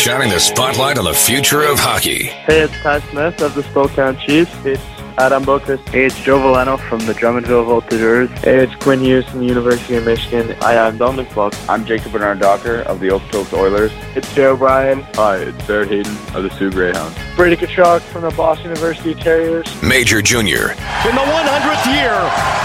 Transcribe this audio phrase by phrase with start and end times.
[0.00, 2.24] shining the spotlight on the future of hockey.
[2.48, 4.50] Hey, it's Ty Smith of the Spokane Chiefs.
[4.64, 4.82] It's
[5.18, 5.78] Adam Bokus.
[5.90, 8.30] Hey, it's Joe Veleno from the Drummondville Voltigeurs.
[8.38, 10.56] Hey, it's Quinn Hughes from the University of Michigan.
[10.60, 11.58] Hi, I'm Dominic Fox.
[11.68, 13.92] I'm Jacob Bernard Docker of the Okotoks Oilers.
[14.16, 15.02] It's Joe O'Brien.
[15.16, 17.18] Hi, it's Barrett Hayton of the Soo Greyhounds.
[17.36, 19.68] Brady Tkachuk from the Boston University Terriers.
[19.82, 20.70] Major Junior.
[21.04, 22.16] In the 100th year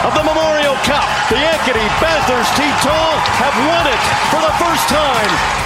[0.07, 3.11] of the Memorial Cup, the Ankeny Panthers T-Tall
[3.43, 3.99] have won it
[4.31, 5.64] for the first time.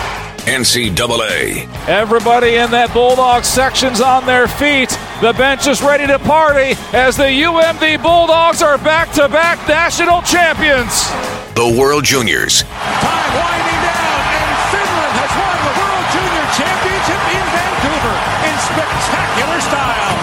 [0.49, 1.70] NCAA.
[1.88, 4.89] Everybody in that Bulldog section's on their feet.
[5.22, 10.25] The bench is ready to party as the UMD Bulldogs are back to back national
[10.25, 11.05] champions.
[11.53, 12.66] The World Juniors.
[12.66, 18.16] Time winding down, and Finland has won the World Junior Championship in Vancouver
[18.50, 20.17] in spectacular style.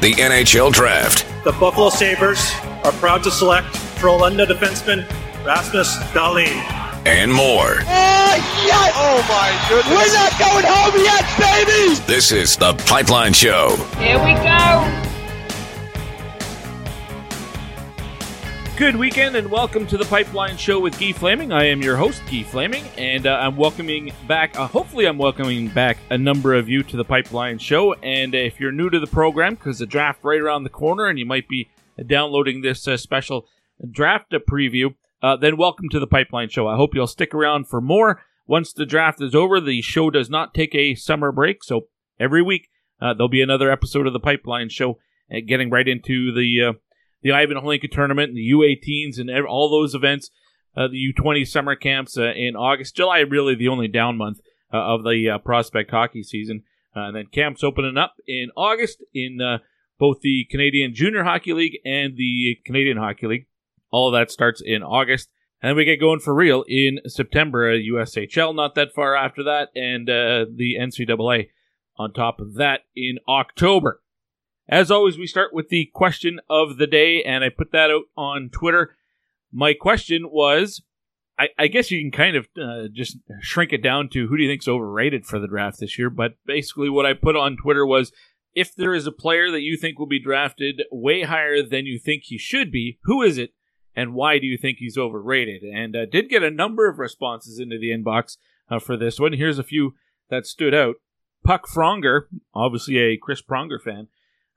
[0.00, 1.28] The NHL Draft.
[1.44, 2.48] The Buffalo Sabres
[2.80, 3.68] are proud to select
[4.00, 5.04] Frölunda defenseman
[5.44, 6.83] Rasmus Dahlin.
[7.06, 7.80] And more.
[7.82, 8.92] Oh, yes!
[8.96, 9.92] Oh, my goodness.
[9.92, 12.00] We're not going home yet, baby!
[12.06, 13.76] This is The Pipeline Show.
[13.98, 15.00] Here we go.
[18.78, 21.52] Good weekend and welcome to the Pipeline Show with Guy Flaming.
[21.52, 25.68] I am your host, Guy Flaming, and uh, I'm welcoming back, uh, hopefully, I'm welcoming
[25.68, 27.92] back a number of you to the Pipeline Show.
[27.92, 31.04] And uh, if you're new to the program, because the draft right around the corner
[31.04, 31.68] and you might be
[32.06, 33.46] downloading this uh, special
[33.90, 36.68] draft preview, uh, then welcome to the Pipeline Show.
[36.68, 38.22] I hope you'll stick around for more.
[38.46, 41.86] Once the draft is over, the show does not take a summer break, so
[42.20, 42.68] every week
[43.00, 44.98] uh, there'll be another episode of the Pipeline Show,
[45.32, 46.72] uh, getting right into the uh,
[47.22, 50.28] the Ivan Hlinka tournament, the U18s, and ev- all those events.
[50.76, 55.04] Uh, the U20 summer camps uh, in August, July, really the only down month of
[55.04, 56.64] the prospect hockey season,
[56.94, 59.38] and then camps opening up in August in
[59.98, 63.46] both the Canadian Junior Hockey League and the Canadian Hockey League.
[63.94, 65.28] All that starts in August.
[65.62, 67.78] And then we get going for real in September.
[67.78, 71.50] USHL not that far after that, and uh, the NCAA
[71.96, 74.02] on top of that in October.
[74.68, 78.06] As always, we start with the question of the day, and I put that out
[78.16, 78.96] on Twitter.
[79.52, 80.82] My question was
[81.38, 84.42] I, I guess you can kind of uh, just shrink it down to who do
[84.42, 86.10] you think's overrated for the draft this year.
[86.10, 88.10] But basically, what I put on Twitter was
[88.54, 92.00] if there is a player that you think will be drafted way higher than you
[92.00, 93.52] think he should be, who is it?
[93.96, 95.62] And why do you think he's overrated?
[95.62, 98.36] And uh, did get a number of responses into the inbox
[98.70, 99.34] uh, for this one.
[99.34, 99.94] Here's a few
[100.30, 100.96] that stood out.
[101.44, 102.22] Puck Fronger,
[102.54, 104.08] obviously a Chris Pronger fan,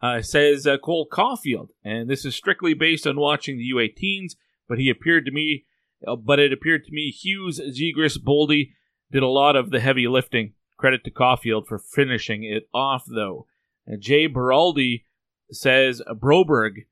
[0.02, 4.34] uh, says uh, Cole Caufield, and this is strictly based on watching the U18s.
[4.70, 5.66] But he appeared to me,
[6.08, 8.72] uh, but it appeared to me Hughes, Zegras, Boldy
[9.12, 10.54] did a lot of the heavy lifting.
[10.78, 13.48] Credit to Caufield for finishing it off, though.
[13.86, 15.04] And Jay Beraldi
[15.52, 16.86] says Broberg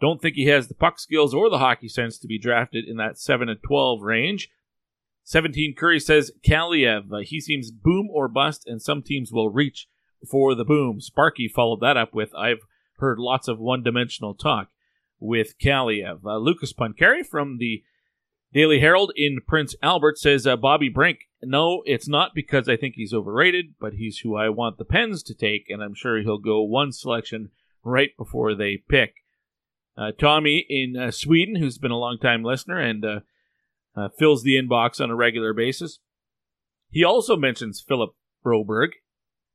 [0.00, 2.96] don't think he has the puck skills or the hockey sense to be drafted in
[2.96, 4.48] that 7 and 12 range.
[5.24, 7.12] 17 Curry says Kaliev.
[7.12, 9.88] Uh, he seems boom or bust, and some teams will reach
[10.28, 11.00] for the boom.
[11.00, 12.60] Sparky followed that up with I've
[12.98, 14.68] heard lots of one dimensional talk
[15.20, 16.24] with Kaliev.
[16.24, 17.82] Uh, Lucas Pancari from the
[18.54, 21.18] Daily Herald in Prince Albert says uh, Bobby Brink.
[21.42, 25.22] No, it's not because I think he's overrated, but he's who I want the Pens
[25.24, 27.50] to take, and I'm sure he'll go one selection
[27.84, 29.14] right before they pick.
[29.98, 33.20] Uh, Tommy in uh, Sweden, who's been a long time listener and uh,
[33.96, 35.98] uh, fills the inbox on a regular basis.
[36.88, 38.10] He also mentions Philip
[38.44, 38.90] Broberg.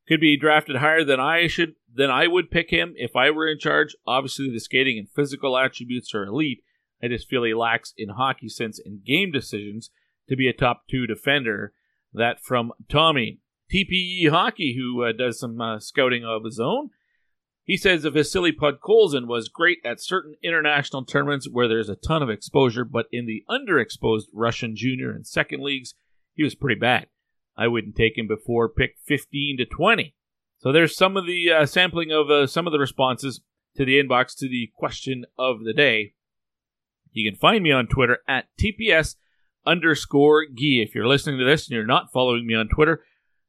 [0.05, 3.47] Could be drafted higher than I should than I would pick him if I were
[3.47, 3.95] in charge.
[4.05, 6.61] Obviously, the skating and physical attributes are elite.
[7.01, 9.91] I just feel he lacks in hockey sense and game decisions
[10.27, 11.73] to be a top two defender.
[12.13, 13.39] That from Tommy.
[13.73, 16.89] TPE Hockey, who uh, does some uh, scouting of his own.
[17.65, 22.21] He says that Vasily Podkolzin was great at certain international tournaments where there's a ton
[22.21, 25.93] of exposure, but in the underexposed Russian junior and second leagues,
[26.33, 27.07] he was pretty bad.
[27.55, 30.13] I wouldn't take him before pick 15 to 20.
[30.57, 33.41] So there's some of the uh, sampling of uh, some of the responses
[33.75, 36.13] to the inbox to the question of the day.
[37.11, 39.15] You can find me on Twitter at TPS
[39.65, 40.83] underscore Gee.
[40.85, 43.03] If you're listening to this and you're not following me on Twitter,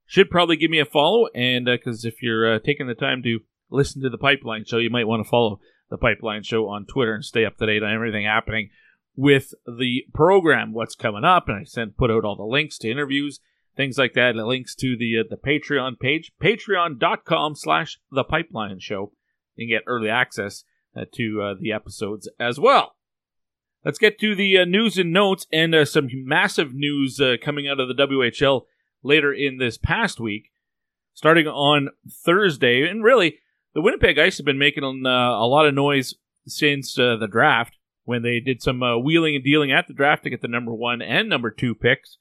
[0.06, 1.26] should probably give me a follow.
[1.34, 3.40] And because uh, if you're uh, taking the time to
[3.70, 7.14] listen to the Pipeline Show, you might want to follow the Pipeline Show on Twitter
[7.14, 8.70] and stay up to date on everything happening
[9.16, 11.49] with the program, what's coming up.
[11.49, 13.40] And I sent put out all the links to interviews,
[13.76, 18.81] things like that, and links to the uh, the Patreon page, patreon.com slash the Pipeline
[18.81, 19.12] Show.
[19.56, 20.64] and get early access
[20.96, 22.96] uh, to uh, the episodes as well.
[23.84, 27.69] Let's get to the uh, news and notes and uh, some massive news uh, coming
[27.69, 28.62] out of the WHL
[29.02, 30.50] later in this past week.
[31.12, 33.38] Starting on Thursday, and really,
[33.75, 36.15] the Winnipeg Ice have been making uh, a lot of noise
[36.47, 40.23] since uh, the draft when they did some uh, wheeling and dealing at the draft
[40.25, 42.19] to get the number one and number two picks.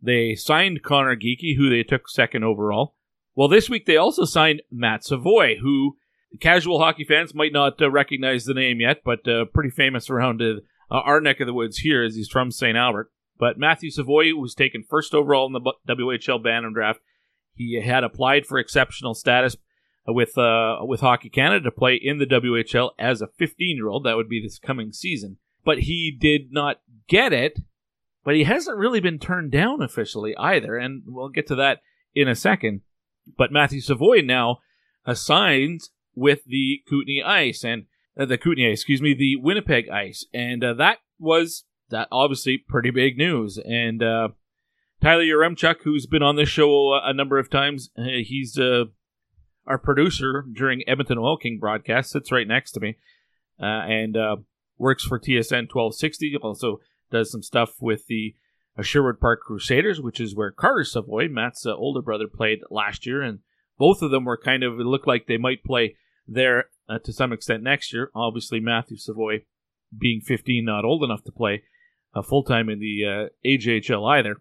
[0.00, 2.94] They signed Conor Geekie, who they took second overall.
[3.34, 5.96] Well, this week they also signed Matt Savoie, who
[6.40, 10.42] casual hockey fans might not uh, recognize the name yet, but uh, pretty famous around
[10.42, 10.60] uh,
[10.90, 12.76] our neck of the woods here as he's from St.
[12.76, 13.10] Albert.
[13.38, 17.00] But Matthew Savoie was taken first overall in the WHL Bantam draft.
[17.54, 19.56] He had applied for exceptional status
[20.06, 24.04] with uh, with Hockey Canada to play in the WHL as a 15 year old.
[24.04, 25.38] That would be this coming season.
[25.64, 27.60] But he did not get it.
[28.24, 31.80] But he hasn't really been turned down officially either, and we'll get to that
[32.14, 32.82] in a second.
[33.36, 34.58] But Matthew Savoie now
[35.04, 40.62] assigns with the Kootenay Ice and uh, the Kootenay, excuse me, the Winnipeg Ice, and
[40.62, 43.58] uh, that was that obviously pretty big news.
[43.58, 44.28] And uh,
[45.00, 48.84] Tyler Yaremchuk, who's been on this show a, a number of times, uh, he's uh,
[49.66, 52.96] our producer during Edmonton Oil King broadcast, sits right next to me,
[53.60, 54.16] uh, and
[54.78, 56.36] works for TSN 1260.
[56.42, 56.80] Also
[57.10, 58.34] does some stuff with the
[58.78, 63.06] uh, Sherwood Park Crusaders, which is where Carter Savoie, Matt's uh, older brother, played last
[63.06, 63.40] year, and
[63.78, 67.32] both of them were kind of looked like they might play there uh, to some
[67.32, 68.10] extent next year.
[68.14, 69.44] Obviously, Matthew Savoie
[69.96, 71.62] being 15, not old enough to play
[72.14, 74.36] uh, full time in the uh, AJHL either.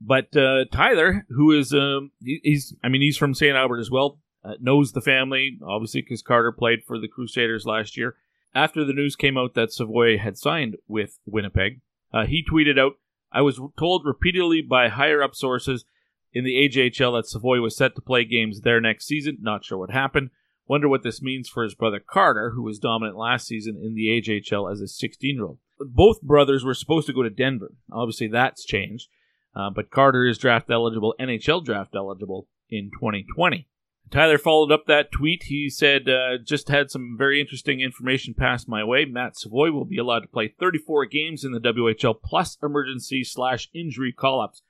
[0.00, 3.56] But uh, Tyler, who is um, he, he's I mean he's from St.
[3.56, 7.96] Albert as well, uh, knows the family obviously because Carter played for the Crusaders last
[7.96, 8.16] year.
[8.54, 11.80] After the news came out that Savoie had signed with Winnipeg,
[12.12, 12.94] uh, he tweeted out,
[13.32, 15.86] I was told repeatedly by higher up sources
[16.34, 19.38] in the AJHL that Savoie was set to play games there next season.
[19.40, 20.30] Not sure what happened.
[20.66, 24.06] Wonder what this means for his brother Carter, who was dominant last season in the
[24.06, 25.58] AJHL as a 16 year old.
[25.80, 27.72] Both brothers were supposed to go to Denver.
[27.90, 29.08] Obviously, that's changed.
[29.54, 33.68] Uh, but Carter is draft eligible, NHL draft eligible in 2020.
[34.12, 35.44] Tyler followed up that tweet.
[35.44, 39.06] He said, uh, just had some very interesting information passed my way.
[39.06, 43.70] Matt Savoie will be allowed to play 34 games in the WHL plus emergency slash
[43.74, 44.62] injury call ups.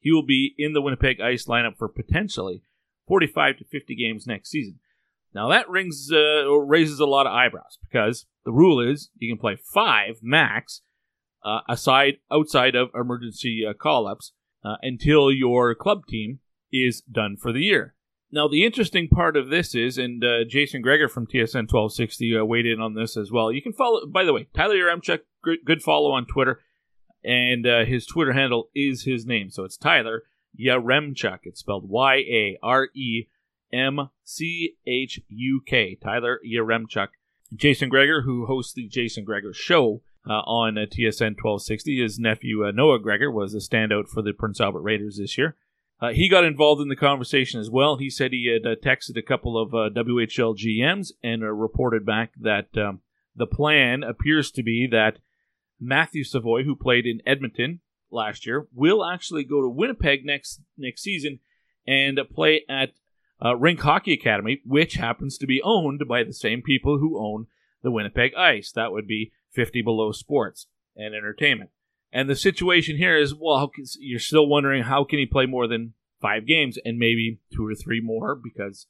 [0.00, 2.62] He will be in the Winnipeg Ice lineup for potentially
[3.08, 4.80] 45 to 50 games next season.
[5.34, 9.40] Now that rings uh, raises a lot of eyebrows because the rule is you can
[9.40, 10.82] play five max
[11.42, 14.32] uh, aside outside of emergency uh, call ups
[14.62, 17.94] uh, until your club team is done for the year.
[18.32, 22.44] Now, the interesting part of this is, and uh, Jason Gregor from TSN 1260 uh,
[22.44, 23.50] weighed in on this as well.
[23.50, 26.60] You can follow, by the way, Tyler Yaremchuk, good follow on Twitter,
[27.24, 29.50] and uh, his Twitter handle is his name.
[29.50, 30.22] So it's Tyler
[30.58, 31.40] Yaremchuk.
[31.42, 33.26] It's spelled Y A R E
[33.72, 35.96] M C H U K.
[35.96, 37.08] Tyler Yaremchuk.
[37.54, 42.64] Jason Gregor, who hosts the Jason Gregor Show uh, on uh, TSN 1260, his nephew
[42.64, 45.56] uh, Noah Gregor was a standout for the Prince Albert Raiders this year.
[46.00, 47.98] Uh, he got involved in the conversation as well.
[47.98, 52.06] He said he had uh, texted a couple of uh, WHL GMs and uh, reported
[52.06, 53.00] back that um,
[53.36, 55.18] the plan appears to be that
[55.78, 57.80] Matthew Savoie, who played in Edmonton
[58.10, 61.40] last year, will actually go to Winnipeg next next season
[61.86, 62.90] and play at
[63.44, 67.46] uh, Rink Hockey Academy, which happens to be owned by the same people who own
[67.82, 68.72] the Winnipeg Ice.
[68.72, 71.70] That would be 50 Below Sports and Entertainment.
[72.12, 75.94] And the situation here is, well, you're still wondering how can he play more than
[76.20, 78.86] five games and maybe two or three more because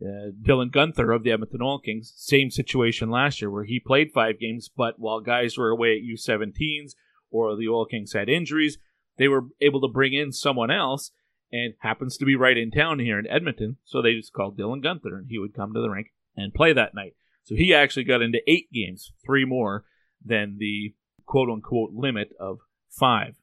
[0.00, 4.10] uh, Dylan Guenther of the Edmonton Oil Kings, same situation last year where he played
[4.12, 6.92] five games, but while guys were away at U17s
[7.30, 8.78] or the Oil Kings had injuries,
[9.18, 11.12] they were able to bring in someone else
[11.52, 13.76] and happens to be right in town here in Edmonton.
[13.84, 16.72] So they just called Dylan Guenther and he would come to the rink and play
[16.72, 17.14] that night.
[17.44, 19.84] So he actually got into eight games, three more
[20.24, 20.94] than the
[21.26, 22.58] quote unquote limit of
[22.92, 23.36] five.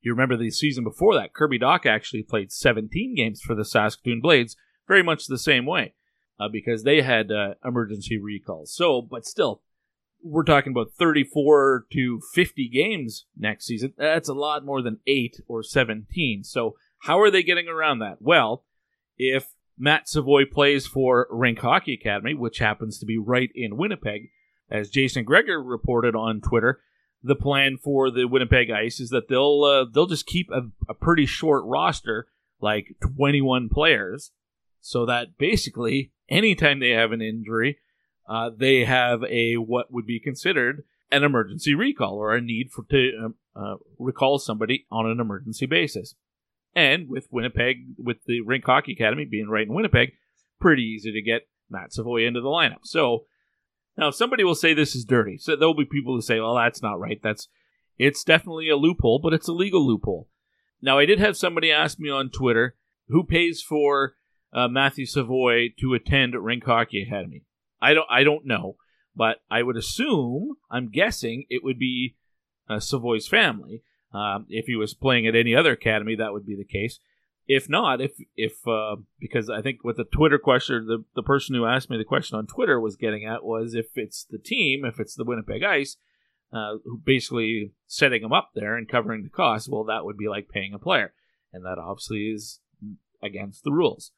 [0.00, 4.20] You remember the season before that, Kirby Dach actually played 17 games for the Saskatoon
[4.20, 4.56] Blades,
[4.86, 5.94] very much the same way,
[6.38, 8.74] uh, because they had uh, emergency recalls.
[8.74, 9.62] So, but still,
[10.22, 13.94] we're talking about 34 to 50 games next season.
[13.96, 16.44] That's a lot more than 8 or 17.
[16.44, 18.16] So, how are they getting around that?
[18.20, 18.64] Well,
[19.18, 24.30] if Matt Savoie plays for Rink Hockey Academy, which happens to be right in Winnipeg,
[24.70, 26.80] as Jason Gregor reported on Twitter,
[27.24, 30.94] the plan for the Winnipeg Ice is that they'll uh, they'll just keep a, a
[30.94, 32.28] pretty short roster,
[32.60, 34.30] like 21 players,
[34.80, 37.78] so that basically anytime they have an injury,
[38.28, 42.84] uh, they have a what would be considered an emergency recall or a need for
[42.90, 46.14] to um, uh, recall somebody on an emergency basis.
[46.76, 50.12] And with Winnipeg, with the Rink Hockey Academy being right in Winnipeg,
[50.60, 52.80] pretty easy to get Matt Savoie into the lineup.
[52.82, 53.24] So
[53.96, 55.38] now, somebody will say this is dirty.
[55.38, 57.20] So there'll be people who say, "Well, that's not right.
[57.22, 57.48] That's
[57.98, 60.28] it's definitely a loophole, but it's a legal loophole."
[60.82, 62.76] Now, I did have somebody ask me on Twitter
[63.08, 64.14] who pays for
[64.52, 67.44] uh, Matthew Savoie to attend Rink Hockey Academy.
[67.80, 68.06] I don't.
[68.10, 68.76] I don't know,
[69.14, 70.54] but I would assume.
[70.70, 72.16] I'm guessing it would be
[72.68, 73.82] uh, Savoie's family.
[74.12, 77.00] Um, if he was playing at any other academy, that would be the case.
[77.46, 81.54] If not, if if uh, because I think what the Twitter question, the the person
[81.54, 84.84] who asked me the question on Twitter was getting at was if it's the team,
[84.84, 85.96] if it's the Winnipeg Ice,
[86.52, 90.28] uh, who basically setting them up there and covering the cost, well, that would be
[90.28, 91.12] like paying a player,
[91.52, 92.60] and that obviously is
[93.22, 94.12] against the rules.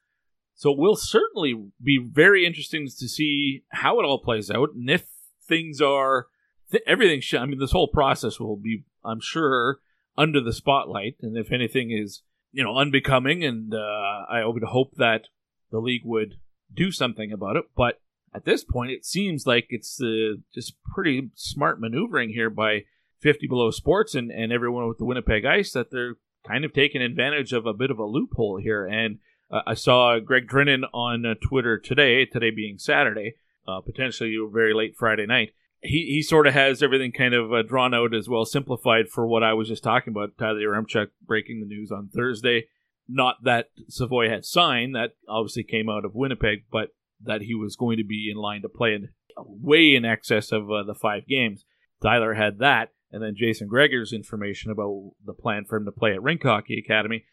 [0.55, 1.53] So it will certainly
[1.83, 5.05] be very interesting to see how it all plays out, and if
[5.47, 6.27] things are
[6.71, 7.21] th- everything.
[7.21, 9.79] Sh- I mean, this whole process will be, I'm sure,
[10.17, 14.95] under the spotlight, and if anything is you know unbecoming, and uh, I would hope
[14.95, 15.27] that
[15.71, 16.35] the league would
[16.73, 17.99] do something about it, but
[18.33, 22.83] at this point, it seems like it's uh, just pretty smart maneuvering here by
[23.19, 27.01] 50 Below Sports and, and everyone with the Winnipeg Ice that they're kind of taking
[27.01, 28.85] advantage of a bit of a loophole here.
[28.85, 33.35] And uh, I saw Greg Drinnan on uh, Twitter today, today being Saturday,
[33.67, 35.53] uh, potentially very late Friday night.
[35.81, 39.27] He, he sort of has everything kind of uh, drawn out as well, simplified for
[39.27, 40.37] what I was just talking about.
[40.37, 42.65] Tyler Yaremchuk breaking the news on Thursday.
[43.07, 46.89] Not that Savoie had signed, that obviously came out of Winnipeg, but
[47.23, 50.69] that he was going to be in line to play in way in excess of
[50.71, 51.63] uh, the five games.
[52.01, 56.13] Tyler had that, and then Jason Gregor's information about the plan for him to play
[56.13, 57.23] at Rink Hockey Academy.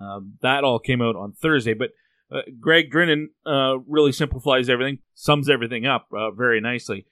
[0.00, 1.90] Um, that all came out on Thursday, but
[2.30, 7.06] uh, Greg Drinnan uh, really simplifies everything, sums everything up uh, very nicely,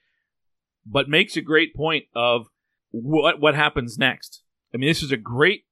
[0.85, 2.47] but makes a great point of
[2.91, 4.43] what what happens next.
[4.73, 5.65] I mean, this is a great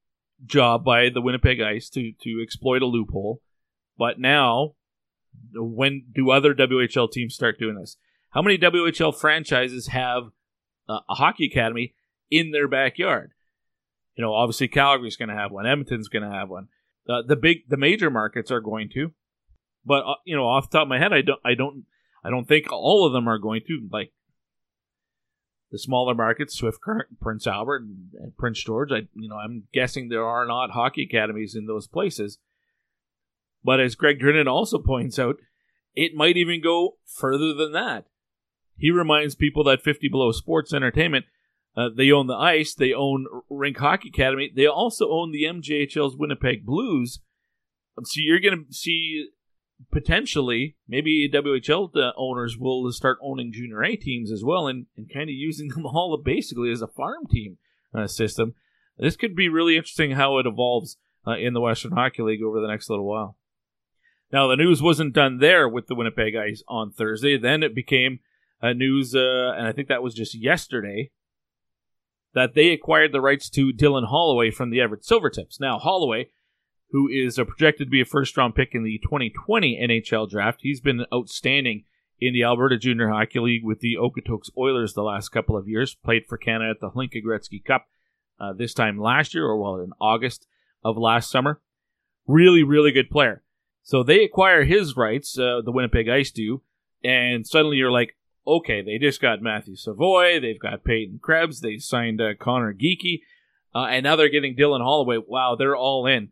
[0.45, 3.41] job by the Winnipeg Ice to to exploit a loophole,
[3.97, 4.75] but now
[5.53, 7.97] when do other WHL teams start doing this?
[8.31, 10.29] How many WHL franchises have
[10.87, 11.95] uh, a hockey academy
[12.29, 13.31] in their backyard?
[14.15, 15.65] You know, obviously Calgary's going to have one.
[15.65, 16.67] Edmonton's going to have one.
[17.07, 19.13] Uh, the big, the major markets are going to,
[19.85, 21.85] but uh, you know, off the top of my head, I don't, I don't,
[22.23, 23.87] I don't think all of them are going to.
[23.91, 24.11] Like
[25.71, 28.91] the smaller markets, Swift Current, Prince Albert, and, Prince George.
[28.91, 32.39] I, you know, I'm guessing there are not hockey academies in those places.
[33.63, 35.35] But as Greg Drinnan also points out,
[35.93, 38.05] it might even go further than that.
[38.77, 41.25] He reminds people that 50 Below Sports Entertainment,
[41.75, 46.15] uh, they own the ice, they own Rink Hockey Academy, they also own the MJHL's
[46.15, 47.19] Winnipeg Blues.
[48.01, 49.27] So you're going to see
[49.91, 55.11] potentially maybe WHL uh, owners will start owning junior A teams as well and, and
[55.11, 57.57] kind of using them all basically as a farm team
[57.93, 58.55] uh, system.
[58.97, 62.59] This could be really interesting how it evolves uh, in the Western Hockey League over
[62.59, 63.37] the next little while.
[64.31, 67.37] Now, the news wasn't done there with the Winnipeg Ice on Thursday.
[67.37, 68.19] Then it became
[68.61, 71.11] a news, uh, and I think that was just yesterday,
[72.33, 75.59] that they acquired the rights to Dylan Holloway from the Everett Silvertips.
[75.59, 76.29] Now, Holloway,
[76.91, 80.59] who is uh, projected to be a first round pick in the 2020 NHL draft,
[80.61, 81.83] he's been outstanding
[82.19, 85.95] in the Alberta Junior Hockey League with the Okotoks Oilers the last couple of years.
[85.95, 87.87] Played for Canada at the Hlinka Gretzky Cup
[88.39, 90.47] uh, this time last year, or well, in August
[90.83, 91.61] of last summer.
[92.27, 93.43] Really, really good player.
[93.83, 96.61] So they acquire his rights, uh, the Winnipeg Ice do,
[97.03, 98.15] and suddenly you're like,
[98.45, 103.21] okay, they just got Matthew Savoie, they've got Peyton Krebs, they signed uh, Conor Geekie,
[103.73, 105.17] uh, and now they're getting Dylan Holloway.
[105.25, 106.29] Wow, they're all in.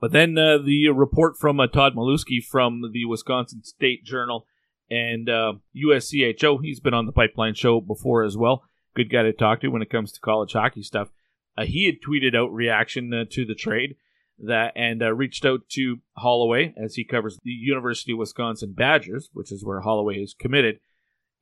[0.00, 4.46] But then uh, the report from uh, Todd Milewski from the Wisconsin State Journal
[4.90, 8.62] and USCHO, uh, he's been on the Pipeline Show before as well.
[8.94, 11.08] Good guy to talk to when it comes to college hockey stuff.
[11.56, 13.96] Uh, he had tweeted out reaction to the trade
[14.38, 19.30] that and uh, reached out to Holloway as he covers the University of Wisconsin Badgers,
[19.32, 20.78] which is where Holloway is committed.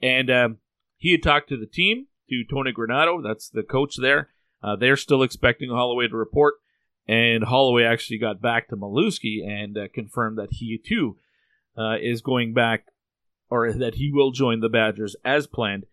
[0.00, 0.58] And um,
[0.96, 4.30] he had talked to the team, to Tony Granato, that's the coach there.
[4.62, 6.54] Uh, they're still expecting Holloway to report,
[7.08, 11.16] and Holloway actually got back to Milewski and uh, confirmed that he too
[11.78, 12.86] uh, is going back,
[13.48, 15.84] or that he will join the Badgers as planned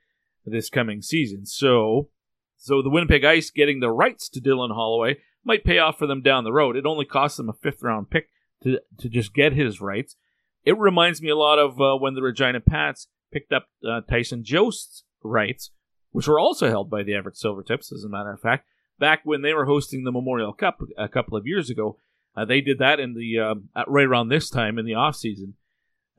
[0.45, 1.45] this coming season.
[1.45, 2.09] So,
[2.57, 6.21] so the Winnipeg Ice getting the rights to Dylan Holloway might pay off for them
[6.21, 6.75] down the road.
[6.75, 8.29] It only costs them a fifth round pick
[8.63, 10.15] to to just get his rights.
[10.63, 14.43] It reminds me a lot of uh, when the Regina Pats picked up uh, Tyson
[14.43, 15.71] Jost's rights,
[16.11, 18.65] which were also held by the Everett Silvertips, as a matter of fact,
[18.99, 21.97] back when they were hosting the Memorial Cup a couple of years ago.
[22.35, 25.53] Uh, they did that in the um, right around this time in the off season,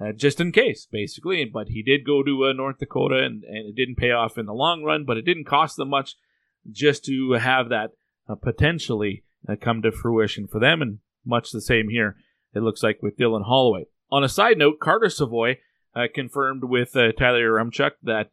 [0.01, 1.45] uh, just in case, basically.
[1.45, 4.47] But he did go to uh, North Dakota, and, and it didn't pay off in
[4.47, 6.15] the long run, but it didn't cost them much
[6.71, 7.91] just to have that
[8.29, 12.17] uh, potentially uh, come to fruition for them, and much the same here,
[12.55, 13.87] it looks like with Dylan Holloway.
[14.11, 15.59] On a side note, Carter Savoie
[15.97, 18.31] uh, confirmed with Tyler Yaremchuk that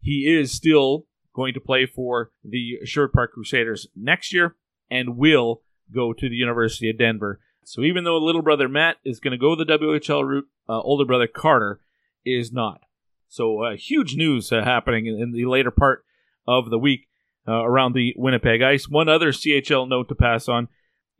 [0.00, 4.56] he is still going to play for the Sherwood Park Crusaders next year
[4.90, 5.62] and will
[5.94, 7.40] go to the University of Denver.
[7.64, 11.04] So even though little brother Matt is going to go the WHL route, uh, older
[11.04, 11.80] brother Carter
[12.24, 12.82] is not.
[13.28, 16.04] So huge news happening in, in the later part
[16.46, 17.08] of the week
[17.46, 18.88] uh, around the Winnipeg Ice.
[18.88, 20.68] One other CHL note to pass on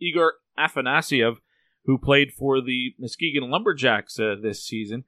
[0.01, 1.37] Igor Afanasyev,
[1.85, 5.05] who played for the Muskegon Lumberjacks uh, this season.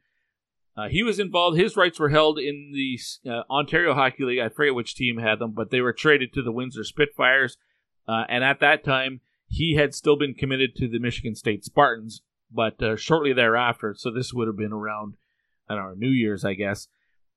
[0.76, 1.56] Uh, he was involved.
[1.56, 2.98] His rights were held in the
[3.30, 4.40] uh, Ontario Hockey League.
[4.40, 7.56] I forget which team had them, but they were traded to the Windsor Spitfires.
[8.08, 12.22] Uh, and at that time, he had still been committed to the Michigan State Spartans.
[12.50, 15.14] But uh, shortly thereafter, so this would have been around,
[15.68, 16.88] I don't know, New Year's, I guess,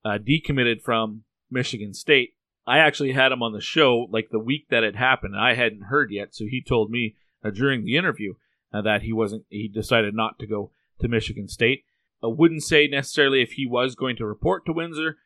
[0.04, 2.34] uh, decommitted from Michigan State.
[2.66, 5.36] I actually had him on the show like the week that it happened.
[5.38, 8.34] I hadn't heard yet, so he told me uh, during the interview
[8.74, 9.46] that he wasn't.
[9.50, 11.84] He decided not to go to Michigan State.
[12.24, 15.18] I wouldn't say necessarily if he was going to report to Windsor,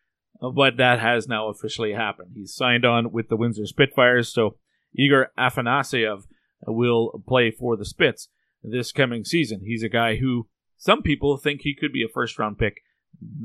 [0.41, 2.31] uh, but that has now officially happened.
[2.36, 4.57] He's signed on with the Windsor Spitfires, so
[4.93, 6.24] Igor Afanasyev
[6.67, 8.27] will play for the Spits
[8.63, 9.62] this coming season.
[9.65, 12.81] He's a guy who some people think he could be a first round pick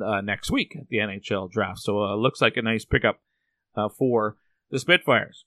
[0.05, 1.81] uh, next week at the NHL draft.
[1.81, 3.21] So uh, looks like a nice pickup
[3.76, 4.37] uh, for
[4.71, 5.45] the Spitfires.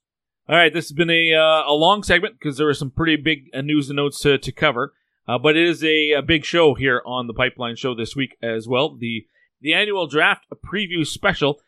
[0.48, 3.16] All right, this has been a uh, a long segment because there are some pretty
[3.16, 4.94] big uh, news and notes to, to cover.
[5.30, 8.36] Uh, but it is a, a, big show here on the Pipeline Show this week
[8.42, 8.98] as well.
[8.98, 9.28] The
[9.62, 11.62] the annual draft preview special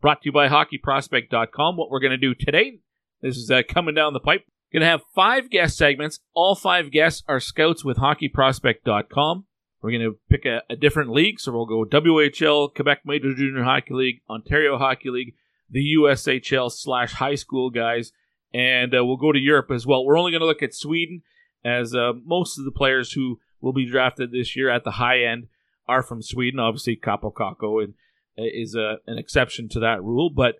[0.00, 1.76] brought to you by HockeyProspect.com.
[1.76, 2.78] What we're going to do today,
[3.20, 4.44] this is uh, coming down the pipe.
[4.72, 6.20] Going to have five guest segments.
[6.32, 9.46] All five guests are scouts with HockeyProspect.com.
[9.82, 13.64] We're going to pick a, a different league, so we'll go WHL, Quebec Major Junior
[13.64, 15.34] Hockey League, Ontario Hockey League,
[15.68, 18.12] the USHL slash high school guys,
[18.54, 20.04] and uh, we'll go to Europe as well.
[20.04, 21.22] We're only going to look at Sweden
[21.64, 25.22] as uh, most of the players who will be drafted this year at the high
[25.22, 25.48] end
[25.86, 26.60] are from Sweden.
[26.60, 27.94] Obviously, Kaapo Kakko and,
[28.38, 30.56] uh, is a, an exception to that rule, but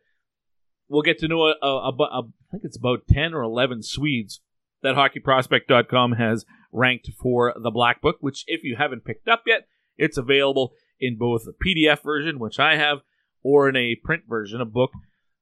[0.89, 4.41] we'll get to know a, a, a, I think it's about 10 or 11 Swedes
[4.83, 9.67] that hockeyprospect.com has ranked for the Black Book, which, if you haven't picked up yet,
[9.97, 12.99] it's available in both a PDF version, which I have,
[13.43, 14.91] or in a print version, a book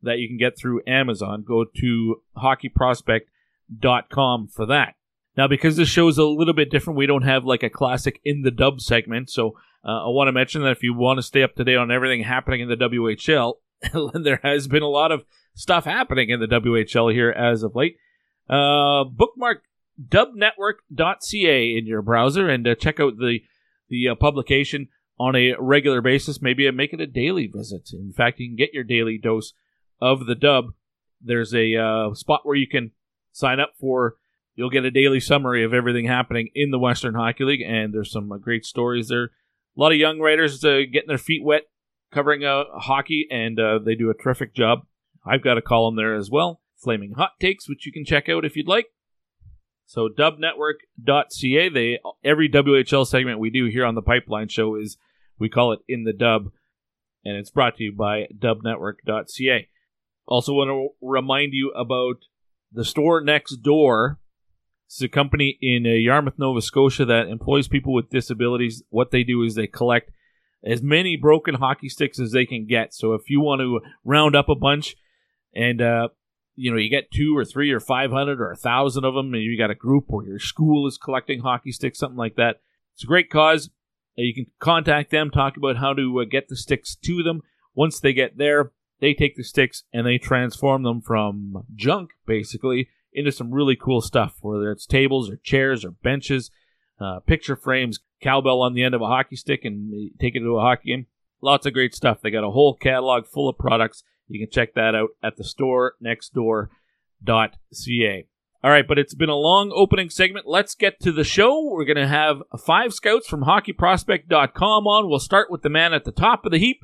[0.03, 1.45] that you can get through Amazon.
[1.47, 4.95] Go to hockeyprospect.com for that.
[5.37, 8.21] Now, because this show is a little bit different, we don't have like a classic
[8.25, 9.31] in the dub segment.
[9.31, 11.77] So uh, I want to mention that if you want to stay up to date
[11.77, 13.55] on everything happening in the WHL,
[14.15, 17.97] there has been a lot of stuff happening in the WHL here as of late.
[18.49, 19.63] Uh, bookmark
[20.03, 23.41] dubnetwork.ca in your browser and uh, check out the
[23.89, 26.43] the uh, publication on a regular basis.
[26.43, 27.91] Maybe make it a daily visit.
[27.93, 29.53] In fact, you can get your daily dose
[30.01, 30.75] of the dub.
[31.21, 32.91] There's a uh, spot where you can
[33.33, 34.17] sign up for
[34.57, 38.11] You'll get a daily summary of everything happening in the Western Hockey League, and there's
[38.11, 39.25] some uh, great stories there.
[39.25, 39.31] A
[39.77, 41.65] lot of young writers uh, getting their feet wet
[42.11, 44.87] covering uh, hockey, and uh, they do a terrific job.
[45.27, 48.47] I've got a column there as well, Flaming Hot Takes, which you can check out
[48.47, 48.87] if you'd like.
[49.85, 51.69] So dubnetwork.ca.
[51.69, 54.97] They every WHL segment we do here on the Pipeline Show is
[55.39, 56.47] we call it in the dub,
[57.27, 59.69] and it's brought to you by dubnetwork.ca.
[60.27, 62.25] Also, want to remind you about
[62.73, 64.19] the store next door
[64.87, 68.83] it's a company in uh, Yarmouth, Nova Scotia that employs people with disabilities.
[68.89, 70.11] What they do is they collect
[70.65, 72.95] as many broken hockey sticks as they can get.
[72.95, 74.97] So if you want to round up a bunch
[75.55, 76.09] and uh,
[76.55, 79.35] you know you get two or three or five hundred or a thousand of them,
[79.35, 82.61] and you got a group or your school is collecting hockey sticks, something like that.
[82.95, 83.69] It's a great cause.
[84.19, 87.43] Uh, you can contact them, talk about how to uh, get the sticks to them.
[87.75, 92.89] Once they get there, they take the sticks and they transform them from junk, basically,
[93.17, 96.51] into some really cool stuff, whether it's tables or chairs or benches,
[97.01, 100.57] uh, picture frames, cowbell on the end of a hockey stick, and take it to
[100.57, 101.07] a hockey game.
[101.41, 102.21] Lots of great stuff.
[102.21, 104.05] They got a whole catalog full of products.
[104.29, 108.27] You can check that out at the store next door.ca.
[108.65, 110.47] All right, but it's been a long opening segment.
[110.47, 111.71] Let's get to the show.
[111.71, 115.09] We're going to have five scouts from hockeyprospect.com on.
[115.09, 116.81] We'll start with the man at the top of the heap.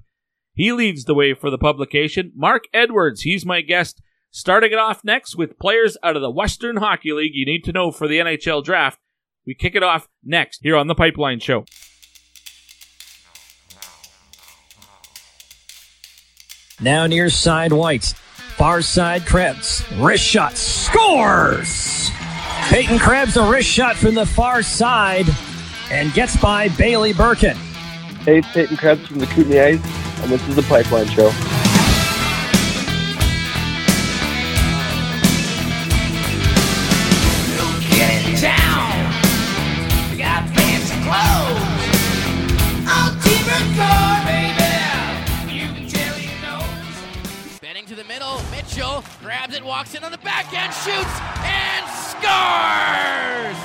[0.55, 2.33] He leads the way for the publication.
[2.37, 4.01] Mark Edwards, he's my guest
[4.35, 7.73] Starting it off next with players out of the Western Hockey League you need to
[7.73, 8.99] know for the NHL draft.
[9.47, 11.66] We kick it off next here on the Pipeline Show.
[16.81, 18.14] Now near side White.
[18.57, 19.85] Far side Krebs.
[19.97, 20.57] Wrist shot.
[20.57, 22.11] Scores!
[22.71, 25.27] Peyton Krebs, a wrist shot from the far side
[25.90, 27.57] and gets by Bailey Birkin.
[28.25, 31.31] Hey, it's Peyton Krebs from the Kootenay Ice, and this is the Pipeline Show.
[49.33, 51.09] Grabs it, walks in on the backhand, shoots,
[51.40, 53.57] and scores!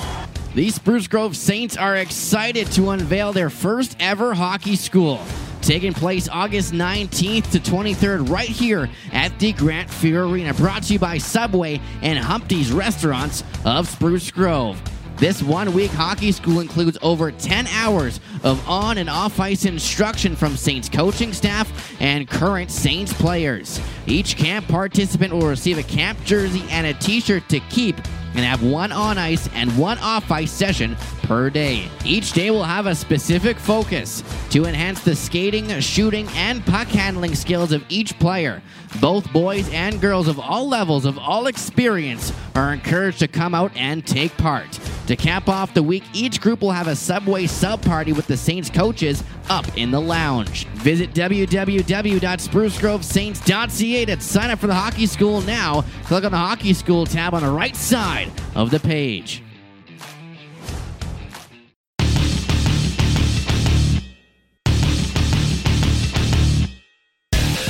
[0.54, 5.20] The Spruce Grove Saints are excited to unveil their first ever hockey school.
[5.60, 10.54] taking place August 19th to 23rd right here at the Grant Fuhr Arena.
[10.54, 14.80] Brought to you by Subway and Humpty's Restaurants of Spruce Grove.
[15.18, 20.34] This one week hockey school includes over 10 hours of on and off ice instruction
[20.34, 23.80] from Saints coaching staff and current Saints players.
[24.08, 27.96] Each camp participant will receive a camp jersey and a t shirt to keep
[28.34, 31.88] and have one on ice and one off ice session per day.
[32.04, 37.34] Each day will have a specific focus to enhance the skating, shooting, and puck handling
[37.34, 38.62] skills of each player.
[39.00, 43.72] Both boys and girls of all levels of all experience are encouraged to come out
[43.76, 44.78] and take part.
[45.08, 48.36] To cap off the week, each group will have a Subway sub party with the
[48.36, 50.66] Saints coaches up in the lounge.
[50.66, 55.84] Visit www.sprucegrovesaints.ca to sign up for the hockey school now.
[56.04, 59.42] Click on the hockey school tab on the right side of the page.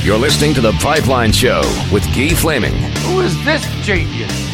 [0.03, 1.61] You're listening to The Pipeline Show
[1.93, 2.73] with Guy Flaming.
[2.73, 4.48] Who is this genius?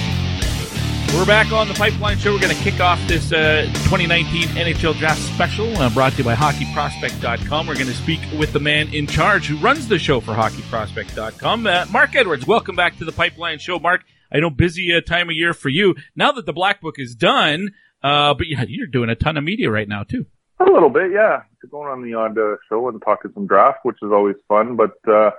[1.14, 2.32] We're back on the Pipeline Show.
[2.32, 6.24] We're going to kick off this uh, 2019 NHL Draft Special uh, brought to you
[6.24, 7.68] by HockeyProspect.com.
[7.68, 11.66] We're going to speak with the man in charge who runs the show for HockeyProspect.com,
[11.68, 12.48] uh, Mark Edwards.
[12.48, 14.02] Welcome back to the Pipeline Show, Mark.
[14.32, 15.94] I know busy uh, time of year for you.
[16.16, 17.70] Now that the Black Book is done,
[18.02, 20.26] uh, but yeah, you're doing a ton of media right now too.
[20.58, 21.42] A little bit, yeah.
[21.70, 24.74] Going on the odd uh, show and talking some draft, which is always fun.
[24.74, 25.30] But uh,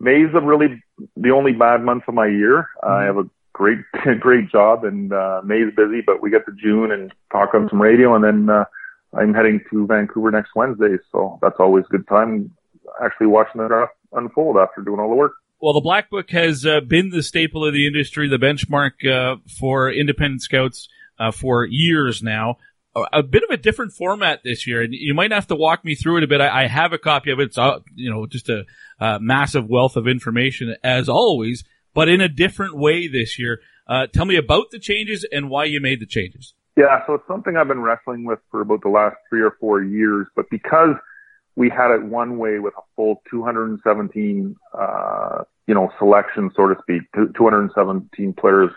[0.00, 0.82] May's a really
[1.16, 2.68] the only bad month of my year.
[2.82, 2.92] Mm-hmm.
[2.92, 3.78] I have a great
[4.20, 7.80] great job, and uh, May's busy, but we get to June and talk on some
[7.80, 8.64] radio, and then uh,
[9.16, 12.50] I'm heading to Vancouver next Wednesday, so that's always a good time.
[13.02, 15.32] Actually, watching the draft unfold after doing all the work.
[15.60, 19.36] Well, the Black Book has uh, been the staple of the industry, the benchmark uh,
[19.60, 20.88] for independent scouts
[21.18, 22.56] uh, for years now
[23.12, 25.94] a bit of a different format this year, and you might have to walk me
[25.94, 26.42] through it a bit.
[26.42, 27.44] I, I have a copy of it.
[27.44, 28.64] It's uh, you know just a
[29.18, 33.60] massive wealth of information as always, but in a different way this year.
[33.86, 36.54] Uh, tell me about the changes and why you made the changes.
[36.76, 39.82] Yeah, so it's something I've been wrestling with for about the last three or four
[39.82, 40.94] years, but because
[41.56, 46.74] we had it one way with a full 217, uh, you know, selection, so to
[46.80, 47.02] speak,
[47.36, 48.70] 217 players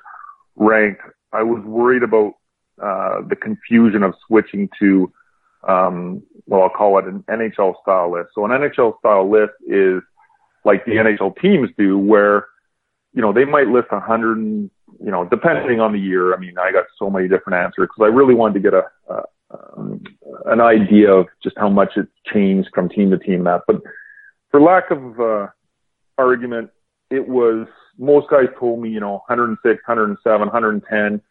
[0.57, 1.01] ranked,
[1.31, 2.33] I was worried about
[2.81, 5.11] uh, the confusion of switching to,
[5.65, 8.29] um, well, I'll call it an NHL style list.
[8.35, 10.01] So an NHL style list is
[10.65, 12.47] like the NHL teams do, where
[13.15, 16.35] you know they might list a hundred, you know, depending on the year.
[16.35, 18.83] I mean, I got so many different answers because I really wanted to get a,
[19.09, 19.23] a
[19.77, 20.03] um,
[20.45, 23.45] an idea of just how much it's changed from team to team.
[23.45, 23.81] That, but
[24.51, 25.47] for lack of uh,
[26.17, 26.71] argument,
[27.09, 31.21] it was most guys told me, you know, 106, 107, 110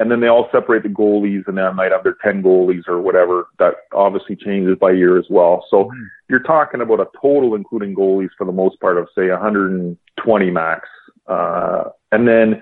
[0.00, 3.02] and then they all separate the goalies and they might have their 10 goalies or
[3.02, 3.48] whatever.
[3.58, 5.66] That obviously changes by year as well.
[5.70, 6.02] So mm-hmm.
[6.30, 10.88] you're talking about a total, including goalies for the most part of say 120 max.
[11.30, 12.60] Uh, and then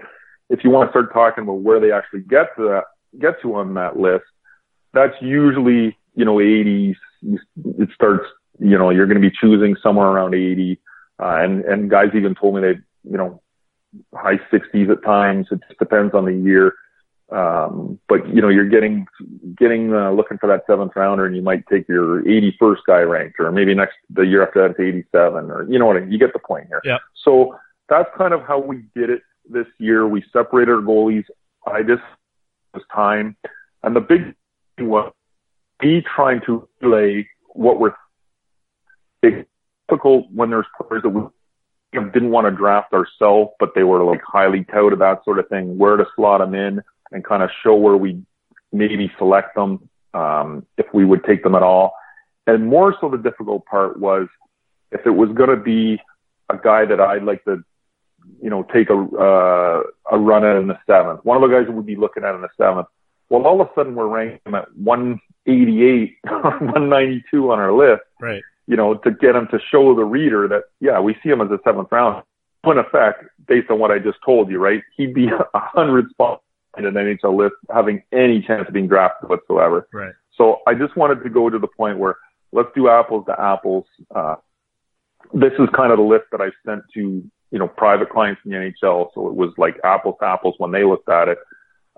[0.50, 2.85] if you want to start talking about where they actually get to that,
[3.18, 4.24] get to on that list,
[4.92, 6.96] that's usually, you know, 80s.
[7.22, 8.26] It starts,
[8.59, 10.78] you know, you're going to be choosing somewhere around 80.
[11.20, 12.78] Uh, and, and guys even told me they,
[13.11, 13.40] you know,
[14.14, 15.46] high 60s at times.
[15.50, 16.74] It just depends on the year.
[17.31, 19.07] Um, but you know, you're getting,
[19.54, 23.38] getting, uh, looking for that seventh rounder and you might take your 81st guy ranked
[23.38, 26.12] or maybe next, the year after that to 87 or, you know what I mean?
[26.12, 26.81] You get the point here.
[26.85, 26.98] Yeah.
[27.22, 27.54] So
[27.88, 30.07] that's kind of how we did it this year.
[30.07, 31.24] We separated our goalies.
[31.66, 32.03] I just,
[32.74, 33.37] was time.
[33.83, 34.35] And the big
[34.77, 35.12] thing was
[35.83, 37.94] me trying to relay what we're
[39.22, 41.22] difficult when there's players that we
[41.92, 45.79] didn't want to draft ourselves, but they were like highly touted, that sort of thing,
[45.79, 48.22] where to slot them in and kind of show where we
[48.72, 51.94] maybe select them, um, if we would take them at all.
[52.46, 54.29] And more so the difficult part was
[54.92, 56.01] if it was going to be
[56.51, 57.64] a guy that I'd like to,
[58.43, 61.67] you know, take a, uh, a run at in the seventh, one of the guys
[61.67, 62.87] that we'd be looking at in the seventh.
[63.31, 68.03] Well, all of a sudden we're ranking him at 188 or 192 on our list.
[68.21, 68.43] Right.
[68.67, 71.51] You know, to get him to show the reader that, yeah, we see him as
[71.51, 72.25] a seventh round.
[72.64, 74.83] In effect, based on what I just told you, right?
[74.97, 76.43] He'd be a hundred spots
[76.77, 79.88] in an NHL list having any chance of being drafted whatsoever.
[79.93, 80.12] Right.
[80.37, 82.17] So I just wanted to go to the point where
[82.53, 83.85] let's do apples to apples.
[84.14, 84.37] Uh,
[85.35, 88.50] this is kind of the list that I sent to, you know, private clients in
[88.50, 89.08] the NHL.
[89.14, 91.38] So it was like apples to apples when they looked at it.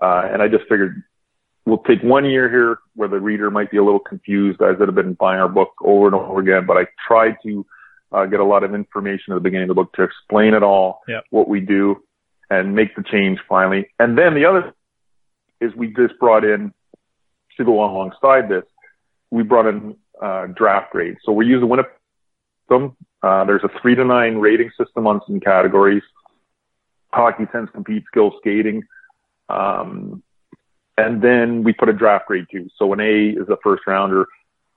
[0.01, 1.03] Uh, and I just figured
[1.65, 4.87] we'll take one year here where the reader might be a little confused, guys that
[4.87, 7.65] have been buying our book over and over again, but I tried to
[8.11, 10.63] uh, get a lot of information at the beginning of the book to explain it
[10.63, 11.23] all, yep.
[11.29, 12.03] what we do,
[12.49, 13.87] and make the change finally.
[13.99, 14.73] And then the other
[15.61, 16.73] is we just brought in
[17.57, 18.63] to go alongside this,
[19.29, 21.19] we brought in uh, draft grades.
[21.23, 21.91] So we use the Winnipeg
[22.63, 22.97] system.
[23.23, 26.03] Uh, there's a three to nine rating system on some categories.
[27.13, 28.83] Hockey Sense compete skill skating.
[29.49, 30.23] Um,
[30.97, 32.69] and then we put a draft grade too.
[32.77, 34.25] So an A is a first rounder,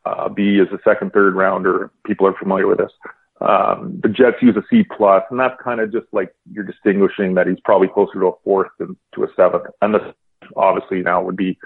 [0.05, 1.91] uh, B is a second, third rounder.
[2.05, 2.93] People are familiar with this.
[3.41, 7.35] Um, the Jets use a C plus, and that's kind of just like you're distinguishing
[7.35, 9.65] that he's probably closer to a fourth than to a seventh.
[9.83, 10.03] And this
[10.57, 11.59] obviously now would be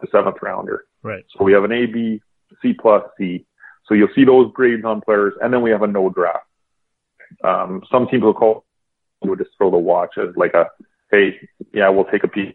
[0.00, 0.84] the seventh rounder.
[1.02, 1.24] Right.
[1.36, 2.20] So we have an A, B,
[2.62, 3.44] C plus, C.
[3.88, 6.46] So you'll see those grades on players, and then we have a no draft.
[7.42, 8.64] Um, some teams will call
[9.22, 10.66] would just throw the watch as like a,
[11.10, 11.40] hey,
[11.72, 12.54] yeah, we'll take a piece.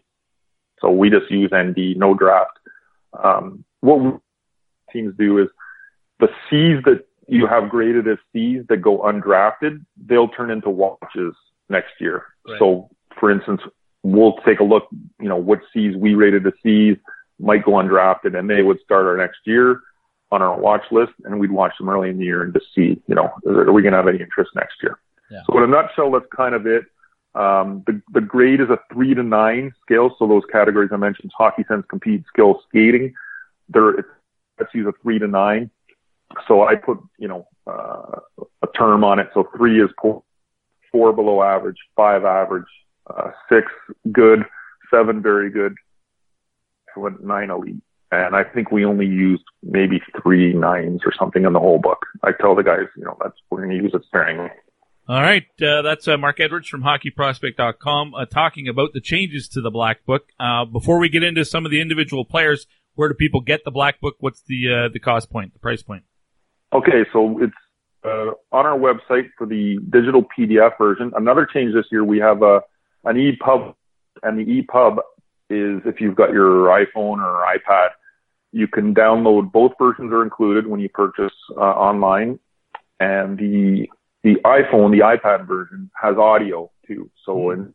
[0.80, 2.58] So we just use ND, no draft.
[3.22, 4.20] Um, what
[4.92, 5.48] teams do is
[6.20, 11.34] the C's that you have graded as C's that go undrafted, they'll turn into watches
[11.68, 12.24] next year.
[12.46, 12.58] Right.
[12.58, 13.60] So for instance,
[14.02, 14.84] we'll take a look,
[15.20, 16.96] you know, what C's we rated as C's
[17.38, 19.80] might go undrafted and they would start our next year
[20.34, 23.00] on our watch list and we'd watch them early in the year and just see,
[23.06, 24.98] you know, are we going to have any interest next year?
[25.30, 25.40] Yeah.
[25.46, 26.84] So in a nutshell, that's kind of it.
[27.34, 30.14] Um, the, the grade is a three to nine scale.
[30.18, 33.14] So those categories I mentioned, hockey sense, compete, skill, skating,
[33.68, 34.06] there,
[34.58, 35.70] let's use a three to nine.
[36.46, 38.20] So I put, you know, uh,
[38.62, 39.28] a term on it.
[39.34, 40.22] So three is poor,
[40.92, 42.68] four below average, five average,
[43.08, 43.70] uh, six
[44.12, 44.44] good,
[44.92, 45.74] seven very good,
[46.96, 47.82] went nine elite.
[48.10, 52.06] And I think we only used maybe three nines or something in the whole book.
[52.22, 54.50] I tell the guys, you know, that's we're going to use it sparingly.
[55.06, 59.60] All right, uh, that's uh, Mark Edwards from HockeyProspect.com uh, talking about the changes to
[59.60, 60.30] the Black Book.
[60.40, 63.70] Uh, before we get into some of the individual players, where do people get the
[63.70, 64.14] Black Book?
[64.20, 66.04] What's the uh, the cost point, the price point?
[66.72, 67.52] Okay, so it's
[68.02, 71.12] uh, on our website for the digital PDF version.
[71.14, 72.62] Another change this year, we have a
[73.04, 73.74] an EPUB,
[74.22, 75.00] and the EPUB
[75.50, 77.90] is if you've got your iPhone or iPad,
[78.52, 79.52] you can download.
[79.52, 82.38] Both versions are included when you purchase online,
[83.00, 83.88] and the
[84.22, 87.10] the iPhone, the iPad version has audio too.
[87.24, 87.54] So mm.
[87.54, 87.74] in,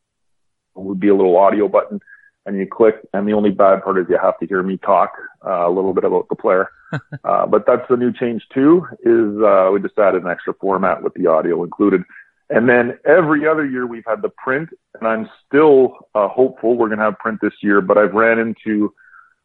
[0.75, 1.99] it would be a little audio button
[2.45, 5.11] and you click and the only bad part is you have to hear me talk
[5.45, 6.69] uh, a little bit about the player.
[7.23, 11.03] uh, but that's the new change too is, uh, we just added an extra format
[11.03, 12.01] with the audio included.
[12.49, 16.87] And then every other year we've had the print and I'm still uh, hopeful we're
[16.87, 18.93] going to have print this year, but I've ran into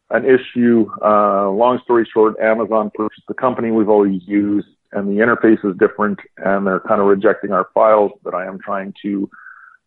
[0.09, 0.89] an issue.
[1.03, 5.77] Uh, long story short, Amazon purchased the company we've always used and the interface is
[5.77, 9.29] different and they're kind of rejecting our files that I am trying to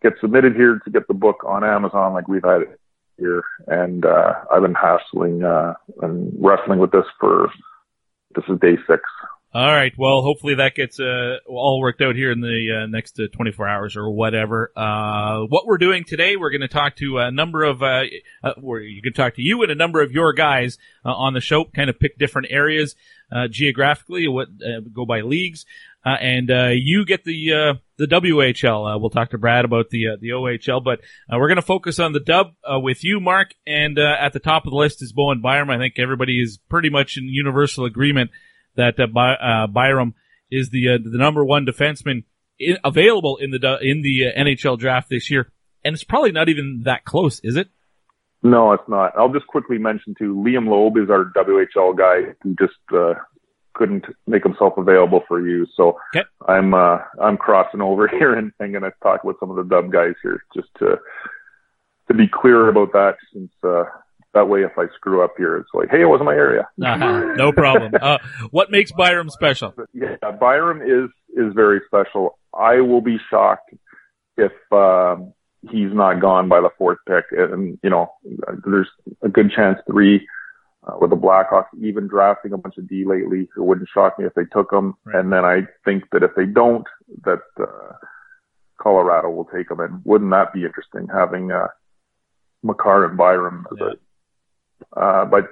[0.00, 2.80] get submitted here to get the book on Amazon like we've had it
[3.18, 3.42] here.
[3.66, 7.50] And, uh, I've been hassling, uh, and wrestling with this for,
[8.36, 9.02] this is day six.
[9.54, 9.94] All right.
[9.96, 13.66] Well, hopefully that gets uh, all worked out here in the uh, next uh, 24
[13.66, 14.70] hours or whatever.
[14.76, 18.02] Uh, what we're doing today, we're going to talk to a number of, uh,
[18.44, 21.40] uh, where you can talk to you and a number of your guys on the
[21.40, 22.94] show, kind of pick different areas
[23.30, 24.48] uh geographically, what
[24.92, 25.64] go by leagues,
[26.04, 29.00] and you get the the WHL.
[29.00, 32.20] we'll talk to Brad about the the OHL, but we're going to focus on the
[32.20, 33.54] dub with you, Mark.
[33.66, 35.70] And at the top of the list is Bowen Byram.
[35.70, 38.30] I think everybody is pretty much in universal agreement
[38.78, 40.14] that uh, By, uh, Byram
[40.50, 42.24] is the uh, the number one defenseman
[42.58, 45.52] in, available in the in the uh, NHL draft this year,
[45.84, 47.68] and it's probably not even that close, is it?
[48.42, 49.12] No, it's not.
[49.18, 50.34] I'll just quickly mention too.
[50.34, 53.14] Liam Loeb is our WHL guy who just uh,
[53.74, 55.66] couldn't make himself available for you.
[55.76, 56.26] So okay.
[56.46, 59.64] I'm uh, I'm crossing over here and, and going to talk with some of the
[59.64, 60.98] dub guys here just to
[62.08, 63.84] to be clear about that since uh,
[64.38, 66.68] that way, if I screw up here, it's like, hey, it wasn't my area.
[66.82, 67.34] Uh-huh.
[67.36, 67.92] No problem.
[68.00, 68.18] Uh,
[68.50, 69.74] what makes Byram special?
[69.92, 72.38] Yeah, Byram is is very special.
[72.54, 73.70] I will be shocked
[74.36, 78.12] if um, he's not gone by the fourth pick, and you know,
[78.64, 78.88] there's
[79.22, 80.26] a good chance three.
[80.86, 84.24] Uh, with the Blackhawks even drafting a bunch of D lately, it wouldn't shock me
[84.24, 84.94] if they took him.
[85.04, 85.16] Right.
[85.16, 86.86] And then I think that if they don't,
[87.24, 87.92] that uh,
[88.80, 89.80] Colorado will take him.
[89.80, 91.66] And wouldn't that be interesting having uh,
[92.62, 93.86] Makar and Byram as yeah.
[93.88, 93.90] a
[94.96, 95.48] uh, but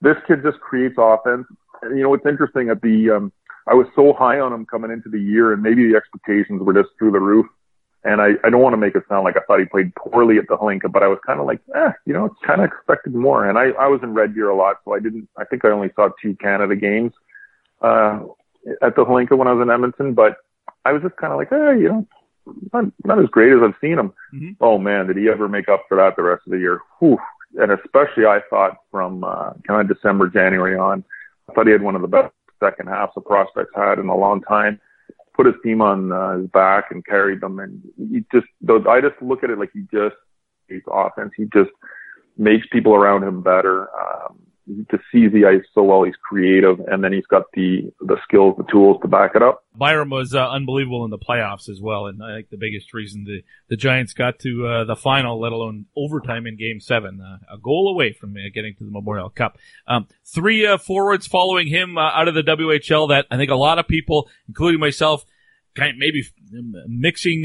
[0.00, 1.46] this kid just creates offense.
[1.82, 3.32] And, you know, it's interesting at the, um,
[3.66, 6.74] I was so high on him coming into the year and maybe the expectations were
[6.74, 7.46] just through the roof.
[8.04, 10.38] And I, I don't want to make it sound like I thought he played poorly
[10.38, 13.14] at the Hlinka, but I was kind of like, eh, you know, kind of expected
[13.14, 13.48] more.
[13.48, 15.70] And I, I was in Red Deer a lot, so I didn't, I think I
[15.70, 17.12] only saw two Canada games,
[17.82, 18.20] uh,
[18.82, 20.36] at the Hlinka when I was in Edmonton, but
[20.84, 22.06] I was just kind of like, eh, you know,
[22.72, 24.12] not, not as great as I've seen him.
[24.32, 24.50] Mm-hmm.
[24.60, 26.80] Oh man, did he ever make up for that the rest of the year?
[27.00, 27.18] Whew
[27.56, 31.04] and especially I thought from uh, kind of December, January on,
[31.48, 34.16] I thought he had one of the best second halves the prospects had in a
[34.16, 34.80] long time.
[35.34, 38.46] Put his team on uh, his back and carried them, and he just.
[38.60, 40.16] Those, I just look at it like he just
[40.68, 41.32] he's offense.
[41.36, 41.70] He just
[42.36, 43.88] makes people around him better.
[43.96, 44.40] Um,
[44.90, 46.02] to see the ice so well.
[46.02, 49.64] He's creative, and then he's got the the skills, the tools to back it up.
[49.74, 53.24] Byram was uh, unbelievable in the playoffs as well, and I think the biggest reason
[53.24, 57.54] the the Giants got to uh, the final, let alone overtime in Game Seven, uh,
[57.54, 59.58] a goal away from uh, getting to the Memorial Cup.
[59.86, 63.56] Um, three uh, forwards following him uh, out of the WHL that I think a
[63.56, 65.24] lot of people, including myself,
[65.74, 66.24] kind of maybe
[66.86, 67.44] mixing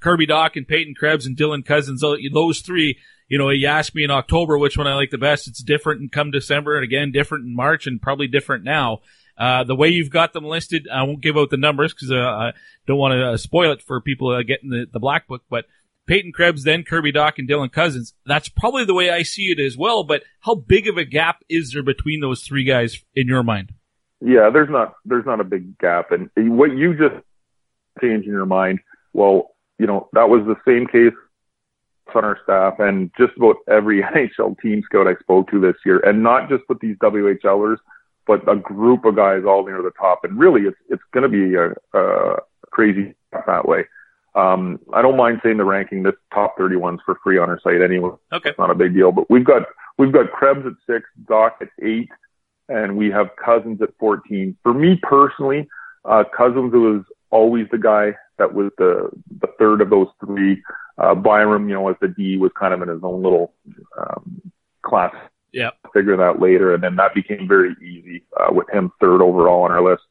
[0.00, 4.04] Kirby Dach and Peyton Krebs and Dylan Cozens, Those three you know, you asked me
[4.04, 5.48] in October which one I like the best.
[5.48, 9.00] It's different and come December and again different in March and probably different now.
[9.36, 12.16] Uh, the way you've got them listed, I won't give out the numbers because uh,
[12.16, 12.52] I
[12.86, 15.66] don't want to uh, spoil it for people uh, getting the, the black book, but
[16.06, 18.14] Peyton Krebs, then Kirby Dach and Dylan Cozens.
[18.24, 21.42] That's probably the way I see it as well, but how big of a gap
[21.48, 23.72] is there between those three guys in your mind?
[24.20, 26.12] Yeah, there's not, there's not a big gap.
[26.12, 27.22] And what you just
[28.00, 28.78] changed in your mind,
[29.12, 31.12] well, you know, that was the same case
[32.14, 35.98] on our staff and just about every NHL team scout I spoke to this year,
[36.00, 37.78] and not just with these WHLers,
[38.26, 40.24] but a group of guys all near the top.
[40.24, 42.36] And really, it's it's going to be a, a
[42.70, 43.14] crazy
[43.46, 43.84] that way.
[44.34, 46.02] Um, I don't mind saying the ranking.
[46.02, 48.10] This top 31's for free on our site anyway.
[48.32, 49.12] Okay, it's not a big deal.
[49.12, 49.62] But we've got
[49.98, 52.10] we've got Krebs at six, Dach at eight,
[52.68, 54.56] and we have Cozens at 14.
[54.62, 55.68] For me personally,
[56.04, 60.62] uh, Cozens was always the guy that was the the third of those three.
[60.98, 63.52] Uh, Byram, you know, as the D was kind of in his own little
[63.98, 65.14] um, class.
[65.52, 65.70] Yeah.
[65.94, 69.72] Figure that later, and then that became very easy uh, with him third overall on
[69.72, 70.02] our list.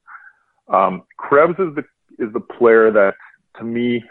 [0.68, 1.84] Um, Krebs is the
[2.18, 3.14] is the player that
[3.58, 4.04] to me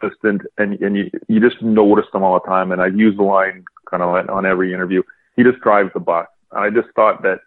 [0.00, 2.72] consistent and and you you just notice him all the time.
[2.72, 5.02] And I've used the line kind of on every interview.
[5.36, 6.26] He just drives the bus.
[6.52, 7.40] And I just thought that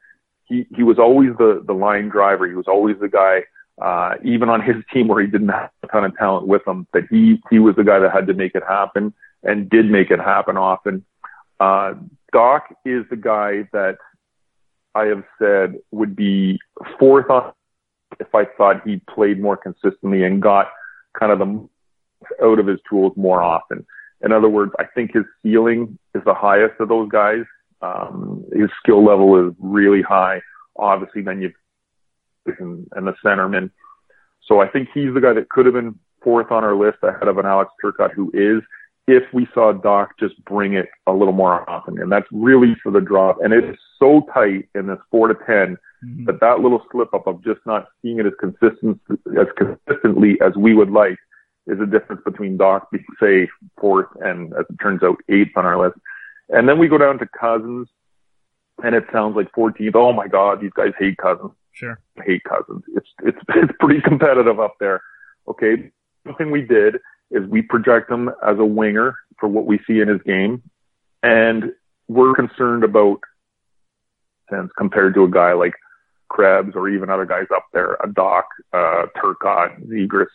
[0.45, 2.47] he he was always the the line driver.
[2.47, 3.41] He was always the guy
[3.81, 6.87] uh, even on his team where he didn't have a ton of talent with him,
[6.93, 9.13] that he, he was the guy that had to make it happen
[9.43, 11.05] and did make it happen often.
[11.59, 11.93] Uh,
[12.33, 13.97] Dach is the guy that
[14.95, 16.59] I have said would be
[16.99, 17.53] fourth on
[18.19, 20.67] if I thought he played more consistently and got
[21.17, 21.69] kind of the
[22.43, 23.85] out of his tools more often.
[24.21, 27.43] In other words, I think his ceiling is the highest of those guys.
[27.81, 30.41] Um, his skill level is really high.
[30.75, 31.53] Obviously, then you've
[32.59, 33.71] and, and the centerman.
[34.45, 37.27] So I think he's the guy that could have been fourth on our list ahead
[37.27, 38.61] of an Alex Turcotte who is
[39.07, 41.99] if we saw Dach just bring it a little more often.
[41.99, 43.37] And that's really for the drop.
[43.41, 46.25] And it is so tight in this four to 10 mm-hmm.
[46.25, 48.99] that that little slip up of just not seeing it as consistent,
[49.39, 51.17] as consistently as we would like
[51.65, 55.65] is a difference between Dach being say fourth and as it turns out eighth on
[55.65, 55.99] our list.
[56.49, 57.87] And then we go down to Cozens
[58.83, 59.95] and it sounds like 14th.
[59.95, 61.51] Oh my God, these guys hate Cozens.
[61.79, 61.97] Sure.
[62.19, 62.83] I hate Cozens.
[62.95, 65.01] It's it's it's pretty competitive up there.
[65.47, 65.91] Okay.
[66.25, 66.95] The thing we did
[67.31, 70.61] is we project him as a winger for what we see in his game,
[71.23, 71.71] and
[72.09, 73.19] we're concerned about
[74.49, 75.73] sense compared to a guy like
[76.27, 80.27] Krebs or even other guys up there, a Dach, uh, Turcotte, Zegras.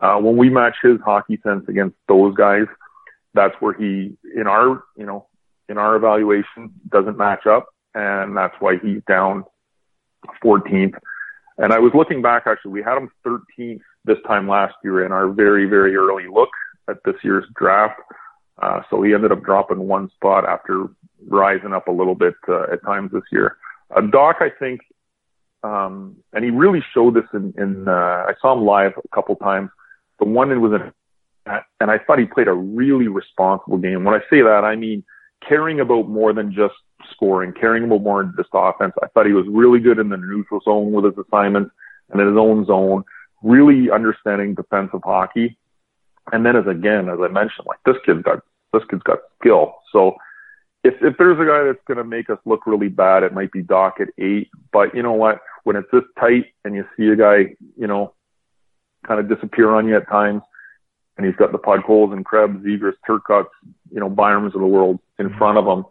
[0.00, 2.66] Uh, when we match his hockey sense against those guys,
[3.34, 5.26] that's where he, in our, you know,
[5.68, 9.44] in our evaluation, doesn't match up, and that's why he's down
[10.44, 10.94] 14th.
[11.58, 15.12] And I was looking back, actually, we had him 13th this time last year in
[15.12, 16.50] our very, very early look
[16.88, 18.00] at this year's draft.
[18.60, 20.86] Uh, so he ended up dropping one spot after
[21.26, 23.56] rising up a little bit uh, at times this year.
[23.94, 24.80] Uh, Dach, I think,
[25.62, 27.92] um, and he really showed this in, in uh,
[28.28, 29.70] I saw him live a couple times.
[30.18, 30.92] The one was in,
[31.80, 34.04] and I thought he played a really responsible game.
[34.04, 35.04] When I say that, I mean
[35.48, 36.74] caring about more than just
[37.12, 38.92] scoring, carrying him more into this offense.
[39.02, 41.72] I thought he was really good in the neutral zone with his assignments
[42.10, 43.04] and in his own zone,
[43.42, 45.56] really understanding defensive hockey.
[46.32, 48.40] And then as again, as I mentioned, like this kid's got
[48.72, 49.74] this kid's got skill.
[49.92, 50.14] So
[50.84, 53.62] if if there's a guy that's gonna make us look really bad, it might be
[53.62, 54.50] Dach at eight.
[54.72, 55.40] But you know what?
[55.64, 58.14] When it's this tight and you see a guy, you know,
[59.06, 60.42] kind of disappear on you at times,
[61.22, 63.46] and he's got the Podkolzin and Krebs, Zegras, Turcottes,
[63.90, 65.84] you know, Byrams of the world in front of him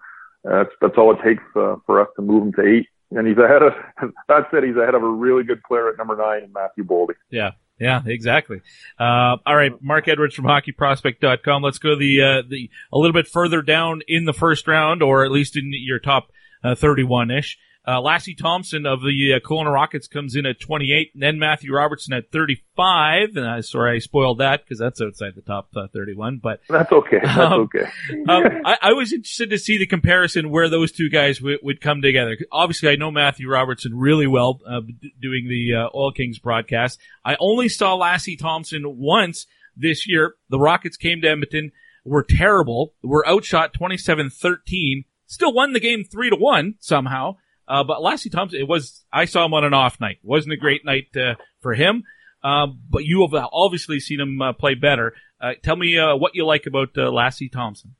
[0.43, 2.87] that's that's all it takes uh, for us to move him to eight.
[3.11, 3.73] And he's ahead of
[4.27, 7.15] that said he's ahead of a really good player at number nine, Matthew Boldy.
[7.29, 7.51] Yeah.
[7.79, 8.61] Yeah, exactly.
[8.99, 11.63] Uh, all right, Mark Edwards from HockeyProspect.com.
[11.63, 15.25] Let's go the uh, the a little bit further down in the first round, or
[15.25, 16.31] at least in your top
[16.63, 17.57] uh, 31 ish.
[17.83, 21.73] Uh, Lassi Thomson of the uh, Kelowna Rockets comes in at 28, and then Matthew
[21.73, 23.35] Robertson at 35.
[23.35, 26.37] And I sorry I spoiled that because that's outside the top uh, 31.
[26.43, 27.19] But that's okay.
[27.23, 27.85] That's um, okay.
[28.29, 31.81] um, I, I, was interested to see the comparison where those two guys w- would
[31.81, 32.37] come together.
[32.51, 34.81] Obviously, I know Matthew Robertson really well, uh,
[35.19, 36.99] doing the uh, Oil Kings broadcast.
[37.25, 40.35] I only saw Lassi Thomson once this year.
[40.49, 41.71] The Rockets came to Edmonton,
[42.05, 47.37] were terrible, were outshot 27-13 Still won the game three to one somehow.
[47.71, 50.17] Uh, but Lassi Thomson, it was, I saw him on an off night.
[50.23, 52.03] Wasn't a great night, uh, for him.
[52.43, 55.13] Um, but you have obviously seen him uh, play better.
[55.39, 57.95] Uh, tell me, uh, what you like about, uh, Lassi Thomson.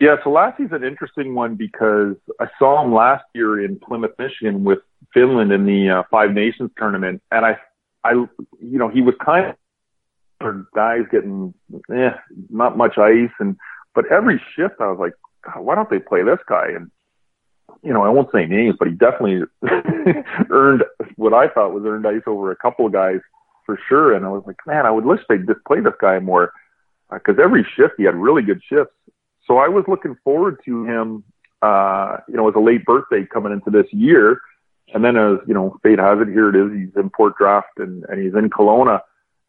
[0.00, 4.64] Yeah, so Lassi's an interesting one because I saw him last year in Plymouth, Michigan
[4.64, 4.78] with
[5.12, 7.22] Finland in the Five Nations tournament.
[7.30, 7.58] And I,
[8.02, 9.56] I, you know, he was kind of,
[10.40, 11.52] for guys getting,
[11.94, 12.12] eh,
[12.48, 13.34] not much ice.
[13.38, 13.58] And,
[13.94, 15.12] but every shift I was like,
[15.62, 16.68] why don't they play this guy?
[16.74, 16.90] And,
[17.82, 19.42] you know, I won't say names, but he definitely
[20.50, 20.84] earned
[21.16, 23.20] what I thought was earned ice over a couple of guys
[23.66, 24.14] for sure.
[24.14, 26.52] And I was like, man, I would wish they'd just play this guy more
[27.10, 28.94] because uh, every shift he had really good shifts.
[29.46, 31.24] So I was looking forward to him,
[31.60, 34.40] uh, you know, as a late birthday coming into this year.
[34.94, 36.72] And then as, you know, fate has it, here it is.
[36.72, 39.00] He's in Port Draft and, and he's in Kelowna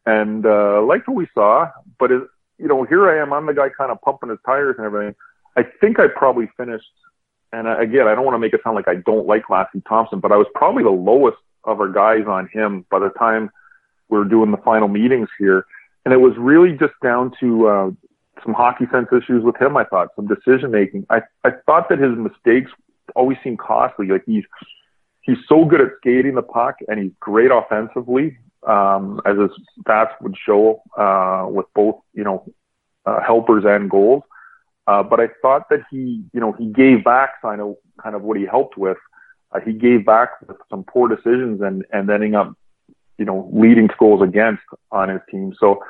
[0.06, 2.22] and, uh, liked what we saw, but it,
[2.58, 3.32] you know, here I am.
[3.32, 5.14] I'm the guy kind of pumping his tires and everything.
[5.56, 6.90] I think I probably finished,
[7.54, 9.82] and uh, again, I don't want to make it sound like I don't like Lassi
[9.88, 13.50] Thomson, but I was probably the lowest of our guys on him by the time
[14.08, 15.64] we are doing the final meetings here.
[16.04, 17.90] And it was really just down to, uh,
[18.42, 21.06] some hockey sense issues with him, I thought, some decision making.
[21.08, 22.70] I, I thought that his mistakes
[23.14, 24.08] always seemed costly.
[24.08, 24.44] Like he's,
[25.22, 28.36] he's so good at skating the puck and he's great offensively,
[28.66, 29.50] um, as his
[29.80, 32.44] stats would show, uh, with both, you know,
[33.06, 34.24] uh, helpers and goals.
[34.86, 38.22] Uh, but I thought that he, you know, he gave back kind of, kind of
[38.22, 38.98] what he helped with.
[39.52, 42.54] Uh, he gave back with some poor decisions and, and ending up,
[43.18, 45.54] you know, leading goals against on his team.
[45.58, 45.82] So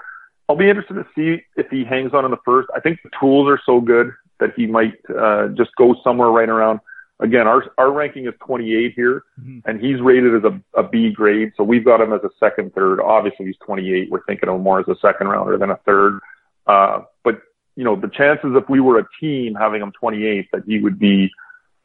[0.48, 2.68] I'll be interested to see if he hangs on in the first.
[2.74, 6.48] I think the tools are so good that he might, uh, just go somewhere right
[6.48, 6.80] around.
[7.20, 9.68] Again, our, our ranking is 28 here mm-hmm.
[9.68, 11.52] and he's rated as a, a B grade.
[11.56, 13.00] So we've got him as a second, third.
[13.00, 14.10] Obviously he's 28.
[14.10, 16.18] We're thinking of him more as a second rounder than a third.
[16.66, 17.40] Uh, but
[17.76, 20.98] you know, the chances if we were a team having him 28 that he would
[20.98, 21.30] be,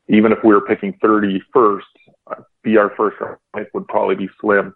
[0.07, 1.87] even if we were picking 30 first,
[2.27, 3.37] uh, be our first round
[3.73, 4.73] would probably be slim.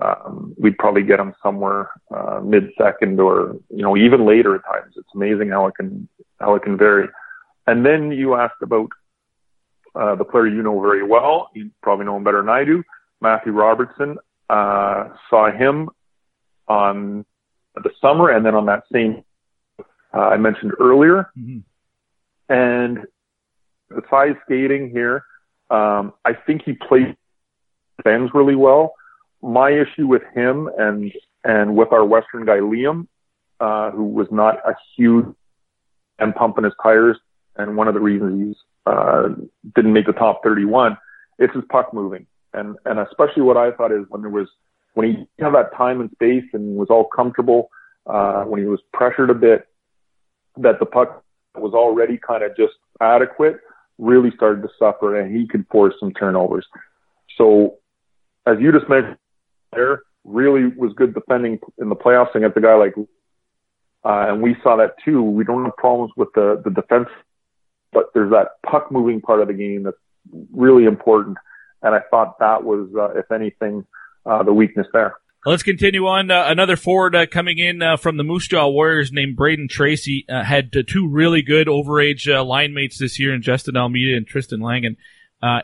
[0.00, 4.64] Um, we'd probably get him somewhere, uh, mid second or, you know, even later at
[4.64, 4.94] times.
[4.96, 6.08] It's amazing how it can,
[6.40, 7.08] how it can vary.
[7.66, 8.88] And then you asked about,
[9.94, 11.50] uh, the player you know very well.
[11.54, 12.82] You probably know him better than I do.
[13.20, 14.18] Matthew Robertson,
[14.50, 15.88] uh, saw him
[16.66, 17.24] on
[17.76, 19.22] the summer and then on that same
[20.14, 21.30] uh, I mentioned earlier.
[21.38, 21.58] Mm-hmm.
[22.48, 23.06] And
[23.88, 25.24] the size skating here,
[25.70, 27.14] um, I think he plays
[28.02, 28.94] bends really well.
[29.42, 31.12] My issue with him and
[31.44, 33.06] and with our Western guy Liam,
[33.60, 35.26] uh, who was not a huge
[36.18, 37.16] and pumping his tires,
[37.56, 38.56] and one of the reasons he's
[38.86, 39.28] uh,
[39.74, 40.96] didn't make the top 31,
[41.38, 44.48] it's his puck moving, and and especially what I thought is when there was
[44.94, 47.68] when he had that time and space and was all comfortable,
[48.06, 49.66] uh, when he was pressured a bit,
[50.56, 51.24] that the puck
[51.56, 53.56] was already kind of just adequate
[53.98, 56.66] really started to suffer and he could force some turnovers.
[57.36, 57.78] So
[58.46, 59.16] as you just mentioned
[59.72, 64.56] there, really was good defending in the playoffs against a guy like, uh, and we
[64.62, 65.22] saw that too.
[65.22, 67.08] We don't have problems with the, the defense,
[67.92, 69.96] but there's that puck moving part of the game that's
[70.52, 71.38] really important.
[71.82, 73.86] And I thought that was, uh, if anything,
[74.26, 75.14] uh, the weakness there.
[75.46, 76.30] Let's continue on.
[76.30, 80.24] Uh, another forward uh, coming in uh, from the Moose Jaw Warriors named Brayden Tracey
[80.26, 84.16] uh, had uh, two really good overage uh, line mates this year in Justin Almeida
[84.16, 84.96] and Tristan Langan.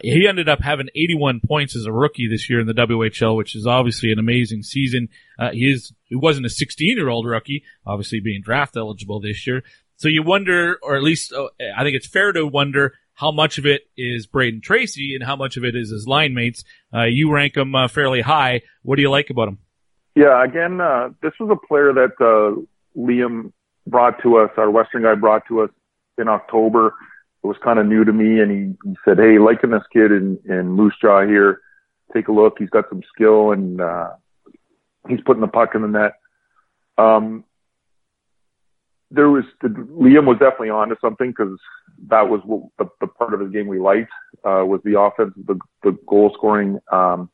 [0.02, 3.56] he ended up having 81 points as a rookie this year in the WHL, which
[3.56, 5.08] is obviously an amazing season.
[5.52, 9.64] he is, he wasn't a 16 year old rookie, obviously being draft eligible this year.
[9.96, 13.64] So you wonder, or at least I think it's fair to wonder how much of
[13.64, 16.64] it is Brayden Tracey and how much of it is his line mates.
[16.92, 18.60] you rank him fairly high.
[18.82, 19.58] What do you like about him?
[20.20, 22.60] Yeah, again, uh, this was a player that uh,
[22.94, 23.52] Liam
[23.86, 25.70] brought to us, our Western guy brought to us
[26.18, 26.88] in October.
[27.42, 30.12] It was kind of new to me, and he, he said, "Hey, liking this kid
[30.12, 31.62] in in Moose Jaw here.
[32.12, 32.56] Take a look.
[32.58, 34.10] He's got some skill, and uh,
[35.08, 36.12] he's putting the puck in the net."
[36.98, 37.44] Um,
[39.10, 41.58] there was the, Liam was definitely onto something because
[42.08, 44.12] that was what, the, the part of his game we liked
[44.44, 46.78] uh, was the offense, the the goal scoring.
[46.92, 47.30] Um,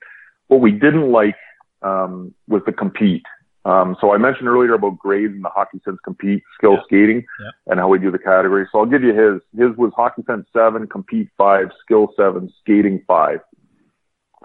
[0.46, 1.34] what we didn't like
[1.82, 3.24] um, was the compete.
[3.64, 6.82] Um, so I mentioned earlier about grades and the Hockey Sense compete skill yeah.
[6.84, 7.50] skating yeah.
[7.66, 8.64] and how we do the category.
[8.70, 9.40] So I'll give you his.
[9.58, 13.40] His was Hockey Sense seven, compete five, skill seven, skating five.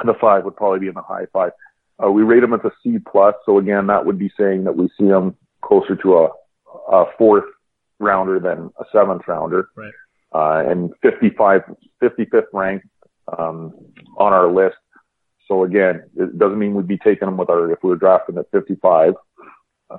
[0.03, 1.51] The five would probably be in the high five.
[2.03, 3.35] Uh, we rate him as a C plus.
[3.45, 6.29] So again, that would be saying that we see him closer to a,
[6.91, 7.45] a fourth
[7.99, 9.69] rounder than a seventh rounder.
[9.75, 9.93] Right.
[10.33, 11.61] Uh, and 55,
[12.01, 12.87] 55th ranked,
[13.37, 13.73] um,
[14.17, 14.77] on our list.
[15.51, 18.37] So again, it doesn't mean we'd be taking them with our if we were drafting
[18.37, 19.15] at 55.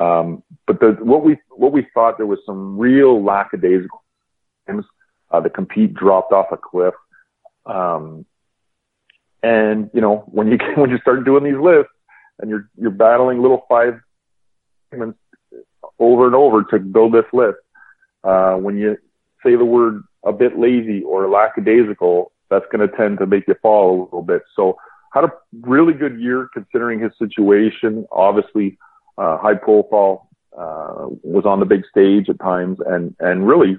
[0.00, 4.02] Um, but the, what we what we thought there was some real lackadaisical
[4.66, 4.86] times
[5.30, 6.94] Uh, the compete dropped off a cliff.
[7.66, 8.24] Um,
[9.42, 11.92] and you know, when you when you start doing these lists
[12.38, 14.00] and you're you're battling little five
[15.98, 17.58] over and over to build this list,
[18.24, 18.96] uh, when you
[19.44, 23.56] say the word a bit lazy or lackadaisical, that's going to tend to make you
[23.60, 24.44] fall a little bit.
[24.56, 24.78] So
[25.12, 28.06] had a really good year considering his situation.
[28.12, 28.78] Obviously,
[29.18, 33.78] uh, high profile, uh, was on the big stage at times and, and really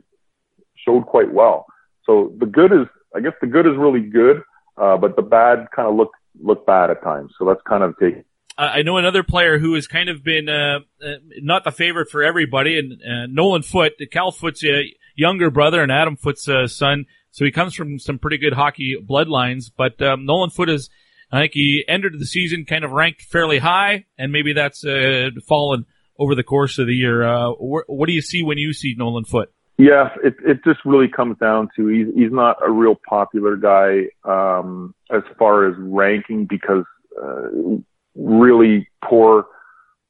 [0.86, 1.66] showed quite well.
[2.06, 4.42] So the good is, I guess the good is really good,
[4.78, 6.12] uh, but the bad kind of look,
[6.42, 7.34] look bad at times.
[7.38, 8.24] So that's kind of take.
[8.56, 12.22] I know another player who has kind of been uh, uh, not the favorite for
[12.22, 14.82] everybody, and uh, Nolan Foote, Cal Foote's uh,
[15.16, 17.06] younger brother and Adam Foote's son.
[17.32, 19.72] So he comes from some pretty good hockey bloodlines.
[19.76, 20.92] But um, Nolan Foote is,
[21.34, 25.32] I think he entered the season kind of ranked fairly high, and maybe that's uh,
[25.48, 25.86] fallen
[26.20, 27.24] over the course of the year.
[27.24, 29.52] Uh, wh- what do you see when you see Nolan Foote?
[29.80, 34.04] Yeah, it it just really comes down to he's he's not a real popular guy
[34.24, 36.86] um, as far as ranking because
[37.20, 37.48] uh,
[38.16, 39.48] really poor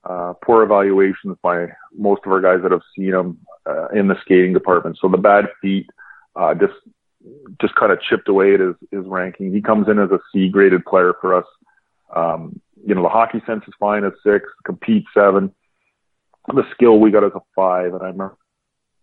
[0.03, 1.67] uh, poor evaluations by
[1.97, 4.97] most of our guys that have seen him uh, in the skating department.
[5.01, 5.87] So the bad feet
[6.35, 6.73] uh, just
[7.61, 9.53] just kind of chipped away at his his ranking.
[9.53, 11.45] He comes in as a C graded player for us.
[12.15, 15.53] Um, you know the hockey sense is fine at six, compete seven.
[16.47, 18.37] The skill we got as a five, and I remember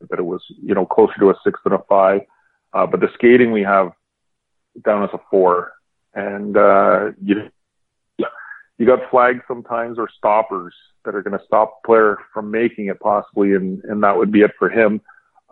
[0.09, 2.23] that it was, you know, closer to a six than a five.
[2.73, 3.93] Uh, but the skating we have
[4.85, 5.73] down as a four.
[6.15, 7.51] And, uh, you,
[8.79, 13.01] you got flags sometimes or stoppers that are going to stop player from making it
[13.01, 13.55] possibly.
[13.55, 15.01] And, and that would be it for him.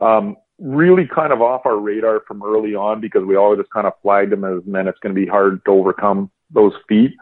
[0.00, 3.86] Um, really kind of off our radar from early on because we always just kind
[3.86, 4.88] of flagged him as, men.
[4.88, 7.12] it's going to be hard to overcome those feet.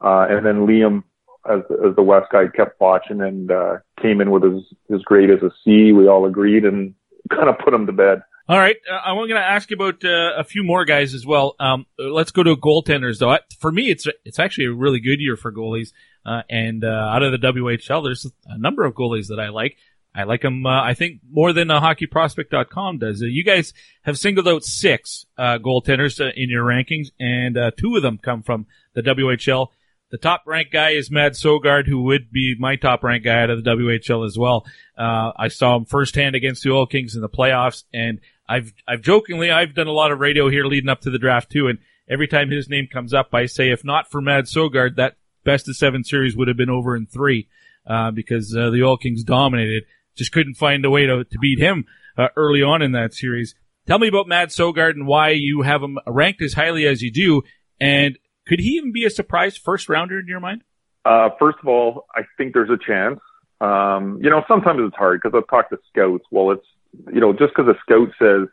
[0.00, 1.02] Uh, and then Liam,
[1.50, 5.30] as, as the West guy kept watching and, uh, came in with his, his grade
[5.30, 5.92] as a C.
[5.92, 6.94] We all agreed and
[7.30, 8.22] kind of put him to bed.
[8.46, 8.76] All right.
[8.90, 11.56] Uh, I'm going to ask you about uh, a few more guys as well.
[11.58, 13.38] Um, let's go to goaltenders though.
[13.58, 15.92] For me, it's, it's actually a really good year for goalies.
[16.26, 19.78] Uh, and, uh, out of the WHL, there's a number of goalies that I like.
[20.14, 23.20] I like him, uh, I think more than uh, hockeyprospect.com does.
[23.20, 27.72] Uh, you guys have singled out six, uh, goaltenders uh, in your rankings and, uh,
[27.76, 29.68] two of them come from the WHL.
[30.10, 33.50] The top ranked guy is Mads Sogaard, who would be my top ranked guy out
[33.50, 34.64] of the WHL as well.
[34.96, 39.00] Uh, I saw him firsthand against the Oil Kings in the playoffs, and I've I've
[39.02, 41.80] jokingly I've done a lot of radio here leading up to the draft too, and
[42.08, 45.68] every time his name comes up, I say if not for Mads Sogaard, that best
[45.68, 47.48] of seven series would have been over in three,
[47.84, 49.82] uh, because uh, the Oil Kings dominated.
[50.16, 51.84] Just couldn't find a way to to beat him
[52.16, 53.54] uh, early on in that series.
[53.86, 57.12] Tell me about Mads Sogaard and why you have him ranked as highly as you
[57.12, 57.42] do,
[57.80, 60.62] and could he even be a surprise first rounder in your mind?
[61.04, 63.20] Uh, first of all, I think there's a chance.
[63.60, 66.24] Um, you know, sometimes it's hard because I've talked to scouts.
[66.30, 66.66] Well, it's,
[67.12, 68.48] you know, just because a scout says,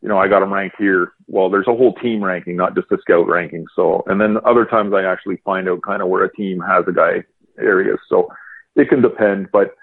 [0.00, 1.12] you know, I got him ranked here.
[1.26, 3.64] Well, there's a whole team ranking, not just a scout ranking.
[3.74, 6.84] So, and then other times I actually find out kind of where a team has
[6.86, 7.24] a guy
[7.58, 7.98] areas.
[8.08, 8.28] So
[8.76, 9.74] it can depend, but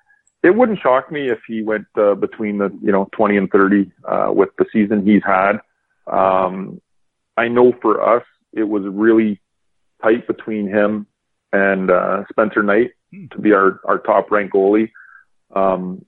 [0.44, 3.92] it wouldn't shock me if he went uh, between the, you know, 20 and 30
[4.06, 5.60] uh, with the season he's had.
[6.08, 6.82] Um,
[7.38, 8.24] I know for us,
[8.54, 9.40] it was really
[10.02, 11.06] tight between him
[11.54, 13.28] and uh, Spencer Knight hmm.
[13.32, 14.92] to be our, our top ranked goalie.
[15.56, 16.06] Um,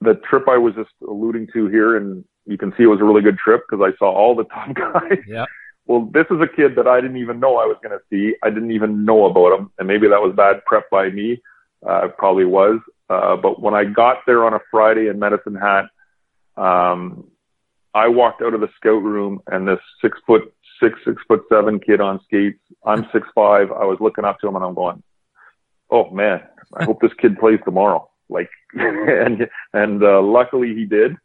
[0.00, 3.04] the trip I was just alluding to here, and you can see it was a
[3.04, 5.18] really good trip because I saw all the top guys.
[5.28, 5.44] Yeah.
[5.86, 8.36] Well, this is a kid that I didn't even know I was going to see.
[8.42, 11.42] I didn't even know about him, and maybe that was bad prep by me.
[11.86, 12.80] Uh, probably was.
[13.10, 15.86] Uh, but when I got there on a Friday in Medicine Hat,
[16.56, 17.28] um,
[17.94, 20.52] I walked out of the scout room, and this six foot
[20.82, 22.60] six, six foot seven kid on skates.
[22.84, 23.70] I'm six five.
[23.70, 25.02] I was looking up to him and I'm going,
[25.90, 26.40] oh man,
[26.74, 28.08] I hope this kid plays tomorrow.
[28.28, 31.16] Like, and and uh, luckily he did,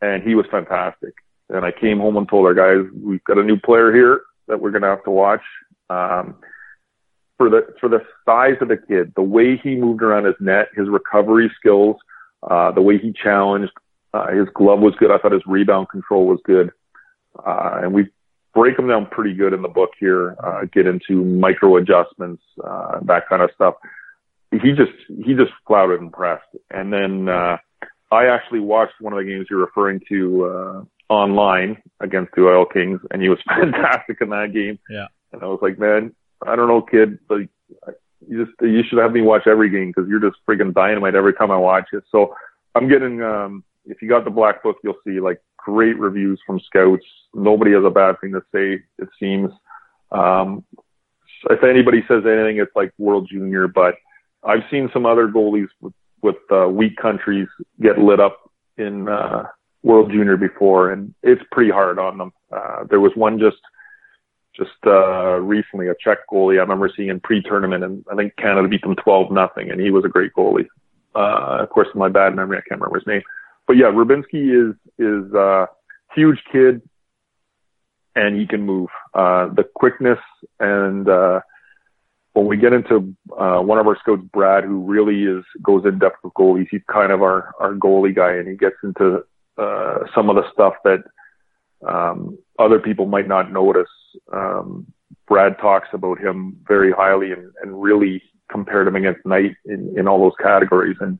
[0.00, 1.14] and he was fantastic.
[1.48, 4.60] And I came home and told our guys we've got a new player here that
[4.60, 5.42] we're gonna have to watch.
[5.90, 6.36] Um,
[7.38, 10.68] for the for the size of the kid, the way he moved around his net,
[10.74, 11.96] his recovery skills,
[12.42, 13.72] uh, the way he challenged,
[14.14, 15.10] uh, his glove was good.
[15.10, 16.70] I thought his rebound control was good.
[17.44, 18.08] Uh, and we
[18.54, 22.98] break them down pretty good in the book here, uh, get into micro adjustments, uh,
[23.02, 23.74] that kind of stuff.
[24.50, 26.48] He just, he just flat out impressed.
[26.70, 27.58] And then, uh,
[28.10, 32.64] I actually watched one of the games you're referring to, uh, online against the Oil
[32.64, 34.78] Kings and he was fantastic in that game.
[34.88, 35.06] Yeah.
[35.32, 36.14] And I was like, man,
[36.44, 37.40] I don't know, kid, but
[38.28, 41.34] you just, you should have me watch every game because you're just freaking dynamite every
[41.34, 42.04] time I watch it.
[42.10, 42.34] So
[42.74, 46.60] I'm getting, um, if you got the black book, you'll see like great reviews from
[46.60, 47.04] scouts.
[47.34, 49.50] Nobody has a bad thing to say, it seems.
[50.10, 50.64] Um,
[51.50, 53.94] if anybody says anything, it's like World Junior, but
[54.42, 57.48] I've seen some other goalies with, with uh, weak countries
[57.80, 59.44] get lit up in, uh,
[59.86, 62.32] World Junior before, and it's pretty hard on them.
[62.50, 63.58] Uh, there was one just
[64.56, 68.68] just uh, recently, a Czech goalie I remember seeing in pre-tournament, and I think Canada
[68.68, 70.66] beat them 12 nothing, and he was a great goalie.
[71.14, 73.22] Uh, of course, my bad memory, I can't remember his name,
[73.66, 75.66] but yeah, Rubinski is is uh,
[76.14, 76.82] huge kid,
[78.14, 78.88] and he can move.
[79.14, 80.18] Uh, the quickness
[80.60, 81.40] and uh,
[82.36, 85.98] when we get into uh, one of our scouts, Brad, who really is goes in
[85.98, 89.24] depth with goalies, he's kind of our our goalie guy, and he gets into
[89.56, 91.02] uh, some of the stuff that
[91.86, 93.88] um, other people might not notice.
[94.32, 94.86] Um,
[95.26, 100.06] Brad talks about him very highly and, and really compared him against Knight in, in
[100.06, 100.96] all those categories.
[101.00, 101.18] And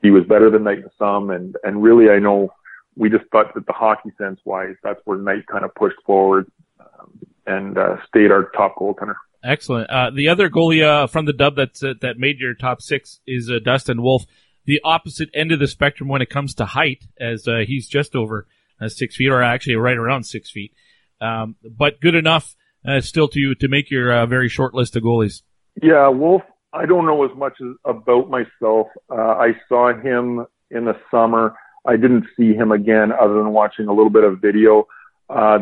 [0.00, 1.30] he was better than Knight in some.
[1.30, 2.52] And, and really, I know
[2.96, 6.50] we just thought that the hockey sense wise, that's where Knight kind of pushed forward
[6.80, 9.14] um, and uh, stayed our top goaltender.
[9.44, 9.90] Excellent.
[9.90, 13.20] Uh, the other goalie uh, from the dub that's, uh, that made your top six
[13.26, 14.24] is uh, Dustin Wolf.
[14.64, 18.14] The opposite end of the spectrum when it comes to height, as uh, he's just
[18.14, 18.46] over
[18.82, 20.72] uh, six feet, or actually right around six feet.
[21.20, 22.54] Um, but good enough
[23.00, 25.42] still to to make your very short list of goalies.
[25.80, 26.42] Yeah, Wolf.
[26.74, 28.88] I don't know as much as, about myself.
[29.10, 31.54] I saw him in the summer.
[31.86, 34.86] I didn't see him again other than watching a little bit of video.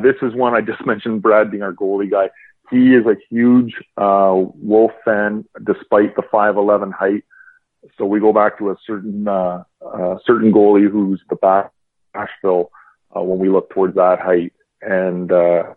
[0.02, 2.30] this is one I just mentioned, Brad being our goalie guy
[2.70, 7.24] he is a huge uh, Wolf fan, despite the 5'11 height.
[7.98, 11.72] So we go back to a certain uh, uh, certain goalie who's the back
[12.14, 12.70] Nashville
[13.14, 14.52] uh, when we look towards that height,
[14.82, 15.74] and uh,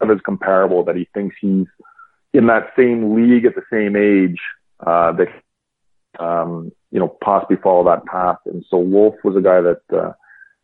[0.00, 1.66] of his comparable that he thinks he's
[2.32, 4.38] in that same league at the same age
[4.86, 8.38] uh, that um, you know possibly follow that path.
[8.46, 10.12] And so Wolf was a guy that uh,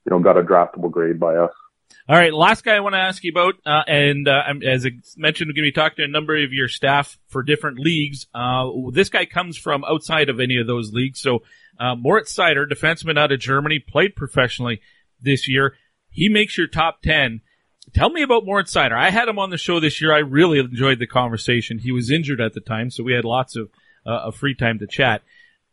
[0.04, 1.52] you know got a draftable grade by us.
[2.08, 4.90] All right, last guy I want to ask you about, uh, and uh, as I
[5.16, 8.26] mentioned, we're going to be talking to a number of your staff for different leagues.
[8.34, 11.20] Uh, this guy comes from outside of any of those leagues.
[11.20, 11.42] So,
[11.78, 14.80] uh, Moritz Seider, defenseman out of Germany, played professionally
[15.20, 15.74] this year.
[16.12, 17.40] He makes your top 10.
[17.94, 18.96] Tell me about Moritz Seider.
[18.96, 20.14] I had him on the show this year.
[20.14, 21.78] I really enjoyed the conversation.
[21.78, 23.70] He was injured at the time, so we had lots of,
[24.06, 25.22] uh, of free time to chat.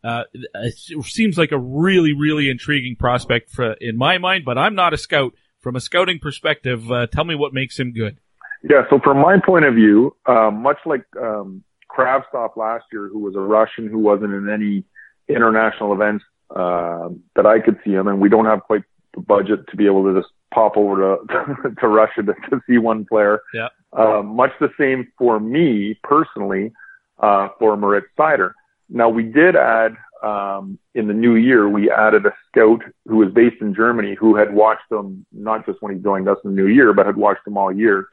[0.03, 4.75] Uh, it seems like a really, really intriguing prospect for, in my mind, but I'm
[4.75, 8.17] not a scout from a scouting perspective, uh, tell me what makes him good.
[8.63, 13.19] Yeah, so from my point of view, uh, much like um, Kravtsov last year, who
[13.19, 14.83] was a Russian who wasn't in any
[15.27, 18.83] international events uh, that I could see him, and we don't have quite
[19.13, 22.77] the budget to be able to just pop over to to Russia to, to see
[22.77, 23.41] one player.
[23.53, 23.69] Yeah.
[23.91, 26.71] Uh, much the same for me personally
[27.19, 28.53] uh, for Moritz Seider.
[28.89, 33.31] Now we did add um, in the new year, we added a scout who was
[33.33, 36.61] based in Germany who had watched them not just when he joined us in the
[36.61, 38.07] new year, but had watched them all year.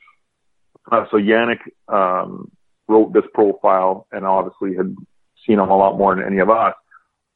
[0.91, 2.51] Uh, so Yannick um,
[2.87, 4.95] wrote this profile and obviously had
[5.47, 6.75] seen him a lot more than any of us.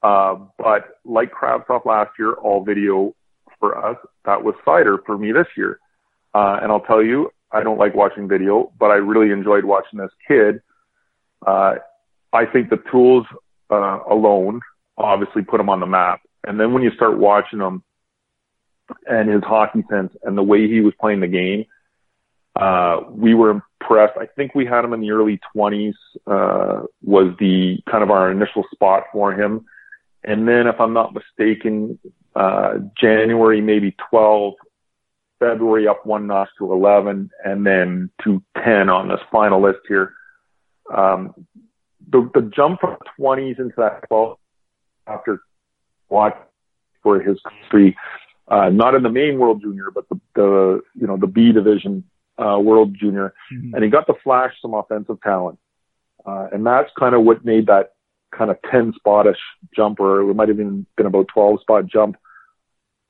[0.03, 3.15] Uh, but like Kravtsov last year, all video
[3.61, 5.79] for us, that was Seider for me this year.
[6.35, 9.99] Uh, and I'll tell you, I don't like watching video, but I really enjoyed watching
[9.99, 10.61] this kid.
[11.47, 11.75] Uh,
[12.33, 13.27] I think the tools
[13.71, 14.61] uh, alone
[14.97, 16.21] obviously put him on the map.
[16.47, 17.83] And then when you start watching him
[19.07, 21.65] and his hockey sense and the way he was playing the game,
[22.57, 24.17] uh, we were impressed.
[24.19, 25.95] I think we had him in the early 20s,
[26.27, 29.67] uh, was the kind of our initial spot for him.
[30.25, 31.99] And then if I'm not mistaken,
[32.35, 34.55] uh, January maybe 12,
[35.39, 40.13] February up one notch to 11, and then to 10 on this final list here.
[40.95, 41.35] Um,
[42.11, 44.39] the, the jump from 20s into that 12
[45.07, 45.41] after
[46.09, 46.37] watch
[47.03, 47.97] for his country,
[48.49, 52.05] uh, not in the main World Junior, but the, the you know the B division
[52.39, 53.75] uh, World Junior, mm-hmm.
[53.75, 55.59] and he got to flash some offensive talent,
[56.27, 57.95] uh, and that's kind of what made that
[58.37, 59.37] kind of 10 spotish
[59.75, 62.17] jump, or it might have even been about 12 spot jump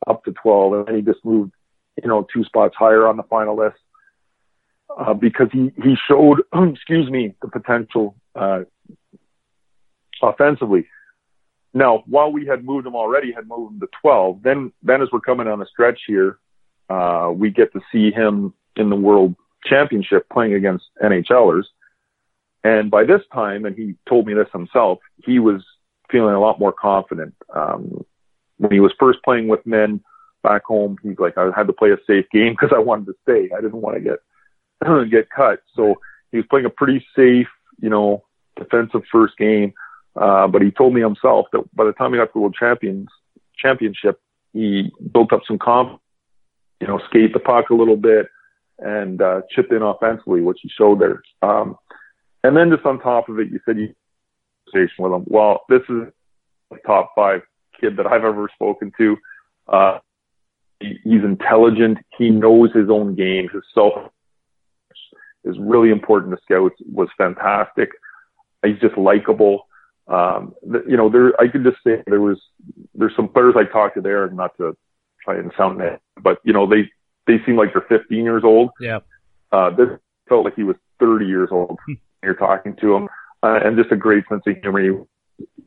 [0.07, 1.53] up to 12, and he just moved
[2.03, 3.77] you know two spots higher on the final list.
[4.99, 6.41] Uh, because he, he showed,
[6.73, 8.63] excuse me, the potential uh,
[10.21, 10.87] offensively.
[11.73, 15.09] Now, while we had moved him already, had moved him to 12, then, then as
[15.13, 16.39] we're coming on a stretch here,
[16.89, 21.65] uh, we get to see him in the world championship playing against NHLers.
[22.63, 25.63] And by this time, and he told me this himself, he was
[26.11, 27.35] feeling a lot more confident.
[27.55, 28.05] Um,
[28.59, 30.03] when he was first playing with men
[30.43, 33.15] back home, he's like, I had to play a safe game because I wanted to
[33.23, 33.51] stay.
[33.57, 35.61] I didn't want to get, get cut.
[35.75, 35.95] So
[36.31, 37.49] he was playing a pretty safe,
[37.81, 38.25] you know,
[38.57, 39.73] defensive first game.
[40.17, 42.57] Uh, but he told me himself that by the time he got to the World
[42.59, 43.09] Champions
[43.57, 44.21] Championship,
[44.53, 46.01] he built up some comp,
[46.81, 48.27] you know, skate the puck a little bit
[48.79, 51.23] and uh, chipped in offensively, which he showed there.
[51.43, 51.77] Um,
[52.43, 53.95] and then just on top of it, you said you
[54.71, 55.25] conversation with him.
[55.27, 56.13] Well, this is
[56.73, 57.41] a top five
[57.81, 59.17] kid that I've ever spoken to.
[59.69, 59.99] Uh,
[60.81, 61.99] he's intelligent.
[62.19, 63.49] He knows his own game.
[63.53, 63.95] His self
[65.45, 66.77] is really important to scouts.
[66.93, 67.91] Was fantastic.
[68.65, 69.67] He's just likable.
[70.07, 70.55] Um,
[70.89, 72.41] you know, there I could just say there was
[72.95, 74.77] there's some players I talked to there, not to
[75.25, 76.91] try and sound that, but you know they
[77.27, 78.71] they seem like they're 15 years old.
[78.81, 79.01] Yeah.
[79.53, 79.89] Uh, this
[80.29, 81.79] felt like he was 30 years old.
[82.23, 83.09] You're talking to him,
[83.43, 84.81] uh, and just a great sense of humor.
[84.81, 85.09] You,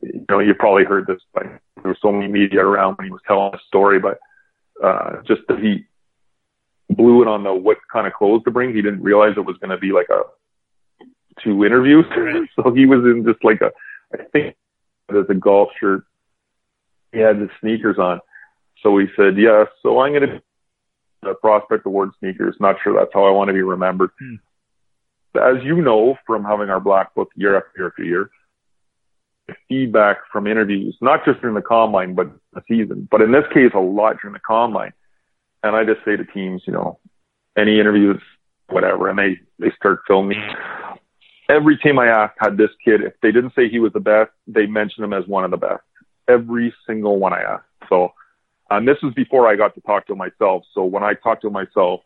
[0.02, 3.12] you know, you probably heard this, but there was so many media around when he
[3.12, 4.18] was telling the story, but
[4.82, 5.84] uh, just that he
[6.90, 8.74] blew it on the what kind of clothes to bring.
[8.74, 10.22] He didn't realize it was going to be like a
[11.42, 12.04] two interviews.
[12.56, 13.70] so he was in just like a,
[14.12, 14.56] I think
[15.10, 16.04] as a golf shirt.
[17.12, 18.20] He had his sneakers on.
[18.82, 20.42] So he said, yeah, so I'm going to
[21.22, 22.56] the prospect award sneakers.
[22.60, 24.10] Not sure that's how I want to be remembered.
[24.18, 24.34] Hmm.
[25.36, 28.30] As you know from having our black book year after year after year,
[29.68, 33.72] feedback from interviews, not just during the combine, but the season, but in this case,
[33.74, 34.92] a lot during the combine.
[35.62, 36.98] And I just say to teams, you know,
[37.56, 38.20] any interviews,
[38.68, 40.42] whatever, and they, they start filming.
[41.48, 44.30] Every team I asked had this kid, if they didn't say he was the best,
[44.46, 45.82] they mentioned him as one of the best.
[46.28, 47.64] Every single one I asked.
[47.88, 48.12] So,
[48.70, 50.64] and this was before I got to talk to him myself.
[50.74, 52.00] So when I talked to him myself,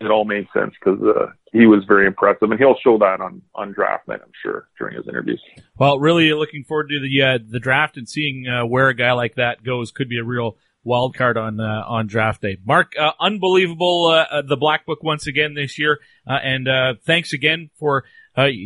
[0.00, 3.42] it all made sense because uh, he was very impressive, and he'll show that on
[3.54, 5.40] on draft night, I'm sure, during his interviews.
[5.78, 9.12] Well, really looking forward to the uh, the draft and seeing uh, where a guy
[9.12, 9.92] like that goes.
[9.92, 12.58] Could be a real wild card on uh, on draft day.
[12.64, 16.68] Mark, uh, unbelievable uh, the black book once again this year, and
[17.04, 18.04] thanks again for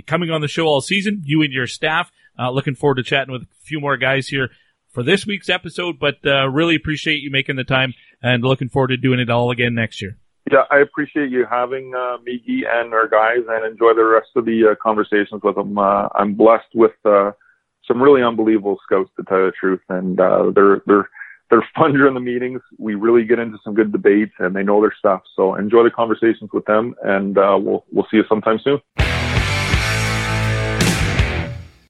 [0.07, 1.23] coming on the show all season.
[1.25, 2.11] You and your staff.
[2.39, 4.51] looking forward to chatting with a few more guys here
[4.89, 8.97] for this week's episode, but really appreciate you making the time and looking forward to
[8.97, 10.17] doing it all again next year.
[10.51, 14.47] Yeah, I appreciate you having uh, Miggy and our guys, and enjoy the rest of
[14.47, 15.77] the uh, conversations with them.
[15.77, 17.33] Uh, I'm blessed with uh,
[17.87, 21.09] some really unbelievable scouts, to tell you the truth, and uh, they're they're
[21.51, 22.63] they're fun during the meetings.
[22.79, 25.23] We really get into some good debates, and they know their stuff.
[25.37, 28.81] So enjoy the conversations with them, and uh, we'll we'll see you sometime soon.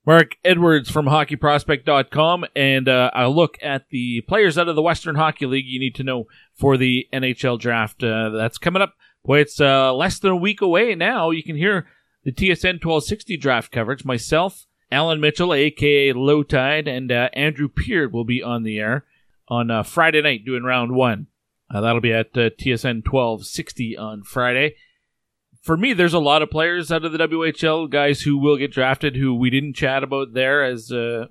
[0.09, 5.17] Mark Edwards from hockeyprospect.com and uh, a look at the players out of the Western
[5.17, 8.03] Hockey League you need to know for the NHL draft.
[8.03, 8.95] Uh, that's coming up.
[9.23, 11.29] Boy, it's uh, less than a week away now.
[11.29, 11.87] You can hear
[12.25, 14.07] the TSN 1260 draft coverage.
[14.07, 19.05] Myself, Alan Mitchell, aka Lowetide, and uh, Andrew Peard will be on the air
[19.49, 21.27] on uh, Friday night doing round one.
[21.71, 24.75] Uh, that'll be at TSN 1260 on Friday
[25.69, 28.73] for me, there's a lot of players out of the WHL guys who will get
[28.73, 31.27] drafted who we didn't chat about there as uh,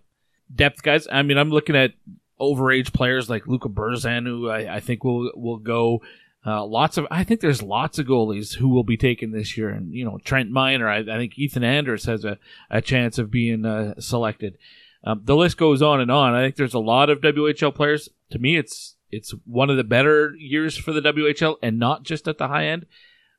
[0.53, 1.07] depth guys.
[1.11, 1.93] I mean, I'm looking at
[2.39, 6.03] overage players like Luka Burzan, who I, I think will will go.
[6.45, 9.69] Uh, lots of, I think there's lots of goalies who will be taken this year,
[9.69, 10.87] and you know Trent Miner.
[10.87, 12.37] I, I think Ethan Anders has a,
[12.69, 14.59] a chance of being uh, selected.
[15.03, 16.35] Um, the list goes on and on.
[16.35, 18.07] I think there's a lot of WHL players.
[18.29, 22.27] To me, it's it's one of the better years for the WHL, and not just
[22.27, 22.85] at the high end.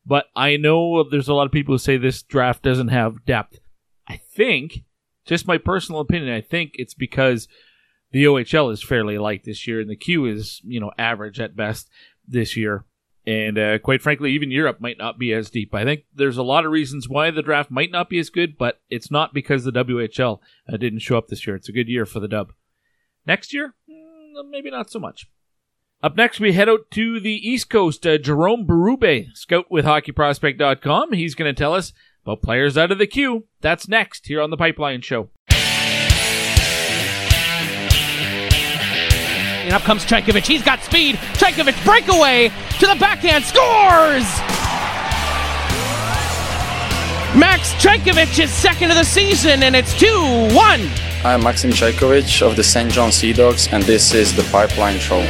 [0.09, 3.61] But I know there's a lot of people who say this draft doesn't have depth.
[4.09, 4.85] I think,
[5.27, 7.47] just my personal opinion, I think it's because
[8.11, 11.55] the OHL is fairly light this year and the Q is, you know, average at
[11.55, 11.91] best
[12.27, 12.87] this year.
[13.27, 15.75] And uh, quite frankly, even Europe might not be as deep.
[15.75, 18.57] I think there's a lot of reasons why the draft might not be as good,
[18.57, 20.39] but it's not because the WHL
[20.73, 21.55] uh, didn't show up this year.
[21.55, 22.55] It's a good year for the dub.
[23.27, 25.29] Next year, mm, maybe not so much.
[26.01, 28.07] Up next, we head out to the East Coast.
[28.07, 31.13] Uh, Jerome Berube, scout with HockeyProspect.com.
[31.13, 31.93] He's going to tell us
[32.25, 33.47] about players out of the queue.
[33.63, 35.31] That's next here on the Pipeline Show.
[39.65, 40.47] And up comes Cajkovic.
[40.47, 41.17] He's got speed.
[41.17, 43.43] Cajkovic breakaway to the backhand.
[43.43, 44.23] Scores!
[47.37, 50.07] Max Cajkovic is second of the season, and it's 2
[50.55, 50.81] 1.
[51.25, 52.93] I'm Maxim Cajkovic of the St.
[52.93, 55.27] John Sea Dogs, and this is the Pipeline Show.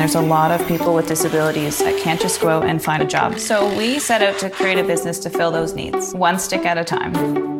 [0.00, 3.06] There's a lot of people with disabilities that can't just go out and find a
[3.06, 3.38] job.
[3.38, 6.78] So we set out to create a business to fill those needs, one stick at
[6.78, 7.59] a time.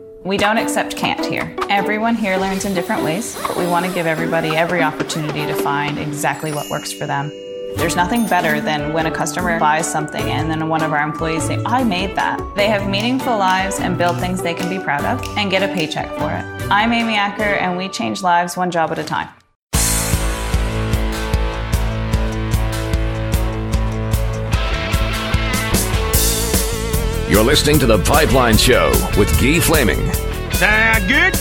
[0.23, 1.55] We don't accept can't here.
[1.67, 5.55] Everyone here learns in different ways, but we want to give everybody every opportunity to
[5.55, 7.29] find exactly what works for them.
[7.75, 11.45] There's nothing better than when a customer buys something and then one of our employees
[11.45, 12.39] say, I made that.
[12.55, 15.73] They have meaningful lives and build things they can be proud of and get a
[15.73, 16.69] paycheck for it.
[16.69, 19.29] I'm Amy Acker and we change lives one job at a time.
[27.31, 30.11] You're listening to The Pipeline Show with Guy Flaming.
[30.51, 31.33] Sound good?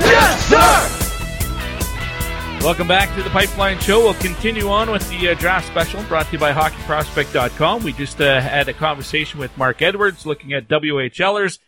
[0.00, 2.58] Yes, sir!
[2.66, 4.00] Welcome back to the Pipeline Show.
[4.00, 7.84] We'll continue on with the uh, draft special brought to you by HockeyProspect.com.
[7.84, 11.60] We just uh, had a conversation with Mark Edwards looking at WHLers,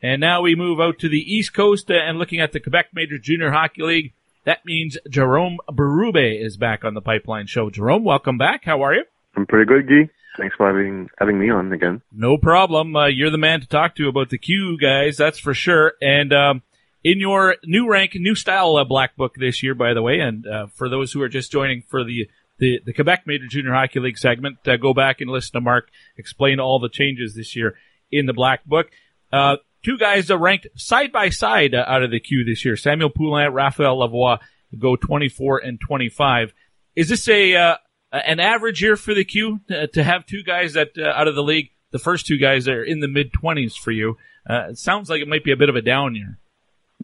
[0.00, 2.90] and now we move out to the East Coast uh, and looking at the Quebec
[2.94, 4.12] Major Junior Hockey League.
[4.44, 7.70] That means Jerome Berube is back on the Pipeline Show.
[7.70, 8.64] Jerome, welcome back.
[8.64, 9.02] How are you?
[9.34, 10.12] I'm pretty good, Guy.
[10.38, 12.02] Thanks for having having me on again.
[12.12, 12.94] No problem.
[12.94, 15.94] Uh, you're the man to talk to about the Q guys, that's for sure.
[16.00, 16.62] And um,
[17.02, 20.46] in your new rank, new style uh, black book this year, by the way, and
[20.46, 22.28] uh, for those who are just joining for the
[22.58, 25.90] the, the Quebec Major Junior Hockey League segment, uh, go back and listen to Mark
[26.16, 27.76] explain all the changes this year
[28.10, 28.88] in the black book.
[29.32, 32.76] Uh, two guys are ranked side by side uh, out of the queue this year.
[32.76, 34.38] Samuel Poulin, Raphael Lavoie
[34.78, 36.52] go 24 and 25.
[36.94, 37.76] Is this a uh,
[38.12, 41.34] an average year for the Q to, to have two guys that uh, out of
[41.34, 44.16] the league, the first two guys that are in the mid 20s for you?
[44.48, 46.38] Uh, it sounds like it might be a bit of a down year.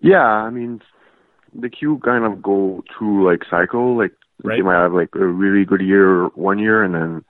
[0.01, 0.81] Yeah, I mean,
[1.55, 3.97] the Q kind of go through like cycle.
[3.97, 4.59] Like right.
[4.59, 7.25] you might have like a really good year one year, and then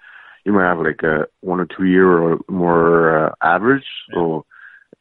[0.44, 3.84] you might have like a one or two year or more uh, average.
[4.10, 4.14] Yeah.
[4.14, 4.46] So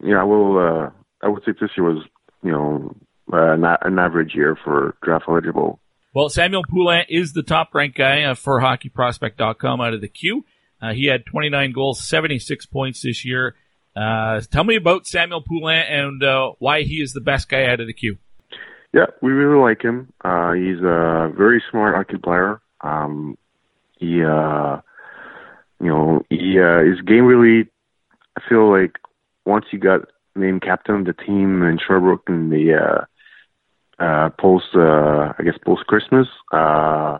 [0.04, 0.58] yeah, I will.
[0.58, 0.90] Uh,
[1.24, 2.04] I would say this year was
[2.44, 2.96] you know
[3.32, 5.80] uh, not an average year for draft eligible.
[6.14, 10.44] Well, Samuel Poulin is the top ranked guy uh, for HockeyProspect.com out of the queue.
[10.82, 13.56] Uh, he had 29 goals, 76 points this year.
[13.96, 17.80] Uh, tell me about Samuel Poulin and uh, why he is the best guy out
[17.80, 18.18] of the queue.
[18.94, 20.12] Yeah, we really like him.
[20.22, 22.60] Uh, he's a very smart hockey player.
[22.82, 23.38] Um,
[23.98, 24.82] he, uh,
[25.80, 27.70] you know, he, uh, his game really,
[28.36, 28.98] I feel like
[29.46, 30.02] once he got
[30.36, 33.06] named captain of the team in Sherbrooke in the, uh,
[34.02, 37.20] uh, post, uh, I guess post Christmas, uh,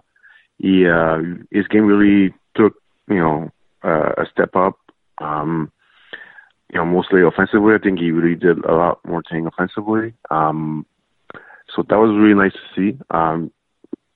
[0.58, 1.18] he, uh,
[1.52, 2.74] his game really took,
[3.08, 3.52] you know,
[3.84, 4.78] uh, a step up.
[5.20, 5.72] Um,
[6.72, 7.74] you know, mostly offensively.
[7.76, 10.14] I think he really did a lot more thing offensively.
[10.30, 10.86] Um,
[11.76, 12.98] so that was really nice to see.
[13.10, 13.52] Um,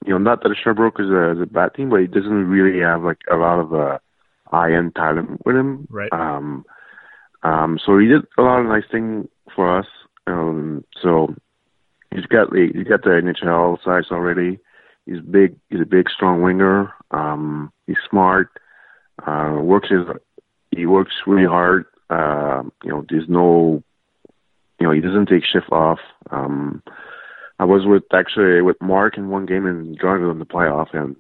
[0.06, 2.48] you know, not that the Sherbrooke is a, is a bad team, but he doesn't
[2.48, 3.98] really have like a lot of uh,
[4.48, 5.88] high-end talent with him.
[5.90, 6.12] Right.
[6.14, 6.66] Um,
[7.44, 9.88] um, so he did a lot of nice thing for us.
[10.28, 11.36] Um, so
[12.16, 14.60] he's got the he's got the NHL size already.
[15.06, 15.56] He's big.
[15.70, 16.92] He's a big, strong winger.
[17.12, 18.50] Um, he's smart.
[19.26, 20.06] Uh, works his
[20.72, 21.86] he works really hard.
[22.10, 23.84] Uh, you know, there's no,
[24.80, 26.00] you know, he doesn't take shift off.
[26.32, 26.84] Um,
[27.60, 31.16] I was with actually with Mark in one game in Johnville in the playoff, and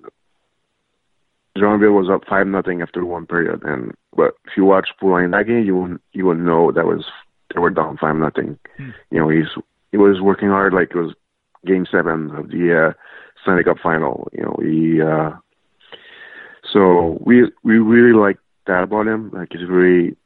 [1.58, 3.64] Johnville was up five nothing after one period.
[3.64, 7.06] And but if you watch Poulin that game, you wouldn't you wouldn't know that was
[7.54, 8.60] they were down five nothing.
[8.78, 8.90] Hmm.
[9.12, 9.48] You know, he's
[9.96, 11.14] he was working hard like it was
[11.66, 12.94] game seven of the uh,
[13.42, 14.28] Stanley Cup final.
[14.34, 15.02] You know, he.
[15.02, 15.32] uh
[16.74, 18.38] So we we really like
[18.68, 19.32] that about him.
[19.32, 20.18] Like he's very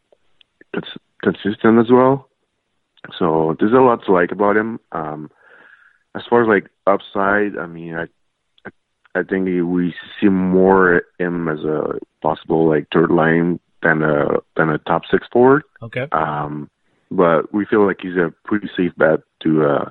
[0.73, 2.29] cons- consistent as well.
[3.17, 4.79] So there's a lot to like about him.
[4.91, 5.29] Um,
[6.15, 8.05] as far as like upside, I mean, I
[9.13, 14.69] I think we see more him as a possible like third line than a than
[14.69, 15.61] a top six forward.
[15.83, 16.07] Okay.
[16.11, 16.71] Um,
[17.11, 19.89] but we feel like he's a pretty safe bet to uh,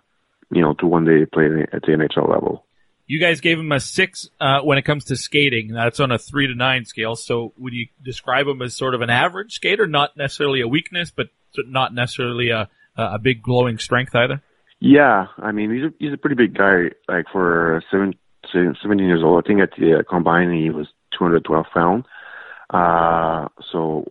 [0.51, 2.65] you know to one day play at the NHL level.
[3.07, 5.73] You guys gave him a six uh, when it comes to skating.
[5.73, 7.17] That's on a three to nine scale.
[7.17, 9.87] So would you describe him as sort of an average skater?
[9.87, 14.43] Not necessarily a weakness, but not necessarily a a big glowing strength either.
[14.81, 16.91] Yeah, I mean he's a, he's a pretty big guy.
[17.09, 18.15] Like for seven,
[18.53, 20.87] 17 years old, I think at the uh, combine he was
[21.19, 22.05] 212 pounds.
[22.71, 24.07] Uh, so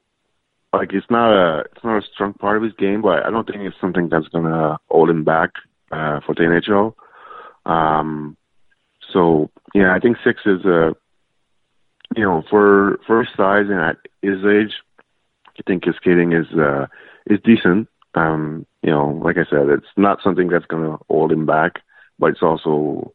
[0.73, 3.47] like it's not a it's not a strong part of his game, but I don't
[3.47, 5.51] think it's something that's gonna hold him back
[5.91, 6.93] uh, for the NHL.
[7.65, 8.37] Um,
[9.13, 10.95] so yeah, I think six is a
[12.15, 14.73] you know for for his size and at his age,
[15.57, 16.87] I think his skating is uh,
[17.27, 17.87] is decent.
[18.15, 21.81] Um, you know, like I said, it's not something that's gonna hold him back,
[22.19, 23.13] but it's also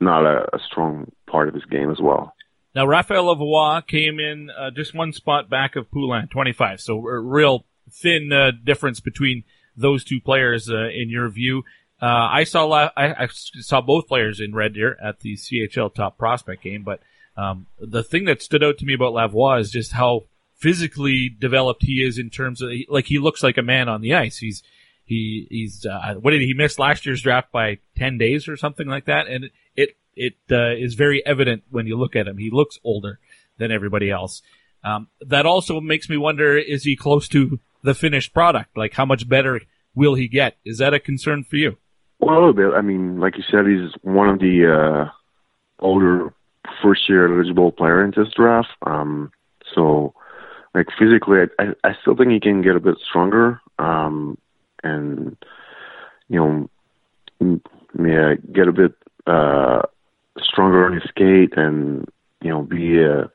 [0.00, 2.34] not a, a strong part of his game as well.
[2.78, 6.80] Now, Raphael Lavoie came in uh, just one spot back of Poulin, 25.
[6.80, 9.42] So a real thin uh, difference between
[9.76, 11.64] those two players uh, in your view.
[12.00, 15.92] Uh, I saw la- I, I, saw both players in Red Deer at the CHL
[15.92, 17.00] Top Prospect game, but
[17.36, 21.82] um, the thing that stood out to me about Lavoie is just how physically developed
[21.82, 24.36] he is in terms of like he looks like a man on the ice.
[24.36, 24.62] He's
[25.04, 28.86] he he's uh, what did he miss last year's draft by 10 days or something
[28.86, 29.50] like that, and
[29.82, 32.38] it it uh, is very evident when you look at him.
[32.38, 33.18] He looks older.
[33.58, 34.40] than everybody else.
[34.84, 38.76] Um, that also makes me wonder: is he close to the finished product?
[38.76, 39.60] Like, how much better
[39.94, 40.56] will he get?
[40.64, 41.76] Is that a concern for you?
[42.20, 42.72] Well, a little bit.
[42.76, 45.10] I mean, like you said, he's one of the uh,
[45.80, 46.32] older
[46.82, 48.68] first year eligible player in this draft.
[48.86, 49.30] Um,
[49.74, 50.14] so,
[50.74, 53.60] like physically, I, I still think he can get a bit stronger.
[53.78, 54.38] Um,
[54.82, 55.36] and
[56.28, 56.68] you
[57.40, 57.60] know,
[57.98, 58.94] yeah, get a bit
[59.28, 59.82] uh,
[60.40, 62.08] stronger on his skate, and
[62.40, 63.28] you know, be uh,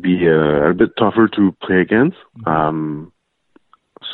[0.00, 2.16] be a, uh, a bit tougher to play against.
[2.46, 3.12] Um,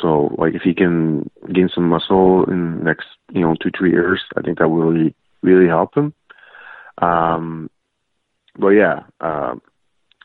[0.01, 4.21] so, like, if he can gain some muscle in next, you know, two three years,
[4.35, 6.13] I think that will really really help him.
[6.99, 7.69] Um,
[8.57, 9.55] but yeah, uh,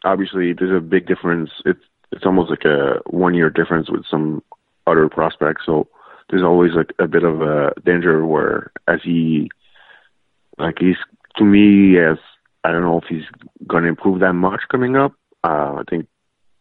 [0.04, 1.50] obviously, there's a big difference.
[1.64, 4.42] It's it's almost like a one year difference with some
[4.86, 5.62] other prospects.
[5.66, 5.88] So
[6.28, 9.50] there's always like a bit of a danger where as he
[10.60, 10.96] like he's
[11.36, 12.18] to me as
[12.64, 13.24] I don't know if he's
[13.66, 15.12] going to improve that much coming up.
[15.42, 16.06] Uh, I think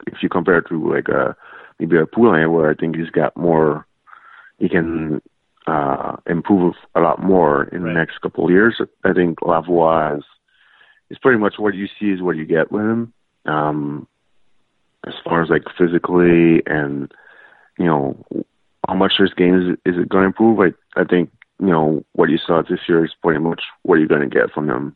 [0.07, 1.35] if you compare it to like a
[1.79, 3.85] maybe a Poulin where I think he's got more,
[4.57, 5.21] he can
[5.67, 7.93] uh, improve a lot more in right.
[7.93, 8.81] the next couple of years.
[9.03, 10.23] I think Lavoie is,
[11.09, 13.13] is pretty much what you see is what you get with him.
[13.45, 14.07] Um,
[15.07, 17.11] as far as like physically and
[17.77, 18.25] you know
[18.87, 20.59] how much his game is is it going to improve?
[20.59, 24.07] I I think you know what you saw this year is pretty much what you're
[24.07, 24.95] going to get from him.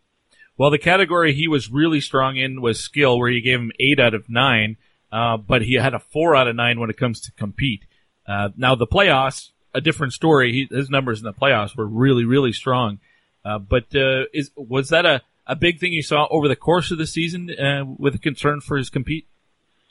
[0.58, 4.00] Well, the category he was really strong in was skill, where you gave him eight
[4.00, 4.78] out of nine,
[5.12, 7.86] uh, but he had a four out of nine when it comes to compete.
[8.28, 10.52] Uh, now the playoffs, a different story.
[10.52, 13.00] He, his numbers in the playoffs were really, really strong.
[13.44, 16.92] Uh, but uh, is was that a, a big thing you saw over the course
[16.92, 19.28] of the season uh, with a concern for his compete?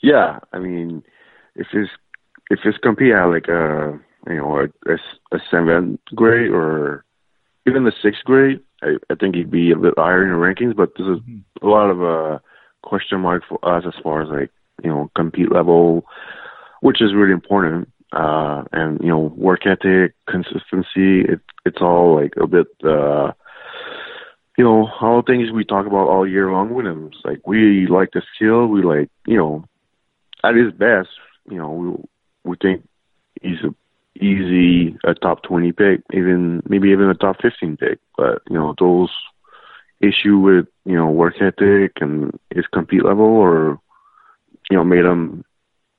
[0.01, 1.03] Yeah, I mean,
[1.55, 1.87] if his
[2.49, 7.05] if his compete at like a you know a, a, a seventh grade or
[7.67, 10.75] even the sixth grade, I, I think he'd be a bit higher in the rankings.
[10.75, 11.67] But there's a, mm-hmm.
[11.67, 12.39] lot of uh
[12.81, 14.51] question mark for us as far as like
[14.83, 16.05] you know compete level,
[16.81, 17.89] which is really important.
[18.11, 21.21] Uh, and you know work ethic, consistency.
[21.21, 22.67] It it's all like a bit.
[22.83, 23.33] uh
[24.57, 27.07] you know, all things we talk about all year long with him.
[27.07, 29.65] It's like we like the skill, we like, you know,
[30.43, 31.09] at his best,
[31.49, 32.87] you know, we we think
[33.41, 33.73] he's a
[34.15, 37.99] easy a top 20 pick, even maybe even a top 15 pick.
[38.17, 39.09] But you know those
[40.01, 43.79] issue with you know work ethic and his compete level, or
[44.69, 45.43] you know made him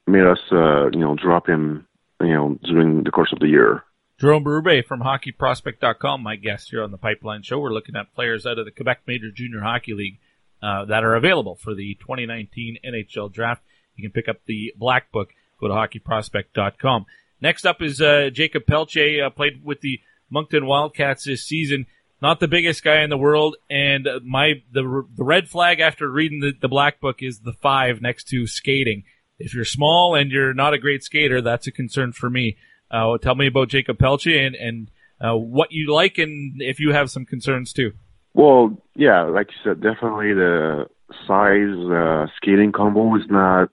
[0.07, 1.87] made us uh, you know drop him
[2.21, 3.83] you know during the course of the year.
[4.21, 7.59] Jerome Berube from HockeyProspect.com, my guest here on the Pipeline Show.
[7.59, 10.21] We're looking at players out of the Quebec Major Junior Hockey League
[10.63, 13.63] uh, that are available for the 2019 NHL Draft.
[13.97, 15.31] You can pick up the Black Book.
[15.61, 17.07] Go to HockeyProspect.com.
[17.41, 21.87] Next up is uh, Jakob Pelletier, uh, played with the Moncton Wildcats this season.
[22.23, 26.41] Not the biggest guy in the world, and my the the red flag after reading
[26.41, 29.05] the, the black book is the five next to skating.
[29.39, 32.57] If you're small and you're not a great skater, that's a concern for me.
[32.91, 36.93] Uh, tell me about Jakob Pelletier and and uh, what you like, and if you
[36.93, 37.93] have some concerns too.
[38.33, 40.87] Well, yeah, like you said, definitely the
[41.27, 43.71] size uh, skating combo is not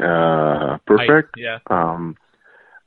[0.00, 1.34] uh, perfect.
[1.36, 1.58] I, yeah.
[1.68, 2.16] Um,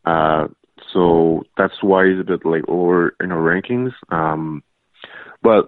[0.05, 0.47] uh,
[0.93, 3.91] so that's why he's a bit like lower in our rankings.
[4.09, 4.63] Um,
[5.41, 5.67] but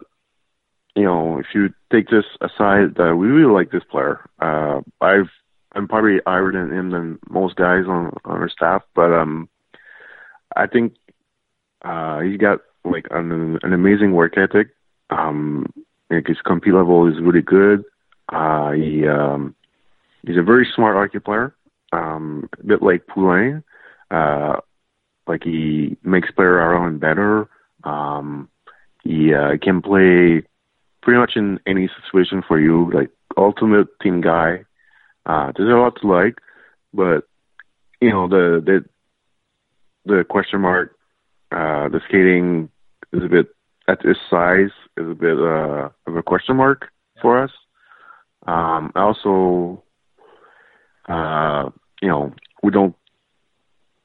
[0.95, 4.27] you know, if you take this aside, uh, we really like this player.
[4.39, 5.29] Uh, I've
[5.73, 9.47] I'm probably higher than him than most guys on on our staff, but um,
[10.55, 10.95] I think
[11.83, 14.69] uh, he's got like an an amazing work ethic.
[15.09, 15.71] Um,
[16.09, 17.83] like his compete level is really good.
[18.29, 19.55] Uh, he um,
[20.25, 21.53] he's a very smart hockey player.
[21.93, 23.63] Um, a bit like Poulin.
[24.10, 24.58] Uh,
[25.28, 27.49] like he makes player around better.
[27.84, 28.49] Um,
[29.03, 30.43] he uh, can play
[31.01, 32.91] pretty much in any situation for you.
[32.93, 34.66] Like ultimate team guy.
[35.26, 36.38] Uh, there's a lot to like,
[36.93, 37.28] but
[37.99, 38.86] you know the the
[40.05, 40.95] the question mark,
[41.51, 42.70] uh, the skating
[43.12, 43.47] is a bit
[43.88, 46.89] at this size is a bit uh, of a question mark
[47.22, 47.51] for us.
[48.45, 49.84] Um, also,
[51.08, 51.70] uh,
[52.01, 52.34] you know,
[52.64, 52.95] we don't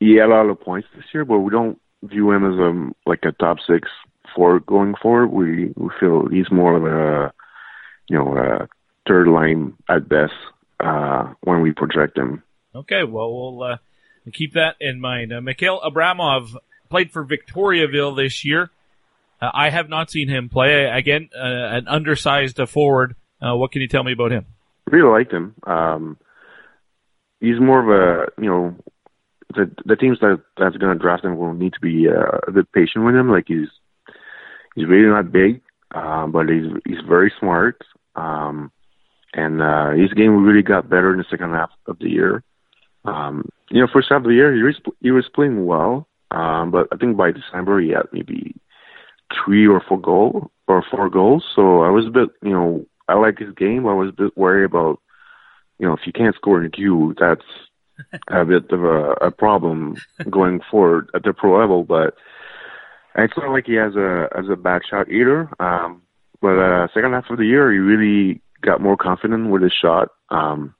[0.02, 3.08] he had a lot of points this year, but we don't view him as a
[3.08, 3.88] like a top six
[4.34, 5.28] for going forward.
[5.28, 7.32] We we feel he's more of a
[8.08, 8.68] you know a
[9.06, 10.32] third line at best
[10.80, 12.42] uh, when we project him.
[12.74, 13.76] Okay, well we'll uh,
[14.32, 15.32] keep that in mind.
[15.32, 16.56] Uh, Mikhail Abramov
[16.90, 18.70] played for Victoriaville this year.
[19.40, 20.84] Uh, I have not seen him play.
[20.84, 23.14] Again, uh, an undersized forward.
[23.40, 24.46] Uh, what can you tell me about him?
[24.86, 25.54] Really liked him.
[25.64, 26.18] Um,
[27.40, 28.76] he's more of a you know
[29.54, 32.52] the the teams that that's going to draft him will need to be uh, a
[32.52, 33.30] bit patient with him.
[33.30, 33.68] Like he's
[34.74, 35.60] he's really not big,
[35.94, 37.82] um, but he's he's very smart.
[38.14, 38.70] Um,
[39.34, 42.42] and uh, his game really got better in the second half of the year.
[43.04, 46.70] Um, you know, first half of the year he was he was playing well, um,
[46.70, 48.54] but I think by December he had maybe
[49.44, 51.44] three or four goal or four goals.
[51.54, 53.86] So I was a bit, you know, I like his game.
[53.86, 55.00] I was a bit worried about,
[55.78, 57.44] you know, if you can't score in queue, that's
[58.28, 59.96] a bit of a, a problem
[60.30, 61.84] going forward at the pro level.
[61.84, 62.14] But
[63.16, 65.50] it's not like he has a as a bad shot either.
[65.60, 66.02] Um,
[66.40, 70.08] but uh, second half of the year, he really got more confident with his shot.
[70.30, 70.74] Um,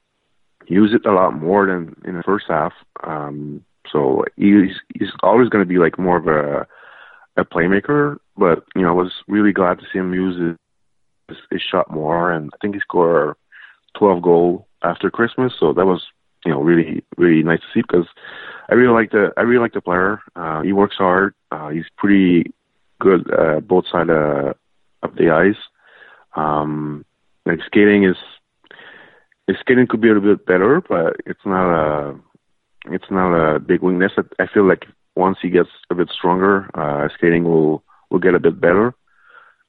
[0.66, 2.72] used it a lot more than in the first half.
[3.04, 6.66] Um, so he's he's always going to be like more of a
[7.36, 8.16] a playmaker.
[8.36, 10.56] But you know, I was really glad to see him use his,
[11.28, 13.36] his, his shot more, and I think he scored
[13.98, 15.52] 12 goal after Christmas.
[15.58, 16.02] So that was
[16.44, 18.06] you know really really nice to see because
[18.68, 20.20] I really like the I really like the player.
[20.34, 21.34] Uh, he works hard.
[21.50, 22.52] Uh, he's pretty
[23.00, 24.52] good uh, both sides uh,
[25.02, 25.62] of the ice.
[26.34, 27.04] Um,
[27.44, 28.16] like skating is
[29.46, 32.18] his skating could be a little bit better, but it's not a
[32.86, 34.12] it's not a big weakness.
[34.38, 38.40] I, feel like once he gets a bit stronger, uh, skating will will get a
[38.40, 38.94] bit better.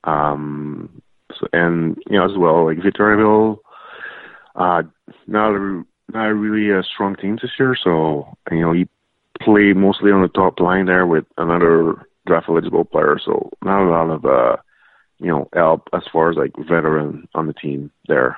[0.03, 1.01] Um,
[1.37, 3.57] so, and you know as well like Victoriaville,
[4.55, 4.83] uh,
[5.27, 7.75] not a, not really a strong team this year.
[7.81, 8.87] So you know he
[9.41, 13.19] played mostly on the top line there with another draft eligible player.
[13.23, 14.57] So not a lot of uh,
[15.19, 18.37] you know help as far as like veteran on the team there.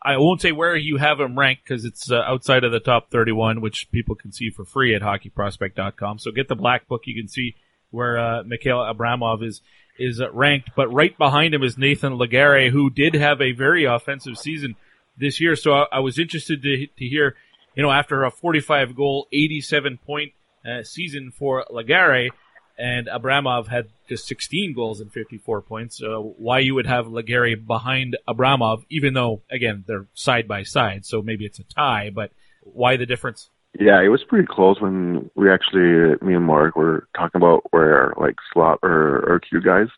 [0.00, 3.10] I won't say where you have him ranked because it's uh, outside of the top
[3.10, 6.20] 31, which people can see for free at hockeyprospect.com.
[6.20, 7.02] So get the black book.
[7.06, 7.56] You can see
[7.90, 9.60] where uh, Mikhail Abramov is
[9.98, 10.70] is ranked.
[10.76, 14.76] But right behind him is Nathan Legare, who did have a very offensive season
[15.18, 15.56] this year.
[15.56, 17.36] So I, I was interested to to hear,
[17.74, 20.32] you know, after a 45 goal, 87 point
[20.66, 22.30] uh, season for Legare,
[22.78, 26.02] and Abramov had just 16 goals and 54 points.
[26.02, 31.04] Uh, why you would have Legare behind Abramov, even though again they're side by side,
[31.04, 32.10] so maybe it's a tie.
[32.10, 33.50] But why the difference?
[33.78, 38.14] Yeah, it was pretty close when we actually, me and Mark were talking about where
[38.18, 39.88] like slot or or Q guys.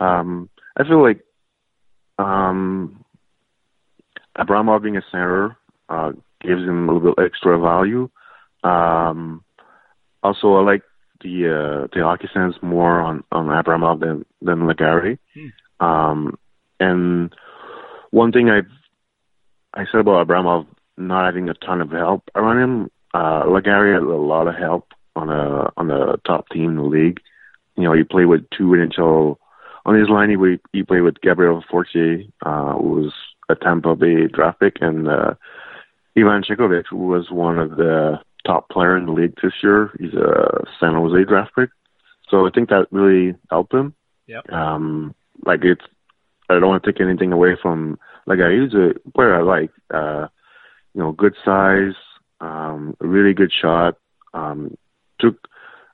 [0.00, 1.20] Um, I feel like
[2.18, 3.01] um,
[4.38, 5.56] Abramov being a center
[5.88, 8.08] uh, gives him a little bit extra value.
[8.64, 9.44] Um,
[10.22, 10.82] also, I like
[11.22, 15.18] the uh, the hockey sense more on on Abramov than than Legare.
[15.34, 15.84] Hmm.
[15.84, 16.38] Um,
[16.80, 17.34] and
[18.10, 18.60] one thing I
[19.74, 20.66] I said about Abramov
[20.96, 25.30] not having a ton of help around him, uh, had a lot of help on
[25.30, 27.20] a on the top team in the league.
[27.76, 29.36] You know, he played with two NHL
[29.84, 30.30] on his line.
[30.30, 33.12] He he played with Gabriel Fortier, uh, who was
[33.48, 35.34] a Tampa Bay draft pick, and uh,
[36.16, 39.90] Ivan Chekhovich, who was one of the top player in the league this year.
[39.98, 41.70] He's a San Jose draft pick,
[42.28, 43.94] so I think that really helped him.
[44.26, 44.50] Yep.
[44.50, 45.14] Um,
[45.44, 45.84] like it's,
[46.48, 49.70] I don't want to take anything away from like I use a player I like.
[49.92, 50.28] Uh,
[50.94, 51.94] you know, good size,
[52.40, 53.96] um, a really good shot.
[54.34, 54.76] Um,
[55.18, 55.48] took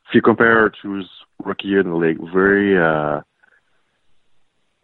[0.09, 1.07] if you compare to his
[1.45, 2.79] rookie year in the league, very.
[2.79, 3.23] Uh,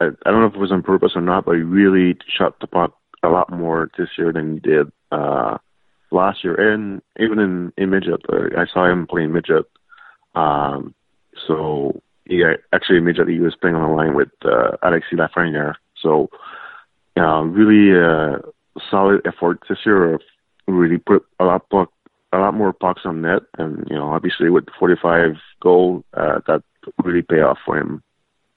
[0.00, 2.58] I, I don't know if it was on purpose or not, but he really shot
[2.60, 5.58] the puck a lot more this year than he did uh,
[6.10, 9.66] last year, and even in, in midget, uh, I saw him playing midget.
[10.34, 10.94] Um,
[11.46, 15.74] so he actually midget he was playing on the line with uh, Alexis Lafreniere.
[16.00, 16.30] So
[17.16, 18.38] uh, really uh,
[18.90, 20.18] solid effort this year.
[20.66, 21.92] Really put a lot puck,
[22.32, 26.62] a lot more pucks on net, and you know obviously with 45 goal, uh, that
[27.02, 28.02] really pay off for him.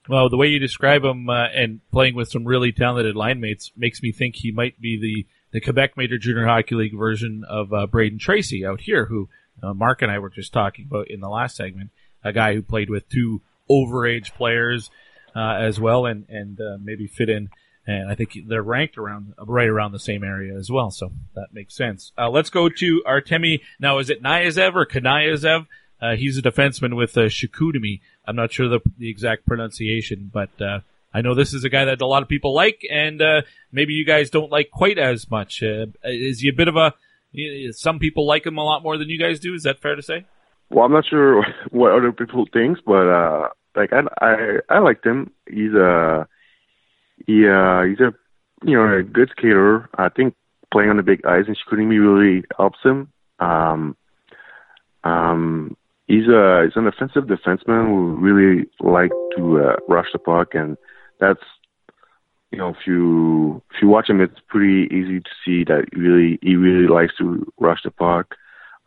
[0.10, 3.72] Well, the way you describe him uh, and playing with some really talented line mates
[3.76, 7.72] makes me think he might be the the Quebec Major Junior Hockey League version of
[7.72, 9.30] uh, Brayden Tracey out here, who
[9.64, 11.92] uh, Mark and I were just talking about in the last segment.
[12.24, 14.90] A guy who played with two overage players
[15.36, 17.50] uh, as well, and and uh, maybe fit in.
[17.86, 21.54] And I think they're ranked around right around the same area as well, so that
[21.54, 22.12] makes sense.
[22.18, 23.62] Uh, let's go to Artemi.
[23.80, 25.68] Now, is it Nyazev or Kanayazev?
[26.02, 28.02] Uh, he's a defenseman with uh, Chicoutimi.
[28.26, 30.50] I'm not sure the, the exact pronunciation, but
[31.18, 33.42] I know this is a guy that a lot of people like, and uh,
[33.72, 35.64] maybe you guys don't like quite as much.
[35.64, 36.94] Uh, is he a bit of a?
[37.72, 39.56] Some people like him a lot more than you guys do.
[39.56, 40.26] Is that fair to say?
[40.70, 45.06] Well, I'm not sure what other people think, but uh, like I, I, I liked
[45.06, 45.32] him.
[45.50, 46.28] He's a,
[47.26, 48.14] he, uh, he's a,
[48.64, 49.90] you know, a good skater.
[49.98, 50.36] I think
[50.72, 53.12] playing on the big ice and me really helps him.
[53.40, 53.96] Um,
[55.04, 60.54] um, he's a he's an offensive defenseman who really like to uh, rush the puck
[60.54, 60.78] and
[61.20, 61.42] that's
[62.52, 66.40] you know if you if you watch him, it's pretty easy to see that really
[66.42, 68.36] he really likes to rush the puck.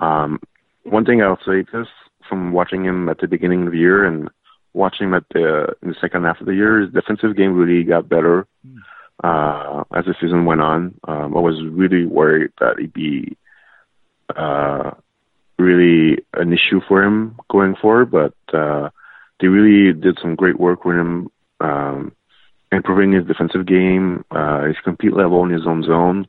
[0.01, 0.40] Um,
[0.84, 1.88] one thing I'll say this
[2.28, 4.28] from watching him at the beginning of the year and
[4.72, 7.84] watching him at the in the second half of the year, his defensive game really
[7.84, 8.47] got better.
[8.66, 8.78] Mm.
[9.22, 10.94] uh, as the season went on.
[11.06, 13.36] Um, I was really worried that he'd be
[14.34, 14.92] uh,
[15.61, 18.91] really an issue for him going forward, but uh,
[19.41, 21.28] they really did some great work with him,
[21.61, 22.12] um,
[22.73, 26.27] improving his defensive game, uh, his compete level in his own zone,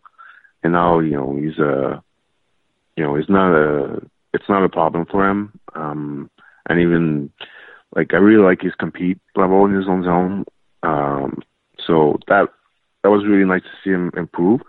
[0.63, 2.03] and now you know he's a,
[2.95, 4.01] you know, he's not a,
[4.33, 6.29] it's not a problem for him, um,
[6.67, 7.31] and even
[7.95, 10.45] like I really like his compete level in his own zone.
[10.83, 11.41] Um,
[11.85, 12.47] so that
[13.03, 14.61] that was really nice to see him improve.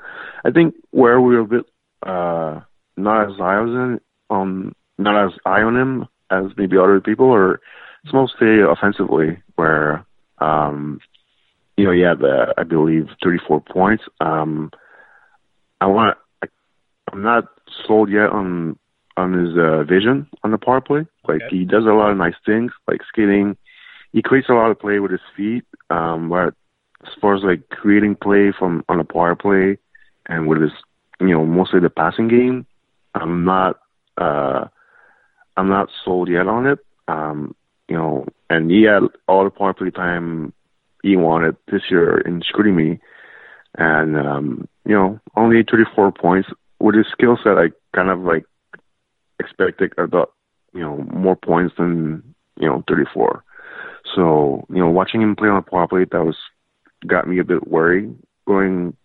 [0.45, 1.67] I think where we were a bit
[2.05, 2.61] uh,
[2.97, 4.01] not as high on
[4.33, 7.61] on not as high on him as maybe other people, or
[8.05, 10.05] it's mostly offensively where
[10.39, 11.01] um,
[11.77, 14.05] you know he had uh, I believe 34 points.
[14.21, 14.71] Um,
[15.81, 16.17] I want
[17.13, 17.45] I'm not
[17.87, 18.79] sold yet on
[19.17, 21.07] on his uh, vision on the power play.
[21.29, 21.57] Like okay.
[21.57, 23.57] he does a lot of nice things, like skating.
[24.13, 25.65] He creates a lot of play with his feet.
[25.91, 26.55] Um, but
[27.07, 29.79] as far as like creating play from on a power play
[30.27, 30.73] and with his,
[31.21, 32.67] you know, mostly the passing game,
[33.15, 33.79] I'm not,
[34.19, 34.67] uh,
[35.57, 36.79] I'm not sold yet on it.
[37.09, 37.55] Um,
[37.89, 40.53] you know, and he had all the power play time
[41.03, 42.43] he wanted this year in
[42.75, 43.01] me
[43.77, 46.49] and um, you know, only 34 points
[46.81, 47.59] with his skill set.
[47.59, 48.45] I kind of like
[49.41, 50.33] expected about
[50.75, 53.45] you know more points than you know 34.
[54.15, 56.37] So you know, watching him play on the power play, that was
[57.07, 58.15] got me a bit worried
[58.47, 58.97] going,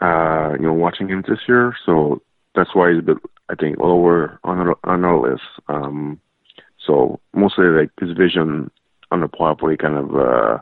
[0.00, 1.74] uh, you know, watching him this year.
[1.84, 2.22] So
[2.54, 5.42] that's why he's a bit, I think, lower on our, on our list.
[5.68, 6.20] Um,
[6.86, 8.70] so mostly like his vision
[9.10, 10.58] on the play kind of, uh,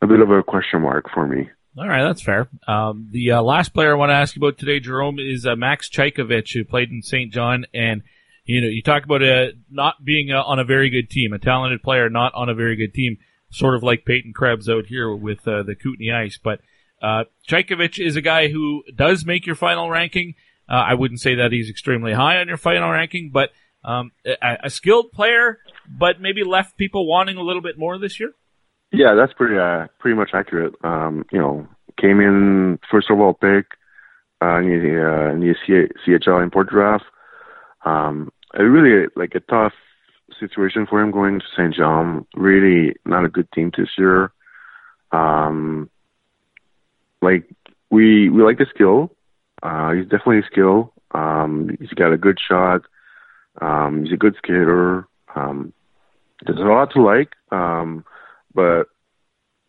[0.00, 1.48] a bit of a question mark for me.
[1.78, 2.48] All right, that's fair.
[2.68, 5.56] Um, the uh, last player I want to ask you about today, Jerome, is uh,
[5.56, 7.32] Max Cajkovic, who played in St.
[7.32, 7.64] John.
[7.72, 8.02] And,
[8.44, 11.38] you know, you talk about uh, not being uh, on a very good team, a
[11.38, 13.16] talented player not on a very good team
[13.50, 16.38] sort of like Peyton Krebs out here with uh, the Kootenay Ice.
[16.42, 16.60] But
[17.00, 20.34] uh, is a guy who does make your final ranking.
[20.68, 23.50] Uh, I wouldn't say that he's extremely high on your final ranking, but
[23.84, 25.58] um, a, a, skilled player,
[25.88, 28.32] but maybe left people wanting a little bit more this year.
[28.92, 30.74] Yeah, that's pretty uh, pretty much accurate.
[30.84, 31.66] Um, you know,
[32.00, 33.66] came in first overall pick
[34.40, 35.54] uh, in the, uh, in the
[36.06, 37.04] CHL import draft.
[37.84, 39.72] Um, a really like a tough
[40.38, 41.74] situation for him going to St.
[41.74, 42.26] John.
[42.34, 44.32] Really not a good team this year.
[45.10, 45.90] Um,
[47.20, 47.48] like
[47.90, 49.14] we we like the skill.
[49.62, 50.92] Uh, he's definitely a skill.
[51.12, 52.82] Um, he's got a good shot.
[53.60, 55.06] Um, he's a good skater.
[55.34, 55.72] Um,
[56.44, 57.32] there's a lot to like.
[57.50, 58.04] Um,
[58.54, 58.84] but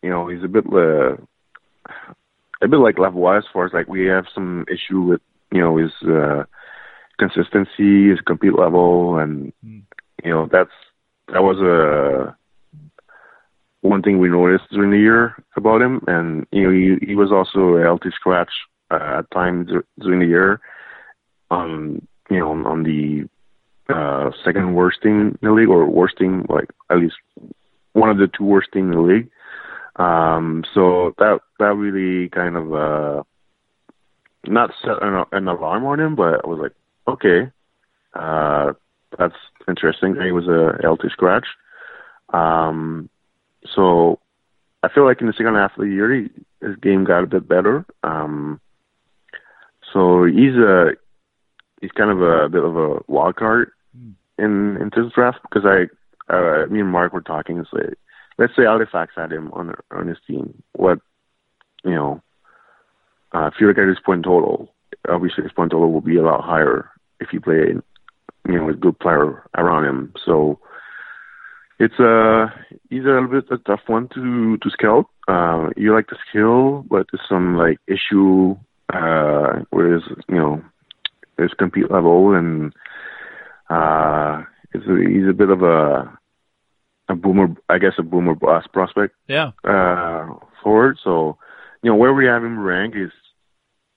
[0.02, 1.16] you know, he's a bit uh,
[2.62, 5.20] a bit like Lavoie as far as like we have some issue with
[5.52, 6.44] you know his uh,
[7.18, 9.82] consistency, his compete level, and mm
[10.22, 10.70] you know that's
[11.32, 12.34] that was a
[13.82, 17.30] one thing we noticed during the year about him, and you know he he was
[17.30, 18.50] also a healthy scratch
[18.94, 20.60] uh, at times during the year.
[21.50, 23.28] Um, you know, on, on the
[23.92, 27.16] uh, second worst team in the league, or worst team, like at least
[27.92, 29.30] one of the two worst teams in the league.
[29.96, 33.22] Um, so that that really kind of uh,
[34.46, 36.72] not set an, an alarm on him, but I was like,
[37.06, 37.50] okay,
[38.14, 38.72] uh,
[39.18, 39.36] that's
[39.68, 40.16] interesting.
[40.20, 41.46] He was a LT scratch.
[42.32, 43.08] Um,
[43.74, 44.18] so
[44.82, 46.30] I feel like in the second half of the year, he,
[46.60, 47.84] his game got a bit better.
[48.02, 48.60] Um,
[49.94, 50.90] so he's a
[51.80, 53.70] he's kind of a, a bit of a wild card
[54.38, 55.86] in in this draft because I
[56.32, 57.58] uh, me and Mark were talking.
[57.58, 57.98] It's like
[58.38, 60.62] let's say Halifax had him on on his team.
[60.72, 60.98] What
[61.84, 62.22] you know,
[63.32, 64.74] uh, if you look at his point total,
[65.08, 66.90] obviously his point total will be a lot higher
[67.20, 67.74] if you play
[68.46, 70.12] you know, a good player around him.
[70.24, 70.58] So
[71.78, 72.52] it's a
[72.90, 75.06] he's a little bit a tough one to to scout.
[75.28, 78.56] Uh, you like the skill, but there's some like issue
[78.94, 80.62] uh, his you know
[81.38, 82.72] his compete level, and
[83.68, 84.42] uh,
[84.72, 86.18] it's a, he's a bit of a
[87.08, 89.14] a boomer, I guess, a boomer boss prospect.
[89.28, 89.52] Yeah.
[89.62, 90.98] Uh, forward.
[91.02, 91.38] So
[91.82, 93.12] you know where we have him ranked is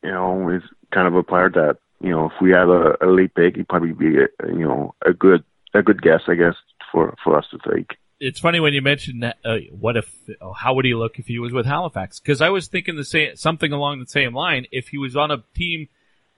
[0.04, 0.64] you know is
[0.94, 3.68] kind of a player that you know, if we had a, a late pick, he'd
[3.68, 5.44] probably be, a, you know, a good
[5.74, 6.56] a good guess, I guess,
[6.92, 7.98] for for us to take.
[8.20, 9.38] It's funny when you mentioned that.
[9.46, 10.12] Uh, what if?
[10.56, 12.20] How would he look if he was with Halifax?
[12.20, 14.66] Because I was thinking the same something along the same line.
[14.72, 15.88] If he was on a team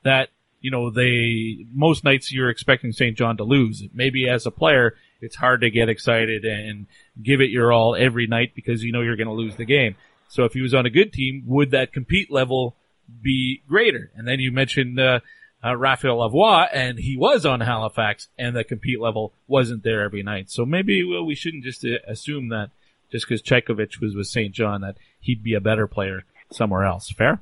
[0.03, 0.29] that
[0.59, 3.17] you know they most nights you're expecting St.
[3.17, 3.83] John to lose.
[3.93, 6.87] Maybe as a player, it's hard to get excited and
[7.21, 9.95] give it your all every night because you know you're going to lose the game.
[10.27, 12.75] So if he was on a good team, would that compete level
[13.21, 14.11] be greater?
[14.15, 15.21] And then you mentioned uh,
[15.63, 20.23] uh, Raphael Lavoie, and he was on Halifax, and the compete level wasn't there every
[20.23, 20.49] night.
[20.49, 22.71] So maybe well, we shouldn't just uh, assume that
[23.11, 24.53] just because Cajkovic was with St.
[24.53, 27.09] John that he'd be a better player somewhere else.
[27.11, 27.41] Fair?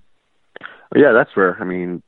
[0.96, 1.58] Yeah, that's fair.
[1.60, 2.02] I mean,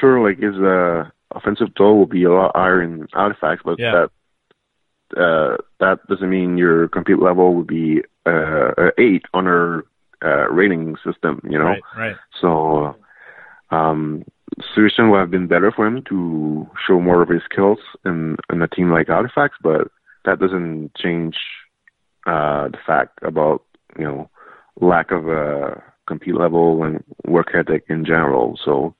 [0.00, 1.04] sure, like his uh,
[1.34, 3.92] offensive total will be a lot higher in Halifax, but Yeah.
[3.92, 4.10] that
[5.16, 9.86] uh, that doesn't mean your compete level would be uh, eight on our
[10.22, 11.40] uh, rating system.
[11.48, 12.16] You know, Right, right.
[12.42, 12.96] so
[13.70, 14.24] um,
[14.74, 18.62] situation would have been better for him to show more of his skills in in
[18.62, 19.88] a team like Halifax, but
[20.24, 21.36] that doesn't change
[22.26, 23.62] uh, the fact about
[23.98, 24.30] you know
[24.80, 28.58] lack of a compete level and work ethic in general.
[28.64, 28.94] So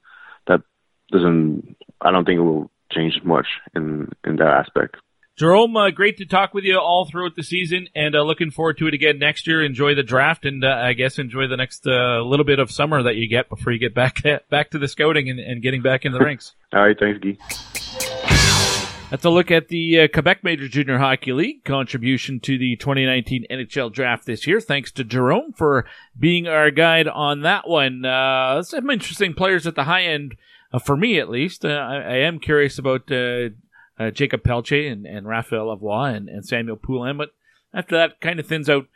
[0.46, 0.62] that
[1.10, 1.76] doesn't.
[2.00, 4.96] I don't think it will change much in in that aspect.
[5.38, 8.76] Jerome, uh, great to talk with you all throughout the season, and uh, looking forward
[8.78, 9.64] to it again next year.
[9.64, 13.04] Enjoy the draft, and uh, I guess enjoy the next uh, little bit of summer
[13.04, 14.20] that you get before you get back
[14.50, 16.56] back to the scouting and, and getting back in the ranks.
[16.72, 17.36] All right, thanks, Guy.
[19.10, 23.46] That's a look at the uh, Quebec Major Junior Hockey League contribution to the 2019
[23.48, 24.60] NHL draft this year.
[24.60, 25.86] Thanks to Jerome for
[26.18, 28.04] being our guide on that one.
[28.04, 30.34] Uh, some interesting players at the high end,
[30.72, 31.64] uh, for me at least.
[31.64, 33.08] Uh, I, I am curious about
[33.98, 37.30] uh, Jakob Pelletier and, and Raphael Lavoie and, and Samuel Poulin, but
[37.74, 38.86] after that, kind of thins out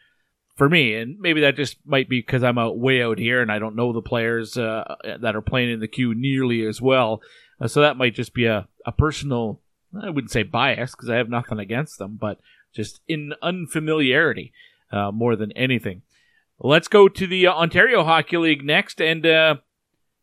[0.57, 0.95] for me.
[0.95, 3.77] And maybe that just might be because I'm out way out here and I don't
[3.77, 7.21] know the players uh, that are playing in the queue nearly as well.
[7.61, 9.61] Uh, so that might just be a, a personal
[10.01, 12.41] I wouldn't say bias because I have nothing against them, but
[12.73, 14.53] just in unfamiliarity
[14.91, 16.03] uh, more than anything.
[16.59, 19.57] Let's go to the Ontario Hockey League next, and uh,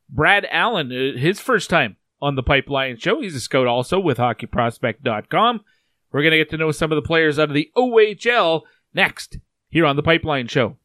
[0.09, 3.21] Brad Allen, uh, his first time on the Pipeline Show.
[3.21, 5.61] He's a scout also with HockeyProspect.com.
[6.11, 8.63] We're going to get to know some of the players out of the OHL
[8.93, 9.37] next
[9.69, 10.77] here on the Pipeline Show.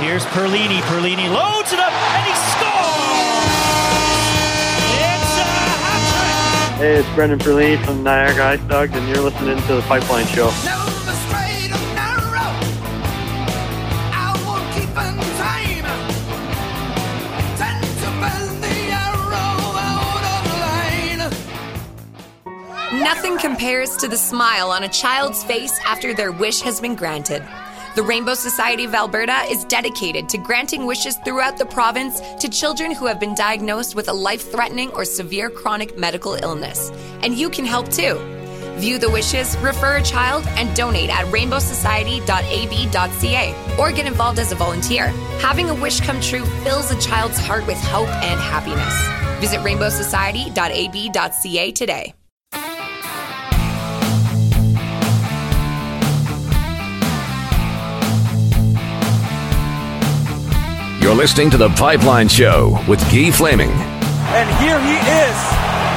[0.00, 0.80] Here's Perlini.
[0.82, 3.48] Perlini loads it up and he scores!
[5.00, 9.74] It's a hat Hey, it's Brendan Perlini from Niagara Ice Dogs, and you're listening to
[9.74, 10.50] the Pipeline Show.
[23.08, 27.42] Nothing compares to the smile on a child's face after their wish has been granted.
[27.96, 32.92] The Rainbow Society of Alberta is dedicated to granting wishes throughout the province to children
[32.92, 36.92] who have been diagnosed with a life threatening or severe chronic medical illness.
[37.22, 38.18] And you can help too.
[38.76, 44.54] View the wishes, refer a child, and donate at rainbowsociety.ab.ca or get involved as a
[44.54, 45.06] volunteer.
[45.40, 48.94] Having a wish come true fills a child's heart with hope and happiness.
[49.40, 52.12] Visit rainbowsociety.ab.ca today.
[61.18, 63.70] Listening to The Pipeline Show with Guy Flaming.
[63.70, 65.36] And here he is,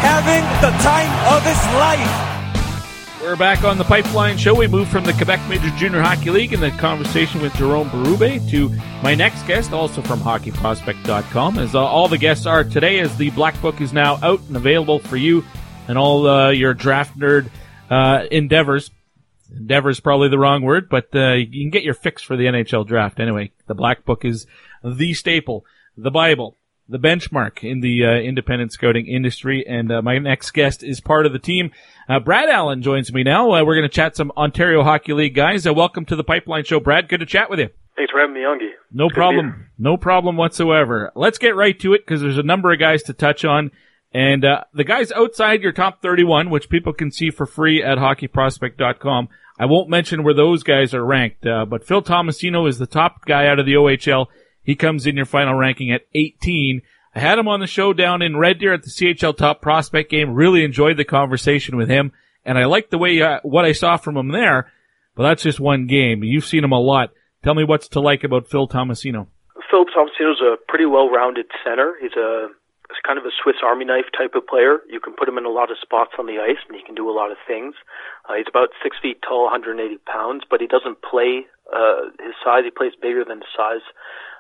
[0.02, 3.22] having the time of his life.
[3.22, 4.56] We're back on the Pipeline Show.
[4.56, 8.50] We move from the Quebec Major Junior Hockey League and the conversation with Jerome Berube
[8.50, 8.70] to
[9.04, 11.60] my next guest, also from HockeyProspect.com.
[11.60, 14.58] As uh, all the guests are today, as the Black Book is now out and
[14.58, 15.46] available for you
[15.88, 17.48] and all uh, your draft nerd
[17.92, 18.90] uh, endeavors.
[19.56, 22.46] Endeavor is probably the wrong word, but uh, you can get your fix for the
[22.46, 23.52] NHL draft anyway.
[23.68, 24.48] The Black Book is
[24.84, 25.66] the staple,
[25.98, 29.66] the Bible, the benchmark in the uh, independent scouting industry.
[29.68, 31.72] And uh, my next guest is part of the team.
[32.10, 33.52] Uh, Brad Allen joins me now.
[33.52, 35.66] Uh, we're going to chat some Ontario Hockey League guys.
[35.66, 37.08] Uh, welcome to the Pipeline Show, Brad.
[37.08, 37.70] Good to chat with you.
[37.96, 38.72] Thanks for having me, Youngie.
[38.92, 39.68] No problem.
[39.78, 41.12] No problem whatsoever.
[41.16, 43.72] Let's get right to it because there's a number of guys to touch on.
[44.14, 47.98] And uh, the guys outside your top 31, which people can see for free at
[47.98, 52.88] hockeyprospect.com, I won't mention where those guys are ranked, uh, but Phil Tomasino is the
[52.88, 54.26] top guy out of the OHL.
[54.64, 56.82] He comes in your final ranking at 18.
[57.14, 60.10] I had him on the show down in Red Deer at the CHL Top Prospect
[60.10, 60.34] game.
[60.34, 62.12] Really enjoyed the conversation with him,
[62.46, 64.72] and I liked the way uh, what I saw from him there.
[65.16, 66.24] But that's just one game.
[66.24, 67.12] You've seen him a lot.
[67.44, 69.28] Tell me what's to like about Phil Tomasino.
[69.70, 71.96] Philip Tomasino's a pretty well-rounded center.
[72.00, 72.48] He's a
[72.88, 74.80] he's kind of a Swiss Army knife type of player.
[74.88, 76.96] You can put him in a lot of spots on the ice, and he can
[76.96, 77.74] do a lot of things.
[78.30, 82.64] Uh, he's about six feet tall, 180 pounds, but he doesn't play uh, his size.
[82.64, 83.84] He plays bigger than his size.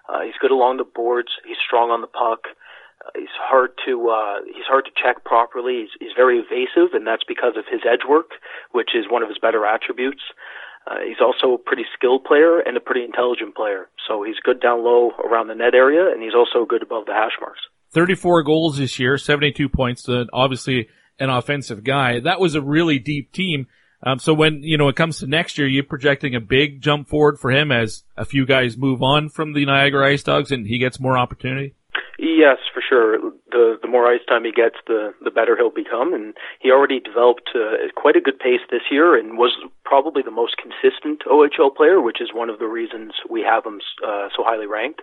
[0.08, 1.30] Uh, he's good along the boards.
[1.46, 2.48] He's strong on the puck.
[3.04, 5.86] Uh, he's hard to uh, he's hard to check properly.
[5.86, 8.32] He's, he's very evasive, and that's because of his edge work,
[8.72, 10.22] which is one of his better attributes.
[10.88, 13.88] Uh, he's also a pretty skilled player and a pretty intelligent player.
[14.08, 17.14] So he's good down low around the net area, and he's also good above the
[17.14, 17.62] hash marks.
[17.92, 20.08] 34 goals this year, 72 points.
[20.08, 22.20] Uh, obviously, an offensive guy.
[22.20, 23.68] That was a really deep team.
[24.04, 27.08] Um, so when you know it comes to next year, you're projecting a big jump
[27.08, 30.66] forward for him as a few guys move on from the Niagara Ice Dogs, and
[30.66, 31.76] he gets more opportunity.
[32.18, 33.18] Yes, for sure.
[33.50, 37.00] The the more ice time he gets, the the better he'll become, and he already
[37.00, 41.76] developed uh, quite a good pace this year, and was probably the most consistent OHL
[41.76, 45.02] player, which is one of the reasons we have him uh, so highly ranked.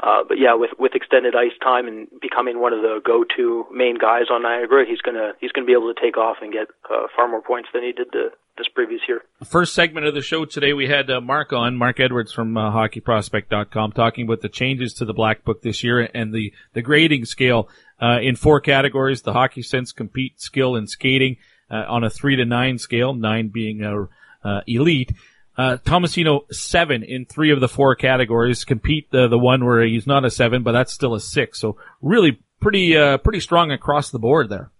[0.00, 3.98] Uh, but yeah, with with extended ice time and becoming one of the go-to main
[3.98, 7.08] guys on Niagara, he's gonna he's gonna be able to take off and get uh,
[7.16, 9.22] far more points than he did the this previous year.
[9.44, 12.70] First segment of the show today, we had uh, Mark on, Mark Edwards from uh,
[12.72, 17.24] HockeyProspect.com, talking about the changes to the Black Book this year and the, the grading
[17.24, 17.68] scale
[18.00, 21.36] uh, in four categories: the Hockey Sense, Compete, Skill, and Skating
[21.70, 24.06] uh, on a three to nine scale, nine being uh,
[24.46, 25.12] uh, elite.
[25.58, 28.64] Uh, Tomasino seven in three of the four categories.
[28.64, 31.58] Compete the the one where he's not a seven, but that's still a six.
[31.58, 34.70] So really pretty uh, pretty strong across the board there.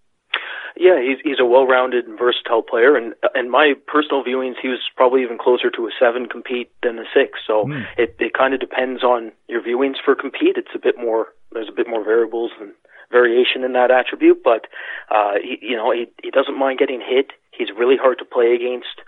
[0.79, 4.79] Yeah, he's he's a well-rounded and versatile player, and and my personal viewings, he was
[4.95, 7.41] probably even closer to a seven compete than a six.
[7.45, 7.85] So mm.
[7.97, 10.57] it it kind of depends on your viewings for compete.
[10.57, 12.71] It's a bit more there's a bit more variables and
[13.11, 14.69] variation in that attribute, but
[15.11, 17.33] uh, he you know he he doesn't mind getting hit.
[17.51, 19.03] He's really hard to play against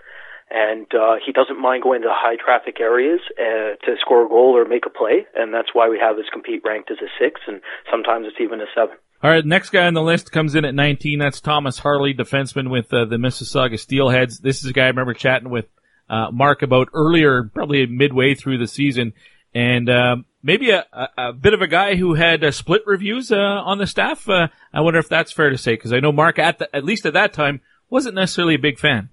[0.51, 4.57] and uh, he doesn't mind going to high traffic areas uh, to score a goal
[4.57, 7.39] or make a play, and that's why we have his compete ranked as a six,
[7.47, 8.97] and sometimes it's even a seven.
[9.23, 11.19] All right, next guy on the list comes in at 19.
[11.19, 14.41] That's Thomas Harley, defenseman with uh, the Mississauga Steelheads.
[14.41, 15.67] This is a guy I remember chatting with
[16.09, 19.13] uh, Mark about earlier, probably midway through the season,
[19.53, 23.31] and um, maybe a, a, a, bit of a guy who had uh, split reviews
[23.31, 24.27] uh, on the staff.
[24.27, 26.83] Uh, I wonder if that's fair to say because I know Mark at the, at
[26.83, 29.09] least at that time wasn't necessarily a big fan.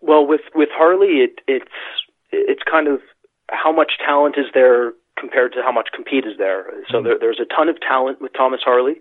[0.00, 1.72] Well, with with Harley, it, it's
[2.32, 3.00] it's kind of
[3.50, 6.64] how much talent is there compared to how much compete is there.
[6.88, 7.04] So mm-hmm.
[7.04, 8.96] there, there's a ton of talent with Thomas Harley,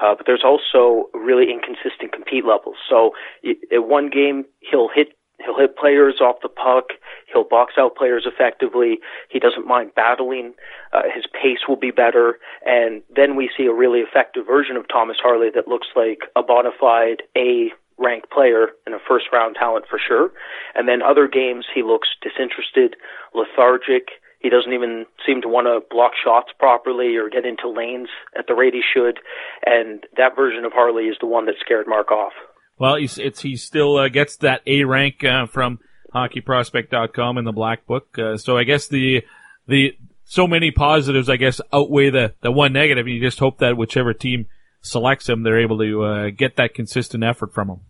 [0.00, 2.76] uh, but there's also really inconsistent compete levels.
[2.88, 3.12] So
[3.42, 5.08] in one game, he'll hit
[5.44, 6.96] he'll hit players off the puck.
[7.32, 8.98] He'll box out players effectively.
[9.30, 10.54] He doesn't mind battling.
[10.92, 14.88] Uh, his pace will be better, and then we see a really effective version of
[14.88, 19.56] Thomas Harley that looks like a bona fide A ranked player and a first round
[19.58, 20.30] talent for sure.
[20.74, 22.96] And then other games he looks disinterested,
[23.34, 24.08] lethargic.
[24.40, 28.08] He doesn't even seem to want to block shots properly or get into lanes
[28.38, 29.18] at the rate he should.
[29.66, 32.32] And that version of Harley is the one that scared Mark off.
[32.78, 35.80] Well, he's, it's, he still uh, gets that A rank uh, from
[36.14, 38.16] hockeyprospect.com in the black book.
[38.16, 39.24] Uh, so I guess the,
[39.66, 43.08] the, so many positives, I guess, outweigh the, the one negative.
[43.08, 44.46] You just hope that whichever team
[44.80, 47.80] selects him, they're able to uh, get that consistent effort from him.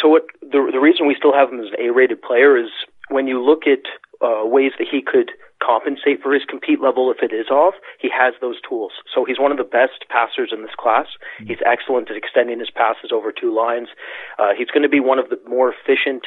[0.00, 2.70] So what the the reason we still have him as an A-rated player is
[3.08, 3.84] when you look at
[4.20, 5.30] uh, ways that he could
[5.62, 8.92] compensate for his compete level if it is off, he has those tools.
[9.12, 11.06] So he's one of the best passers in this class.
[11.38, 11.48] Mm-hmm.
[11.48, 13.88] He's excellent at extending his passes over two lines.
[14.38, 16.24] Uh, he's going to be one of the more efficient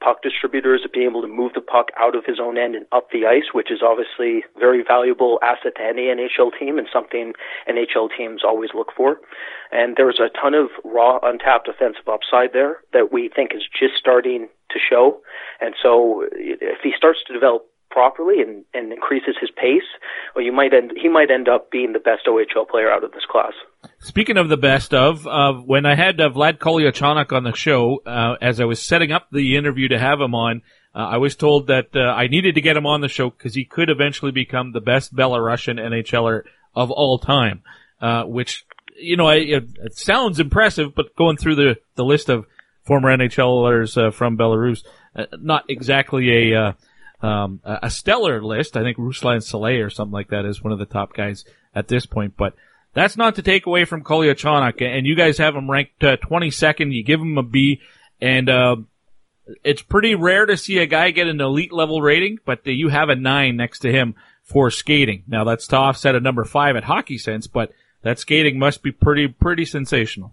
[0.00, 2.86] puck distributors at being able to move the puck out of his own end and
[2.92, 7.32] up the ice, which is obviously very valuable asset to any NHL team and something
[7.68, 9.18] NHL teams always look for.
[9.72, 13.94] And there's a ton of raw, untapped offensive upside there that we think is just
[13.98, 15.20] starting to show.
[15.60, 19.86] And so if he starts to develop properly and, and increases his pace,
[20.34, 23.12] well, you might end he might end up being the best OHL player out of
[23.12, 23.52] this class.
[24.00, 28.02] Speaking of the best of, uh, when I had uh, Vlad Kolyachonok on the show,
[28.06, 30.62] uh, as I was setting up the interview to have him on,
[30.94, 33.54] uh, I was told that uh, I needed to get him on the show because
[33.54, 36.42] he could eventually become the best Belarusian NHLer
[36.74, 37.62] of all time,
[38.00, 38.64] uh, which
[38.98, 42.46] you know, it, it, sounds impressive, but going through the, the list of
[42.82, 44.84] former NHLers from Belarus,
[45.38, 46.76] not exactly a
[47.22, 48.76] um, a stellar list.
[48.76, 51.44] I think Ruslan Salei or something like that is one of the top guys
[51.74, 52.54] at this point, but
[52.94, 54.82] that's not to take away from Kolyachonok.
[54.82, 56.94] And you guys have him ranked uh, 22nd.
[56.94, 57.80] You give him a B,
[58.20, 58.76] and uh,
[59.62, 63.08] it's pretty rare to see a guy get an elite level rating, but you have
[63.08, 65.24] a nine next to him for skating.
[65.26, 67.72] Now that's to offset a number five at Hockey Sense, but
[68.02, 70.32] that skating must be pretty pretty sensational.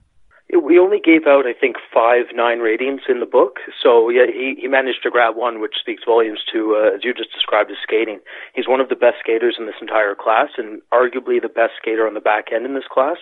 [0.51, 3.59] We only gave out, I think, five nine ratings in the book.
[3.81, 7.13] So yeah, he he managed to grab one, which speaks volumes to, uh, as you
[7.13, 8.19] just described, his skating.
[8.53, 12.05] He's one of the best skaters in this entire class, and arguably the best skater
[12.05, 13.17] on the back end in this class.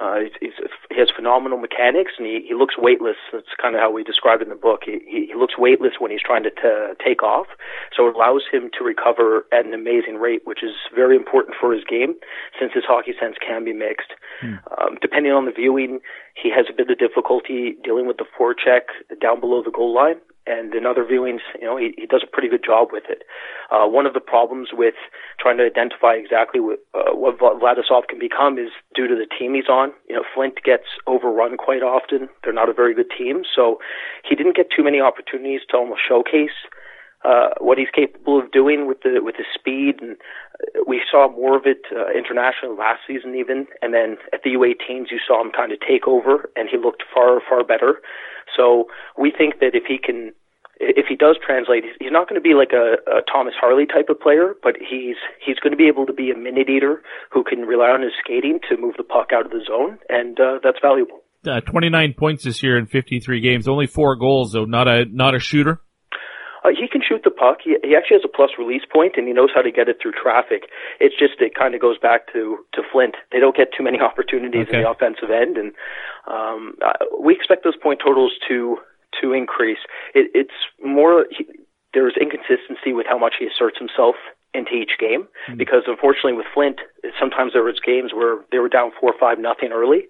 [0.00, 3.20] Uh, he's, he's, he has phenomenal mechanics, and he, he looks weightless.
[3.32, 4.80] That's kind of how we describe it in the book.
[4.86, 7.46] He, he, he looks weightless when he's trying to t- take off,
[7.94, 11.74] so it allows him to recover at an amazing rate, which is very important for
[11.74, 12.14] his game,
[12.58, 14.16] since his hockey sense can be mixed.
[14.40, 14.56] Hmm.
[14.80, 16.00] Um, depending on the viewing,
[16.32, 18.88] he has a bit of difficulty dealing with the forecheck
[19.20, 22.30] down below the goal line and in other viewings, you know, he, he does a
[22.30, 23.22] pretty good job with it.
[23.70, 24.94] Uh, one of the problems with
[25.38, 29.54] trying to identify exactly what, uh, what Vladislav can become is due to the team
[29.54, 29.92] he's on.
[30.08, 32.28] You know, Flint gets overrun quite often.
[32.42, 33.78] They're not a very good team, so
[34.28, 36.56] he didn't get too many opportunities to almost showcase
[37.24, 40.16] uh, what he's capable of doing with the with the speed, and
[40.62, 43.66] uh, we saw more of it uh, internationally last season even.
[43.82, 47.02] And then at the U18s, you saw him kind of take over, and he looked
[47.12, 48.00] far far better.
[48.56, 48.88] So
[49.18, 50.32] we think that if he can
[50.80, 54.08] if he does translate, he's not going to be like a, a Thomas Harley type
[54.08, 57.44] of player, but he's he's going to be able to be a minute eater who
[57.44, 60.58] can rely on his skating to move the puck out of the zone, and uh,
[60.64, 61.20] that's valuable.
[61.46, 64.64] Uh, 29 points this year in 53 games, only four goals though.
[64.64, 65.80] Not a not a shooter.
[66.64, 67.58] Uh, he can shoot the puck.
[67.64, 69.98] He, he actually has a plus release point, and he knows how to get it
[70.00, 70.68] through traffic.
[71.00, 73.16] It's just it kind of goes back to to Flint.
[73.32, 74.78] They don't get too many opportunities okay.
[74.78, 75.72] in the offensive end, and
[76.26, 78.78] um, uh, we expect those point totals to
[79.20, 79.80] to increase.
[80.14, 81.46] It, it's more he,
[81.92, 84.14] there's inconsistency with how much he asserts himself
[84.52, 85.56] into each game mm-hmm.
[85.56, 86.80] because unfortunately with Flint
[87.18, 90.08] sometimes there was games where they were down four or five nothing early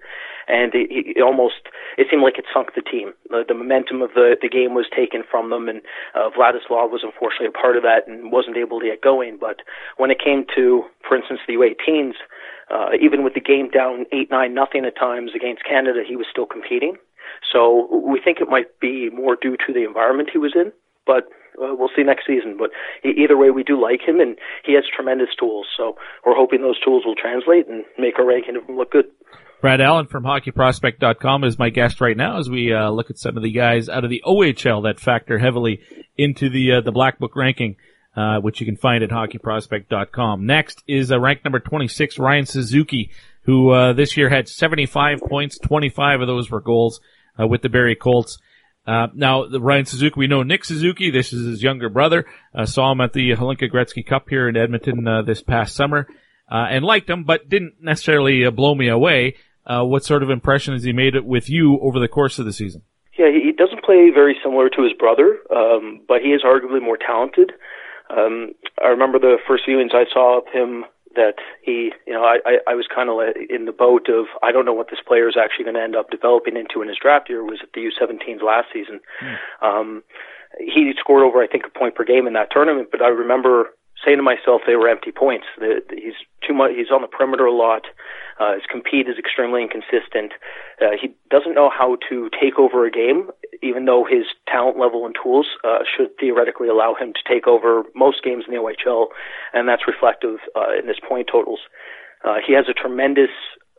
[0.49, 1.69] and it, it almost
[1.99, 4.87] it seemed like it sunk the team the, the momentum of the the game was
[4.95, 5.81] taken from them and
[6.15, 9.61] uh, Vladislav was unfortunately a part of that and wasn't able to get going but
[9.97, 12.15] when it came to for instance the U18s
[12.71, 16.27] uh, even with the game down eight nine nothing at times against Canada he was
[16.31, 16.97] still competing
[17.53, 20.73] so we think it might be more due to the environment he was in,
[21.07, 21.25] but
[21.61, 22.57] uh, we'll see next season.
[22.59, 22.71] But
[23.05, 25.67] either way, we do like him, and he has tremendous tools.
[25.77, 29.07] So we're hoping those tools will translate and make our ranking of him look good.
[29.61, 33.37] Brad Allen from HockeyProspect.com is my guest right now as we uh, look at some
[33.37, 35.81] of the guys out of the OHL that factor heavily
[36.17, 37.77] into the uh, the Black Book ranking,
[38.17, 40.47] uh, which you can find at HockeyProspect.com.
[40.47, 43.11] Next is uh, ranked number 26, Ryan Suzuki,
[43.43, 47.01] who uh, this year had 75 points, 25 of those were goals
[47.39, 48.39] uh, with the Barrie Colts.
[48.87, 51.11] Uh, now, the Ryan Suzuki, we know Nick Suzuki.
[51.11, 52.25] This is his younger brother.
[52.65, 56.09] Saw him at the Hlinka Gretzky Cup here in Edmonton this past summer,
[56.51, 59.37] uh, and liked him, but didn't necessarily uh, blow me away.
[59.67, 62.83] What sort of impression has he made with you over the course of the season?
[63.19, 66.97] Yeah, he doesn't play very similar to his brother, um, but he is arguably more
[66.97, 67.53] talented.
[68.09, 70.85] Um, I remember the first viewings I saw of him
[71.17, 73.19] that he, you know, I, I, I was kind of
[73.51, 75.97] in the boat of I don't know what this player is actually going to end
[75.97, 77.45] up developing into in his draft year.
[77.45, 79.01] Was at the U17s last season.
[79.23, 79.37] Mm.
[79.61, 80.03] Um,
[80.59, 83.71] he scored over I think a point per game in that tournament, but I remember
[84.05, 85.47] saying to myself they were empty points.
[85.59, 86.73] The, he's too much.
[86.77, 87.87] He's on the perimeter a lot.
[88.41, 90.33] Uh, his compete is extremely inconsistent.
[90.81, 93.29] Uh, he doesn't know how to take over a game,
[93.63, 97.85] even though his talent level and tools uh, should theoretically allow him to take over
[97.95, 99.09] most games in the OHL,
[99.53, 101.61] and that's reflective uh, in his point totals.
[102.25, 103.31] Uh, he has a tremendous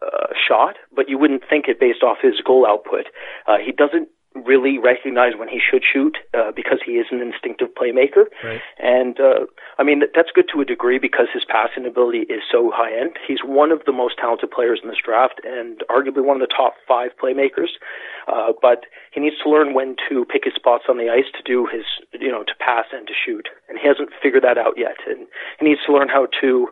[0.02, 3.06] uh, shot, but you wouldn't think it based off his goal output.
[3.48, 7.70] Uh, he doesn't really recognize when he should shoot uh, because he is an instinctive
[7.76, 8.32] playmaker.
[8.44, 8.62] Right.
[8.80, 9.45] And uh,
[9.78, 13.18] I mean that's good to a degree because his passing ability is so high end.
[13.28, 16.53] He's one of the most talented players in this draft and arguably one of the
[16.53, 17.76] top five playmakers.
[18.28, 21.44] Uh, but he needs to learn when to pick his spots on the ice to
[21.44, 21.84] do his
[22.20, 24.98] you know to pass and to shoot, and he hasn't figured that out yet.
[25.08, 25.28] And
[25.60, 26.70] he needs to learn how to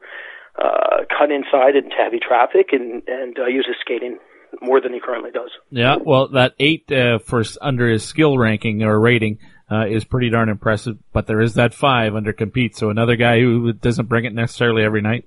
[0.58, 4.18] uh, cut inside into heavy traffic and and uh, use his skating
[4.62, 5.50] more than he currently does.
[5.70, 9.40] Yeah, well, that eight uh, for under his skill ranking or rating
[9.72, 10.98] uh, is pretty darn impressive.
[11.14, 14.84] But there is that five under compete, so another guy who doesn't bring it necessarily
[14.84, 15.26] every night.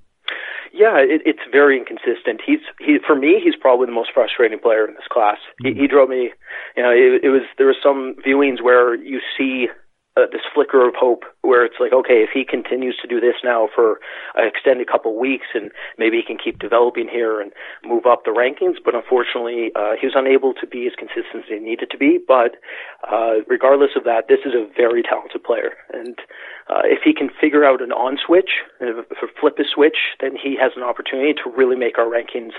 [0.75, 2.41] Yeah, it, it's very inconsistent.
[2.45, 5.37] He's he for me, he's probably the most frustrating player in this class.
[5.63, 5.77] Mm-hmm.
[5.77, 6.31] He, he drove me.
[6.77, 9.69] You know, it, it was there were some viewings where you see
[10.17, 13.37] uh, this flicker of hope where it's like, okay, if he continues to do this
[13.43, 13.99] now for
[14.37, 17.53] an extended couple weeks and maybe he can keep developing here and
[17.85, 18.77] move up the rankings.
[18.85, 22.19] But unfortunately, uh, he was unable to be as consistent as he needed to be.
[22.19, 22.57] But
[23.11, 25.73] uh, regardless of that, this is a very talented player.
[25.93, 26.19] And
[26.69, 30.37] uh, if he can figure out an on switch, if, if flip a switch, then
[30.37, 32.53] he has an opportunity to really make our rankings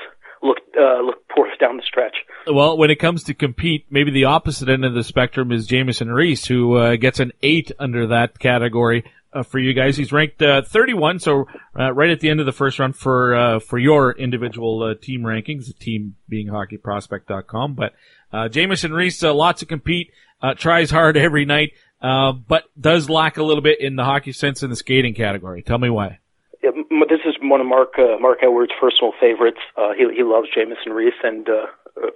[0.44, 2.16] look uh, look poor down the stretch.
[2.46, 6.12] Well, when it comes to compete, maybe the opposite end of the spectrum is Jamieson
[6.12, 9.06] Rees, who uh, gets an eight under that category.
[9.32, 11.46] Uh, for you guys, he's ranked uh, 31, so
[11.80, 15.22] uh, right at the end of the first round for uh, for your individual team
[15.22, 15.66] rankings.
[15.66, 17.94] The team being HockeyProspect.com, but
[18.32, 20.12] uh, Jamieson Rees, uh, lots to compete,
[20.42, 24.62] uh, tries hard every night, but does lack a little bit in the hockey sense
[24.62, 25.64] in the skating category.
[25.64, 26.20] Tell me why.
[26.64, 29.60] This is one of Mark uh, Mark Edwards' personal favorites.
[29.76, 31.68] Uh, he he loves Jamieson Rees, and uh,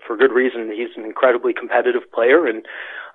[0.06, 0.72] for good reason.
[0.72, 2.66] He's an incredibly competitive player, and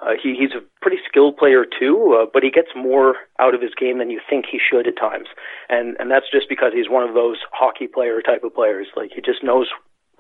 [0.03, 2.21] uh, he he's a pretty skilled player too.
[2.21, 4.97] Uh, but he gets more out of his game than you think he should at
[4.97, 5.29] times,
[5.71, 8.89] and and that's just because he's one of those hockey player type of players.
[8.95, 9.69] Like he just knows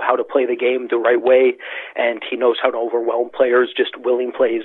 [0.00, 1.54] how to play the game the right way,
[1.94, 4.64] and he knows how to overwhelm players, just willing plays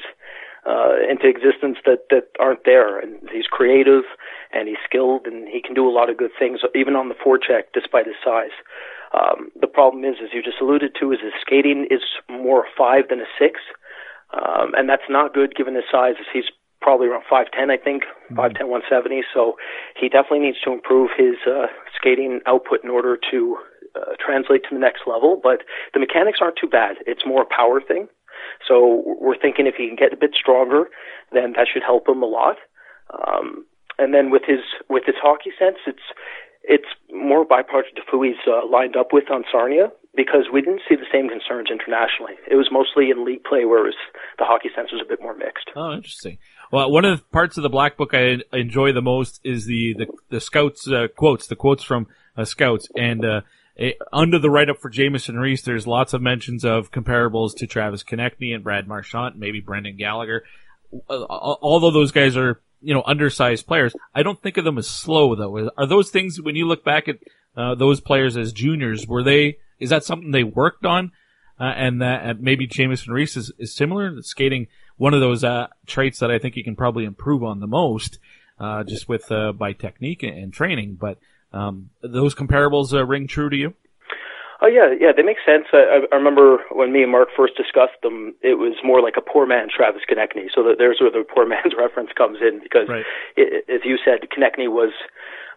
[0.67, 2.99] uh, into existence that that aren't there.
[2.99, 4.03] And he's creative,
[4.51, 7.15] and he's skilled, and he can do a lot of good things, even on the
[7.15, 8.55] forecheck, despite his size.
[9.13, 12.69] Um, the problem is, as you just alluded to, is his skating is more a
[12.77, 13.61] five than a six,
[14.33, 16.15] um, and that's not good given his size.
[16.19, 19.23] As he's probably around 5'10", I think, 5'10", 170.
[19.33, 19.57] So
[19.99, 23.57] he definitely needs to improve his uh, skating output in order to
[23.95, 25.39] uh, translate to the next level.
[25.41, 25.63] But
[25.93, 26.97] the mechanics aren't too bad.
[27.07, 28.07] It's more a power thing.
[28.67, 30.85] So we're thinking if he can get a bit stronger,
[31.31, 32.57] then that should help him a lot.
[33.11, 33.65] Um,
[33.97, 34.59] and then with his
[34.89, 36.03] with his hockey sense, it's
[36.63, 37.41] it's more
[37.97, 41.29] of who he's uh, lined up with on Sarnia because we didn't see the same
[41.29, 42.33] concerns internationally.
[42.49, 43.93] It was mostly in league play, whereas
[44.37, 45.69] the hockey sense was a bit more mixed.
[45.75, 46.39] Oh, interesting.
[46.71, 49.93] Well, one of the parts of the Black Book I enjoy the most is the
[49.93, 53.23] the, the scouts uh, quotes, the quotes from uh, scouts, and
[53.79, 57.67] uh, under the write up for Jamieson Rees, there's lots of mentions of comparables to
[57.67, 60.43] Travis Konecny and Brad Marchand, maybe Brendan Gallagher.
[61.09, 64.87] Uh, although those guys are you know undersized players, I don't think of them as
[64.87, 65.69] slow though.
[65.77, 67.17] Are those things when you look back at
[67.55, 69.07] uh, those players as juniors?
[69.07, 69.57] Were they?
[69.79, 71.11] Is that something they worked on?
[71.59, 74.21] Uh, and that maybe Jamieson Rees is, is similar.
[74.21, 74.67] Skating
[74.97, 78.19] one of those uh, traits that I think you can probably improve on the most,
[78.59, 80.97] uh, just with uh, by technique and training.
[80.99, 81.17] But
[81.53, 83.73] um, those comparables uh, ring true to you?
[84.59, 85.65] Oh yeah, yeah, they make sense.
[85.71, 89.21] I, I remember when me and Mark first discussed them, it was more like a
[89.21, 90.49] poor man's Travis Konecny.
[90.53, 93.05] So that there's where the poor man's reference comes in because, right.
[93.35, 94.93] it, as you said, Konecny was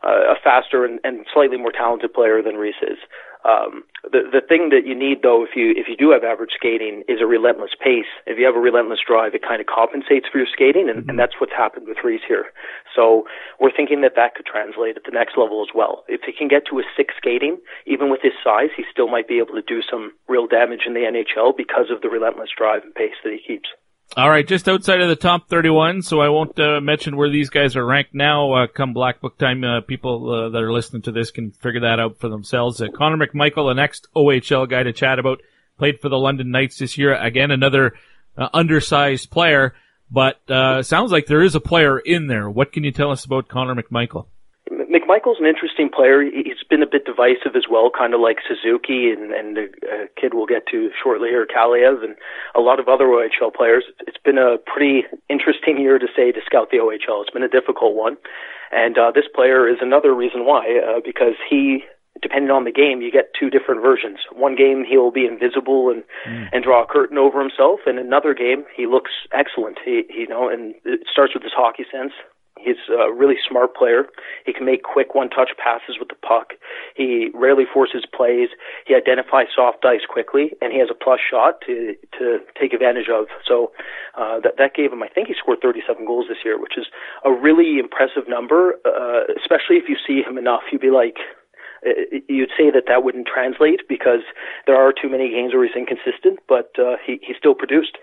[0.04, 2.98] uh, a faster and, and slightly more talented player than Rees is.
[3.44, 6.52] Um, the the thing that you need though, if you if you do have average
[6.52, 8.10] skating, is a relentless pace.
[8.26, 11.10] If you have a relentless drive, it kind of compensates for your skating, and, mm-hmm.
[11.10, 12.52] and that's what's happened with Rees here.
[12.94, 13.24] So
[13.58, 16.04] we're thinking that that could translate at the next level as well.
[16.08, 17.56] If he can get to a six skating,
[17.86, 20.92] even with his size, he still might be able to do some real damage in
[20.92, 23.68] the NHL because of the relentless drive and pace that he keeps.
[24.16, 27.48] All right, just outside of the top 31, so I won't uh, mention where these
[27.48, 28.52] guys are ranked now.
[28.52, 31.82] Uh, come Black Book time, uh, people uh, that are listening to this can figure
[31.82, 32.82] that out for themselves.
[32.82, 35.40] Uh, Connor McMichael, the next OHL guy to chat about,
[35.78, 37.14] played for the London Knights this year.
[37.14, 37.94] Again, another
[38.36, 39.76] uh, undersized player,
[40.10, 40.40] but
[40.84, 42.50] sounds like there is a player in there.
[42.50, 44.26] What can you tell us about Connor McMichael?
[44.70, 46.22] McMichael's an interesting player.
[46.22, 50.06] He's been a bit divisive as well, kind of like Suzuki and, and the uh,
[50.20, 52.14] kid we'll get to shortly here, Kaliyev, and
[52.54, 53.84] a lot of other OHL players.
[54.06, 57.22] It's been a pretty interesting year to say to scout the OHL.
[57.22, 58.16] It's been a difficult one,
[58.70, 61.82] and uh, this player is another reason why, uh, because he
[62.22, 64.18] depending on the game, you get two different versions.
[64.32, 66.48] One game he'll be invisible and mm.
[66.52, 69.78] and draw a curtain over himself, and another game he looks excellent.
[69.84, 72.12] He, he you know, and it starts with his hockey sense.
[72.58, 74.04] He's a really smart player.
[74.44, 76.52] He can make quick one-touch passes with the puck.
[76.94, 78.48] He rarely forces plays.
[78.86, 83.08] He identifies soft ice quickly, and he has a plus shot to to take advantage
[83.08, 83.26] of.
[83.46, 83.72] So
[84.14, 86.86] uh, that that gave him, I think, he scored 37 goals this year, which is
[87.24, 88.76] a really impressive number.
[88.84, 91.16] Uh, especially if you see him enough, you'd be like,
[91.86, 91.96] uh,
[92.28, 94.20] you'd say that that wouldn't translate because
[94.66, 97.96] there are too many games where he's inconsistent, but uh, he he still produced.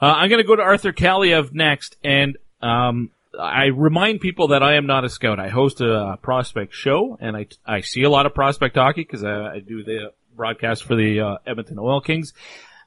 [0.00, 4.62] Uh, I'm going to go to Arthur Kaliyev next, and um, I remind people that
[4.62, 5.38] I am not a scout.
[5.38, 9.24] I host a prospect show, and I I see a lot of prospect hockey because
[9.24, 12.32] I, I, do the broadcast for the uh, Edmonton Oil Kings.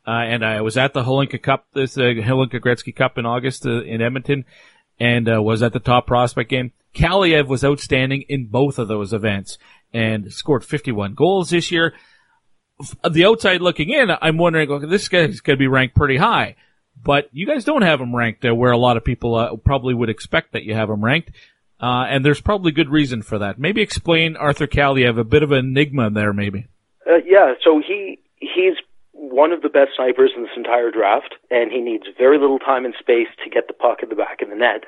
[0.08, 3.68] Uh, and I was at the Hlinka Cup, this uh, Hlinka Gretzky Cup in August
[3.68, 4.46] uh, in Edmonton,
[5.00, 6.72] and uh, was at the top prospect game.
[6.96, 9.60] Kaliyev was outstanding in both of those events
[9.94, 11.94] and scored 51 goals this year.
[13.08, 16.56] The outside looking in, I'm wondering, okay, this guy's going to be ranked pretty high
[17.04, 19.94] but you guys don't have them ranked uh, where a lot of people uh, probably
[19.94, 21.32] would expect that you have them ranked.
[21.80, 23.58] Uh, and there's probably good reason for that.
[23.58, 26.68] Maybe explain Arthur Kaliyev a bit of an enigma there, maybe.
[27.08, 28.76] Uh, yeah, so he he's
[29.14, 32.86] one of the best snipers in this entire draft, and he needs very little time
[32.86, 34.84] and space to get the puck in the back of the net.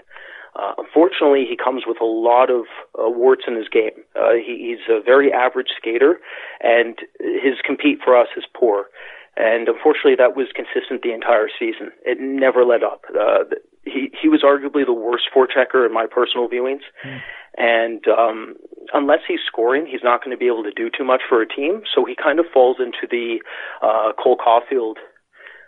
[0.55, 4.05] Uh, unfortunately, he comes with a lot of uh, warts in his game.
[4.15, 6.19] Uh, he, he's a very average skater,
[6.61, 8.85] and his compete for us is poor.
[9.35, 11.89] And unfortunately, that was consistent the entire season.
[12.05, 13.01] It never let up.
[13.09, 13.49] Uh,
[13.83, 16.85] he he was arguably the worst forechecker in my personal viewings.
[17.05, 17.21] Mm.
[17.57, 18.55] And um,
[18.93, 21.47] unless he's scoring, he's not going to be able to do too much for a
[21.47, 21.81] team.
[21.93, 23.41] So he kind of falls into the
[23.81, 24.97] uh, Cole Caufield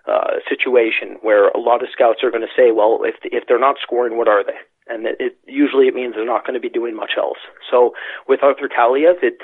[0.08, 3.60] uh, situation where a lot of scouts are going to say, well, if if they're
[3.60, 4.58] not scoring, what are they?
[4.88, 7.40] And it, it usually it means they're not going to be doing much else.
[7.72, 7.94] So
[8.28, 9.42] with Arthur Kaliyev, it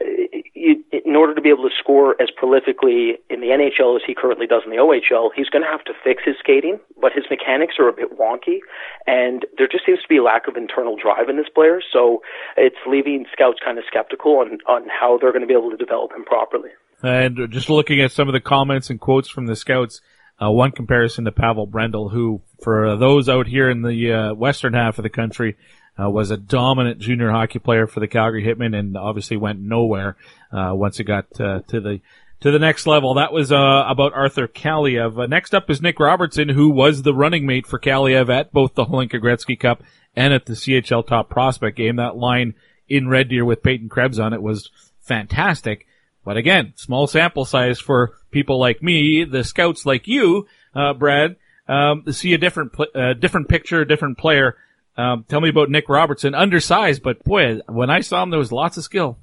[0.00, 4.46] in order to be able to score as prolifically in the NHL as he currently
[4.46, 7.74] does in the OHL, he's going to have to fix his skating, but his mechanics
[7.78, 8.58] are a bit wonky,
[9.06, 12.22] and there just seems to be a lack of internal drive in this player, so
[12.56, 15.76] it's leaving scouts kind of skeptical on, on how they're going to be able to
[15.76, 16.70] develop him properly.
[17.02, 20.00] And just looking at some of the comments and quotes from the scouts,
[20.40, 24.74] uh, one comparison to Pavel Brendl, who, for those out here in the uh, western
[24.74, 25.56] half of the country,
[26.00, 30.16] uh, was a dominant junior hockey player for the Calgary Hitmen and obviously went nowhere
[30.50, 32.00] uh, once it got uh, to the
[32.40, 33.14] to the next level.
[33.14, 35.22] That was uh, about Arthur Kaliyev.
[35.22, 38.74] Uh, next up is Nick Robertson, who was the running mate for Kaliyev at both
[38.74, 39.82] the Hlinka Gretzky Cup
[40.16, 41.96] and at the CHL Top Prospect game.
[41.96, 42.54] That line
[42.88, 44.70] in Red Deer with Peyton Krebs on it was
[45.00, 45.86] fantastic.
[46.24, 51.36] But again, small sample size for people like me, the scouts like you, uh, Brad,
[51.68, 54.56] um, to see a different, pl- uh, different picture, different player.
[54.96, 58.52] Um, tell me about Nick Robertson, undersized, but boy, when I saw him, there was
[58.52, 59.18] lots of skill.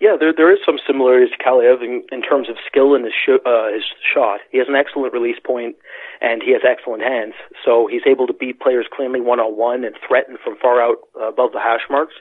[0.00, 3.12] Yeah, there there is some similarities to Kaliyev in, in terms of skill in his
[3.12, 4.40] sh- uh, his shot.
[4.50, 5.76] He has an excellent release point,
[6.20, 7.32] and he has excellent hands.
[7.64, 10.96] So he's able to beat players cleanly one on one and threaten from far out
[11.18, 12.14] uh, above the hash marks.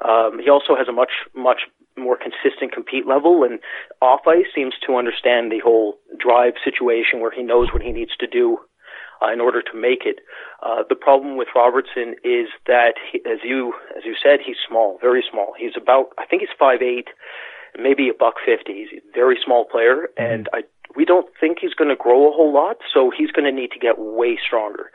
[0.00, 3.60] Um, he also has a much much more consistent compete level, and
[4.00, 8.16] off ice seems to understand the whole drive situation where he knows what he needs
[8.20, 8.58] to do
[9.22, 10.20] uh, in order to make it.
[10.62, 14.98] Uh, the problem with Robertson is that, he, as you as you said, he's small,
[15.00, 15.54] very small.
[15.58, 17.08] He's about, I think he's five eight,
[17.78, 18.86] maybe a buck fifty.
[18.90, 20.62] He's a very small player, and I
[20.96, 23.70] we don't think he's going to grow a whole lot, so he's going to need
[23.72, 24.90] to get way stronger.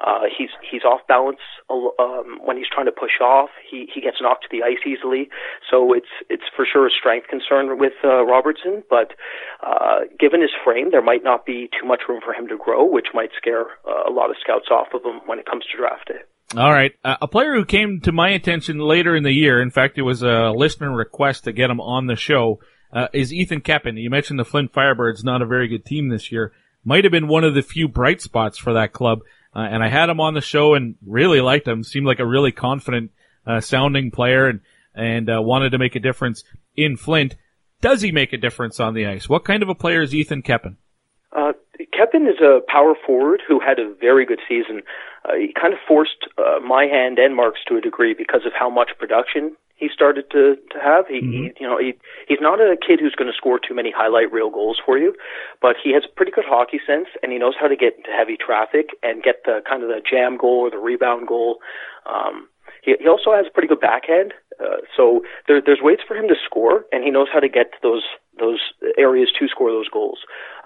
[0.00, 3.50] Uh, he's he's off balance um, when he's trying to push off.
[3.68, 5.28] He he gets knocked to the ice easily,
[5.70, 8.84] so it's it's for sure a strength concern with uh, Robertson.
[8.88, 9.14] But
[9.60, 12.84] uh, given his frame, there might not be too much room for him to grow,
[12.84, 15.76] which might scare uh, a lot of scouts off of him when it comes to
[15.76, 16.20] draft day.
[16.56, 19.60] All right, uh, a player who came to my attention later in the year.
[19.60, 22.60] In fact, it was a listener request to get him on the show.
[22.90, 24.00] Uh, is Ethan Keppen.
[24.00, 26.52] You mentioned the Flint Firebirds, not a very good team this year.
[26.84, 29.20] Might have been one of the few bright spots for that club.
[29.58, 31.82] Uh, and I had him on the show and really liked him.
[31.82, 33.10] Seemed like a really confident,
[33.44, 34.60] uh, sounding player and,
[34.94, 36.44] and, uh, wanted to make a difference
[36.76, 37.34] in Flint.
[37.80, 39.28] Does he make a difference on the ice?
[39.28, 40.76] What kind of a player is Ethan Keppen?
[41.32, 41.54] Uh,
[41.92, 44.82] Keppen is a power forward who had a very good season.
[45.24, 48.52] Uh, he kind of forced uh, my hand and Mark's to a degree because of
[48.56, 51.06] how much production he started to to have.
[51.06, 51.30] He, mm-hmm.
[51.30, 51.94] he you know he
[52.26, 55.14] he's not a kid who's going to score too many highlight reel goals for you,
[55.62, 58.36] but he has pretty good hockey sense and he knows how to get into heavy
[58.36, 61.58] traffic and get the kind of the jam goal or the rebound goal.
[62.06, 62.48] Um,
[62.82, 66.28] he, he also has a pretty good backhand, uh, so there, there's ways for him
[66.28, 68.02] to score, and he knows how to get to those
[68.38, 68.60] those
[68.96, 70.18] areas to score those goals.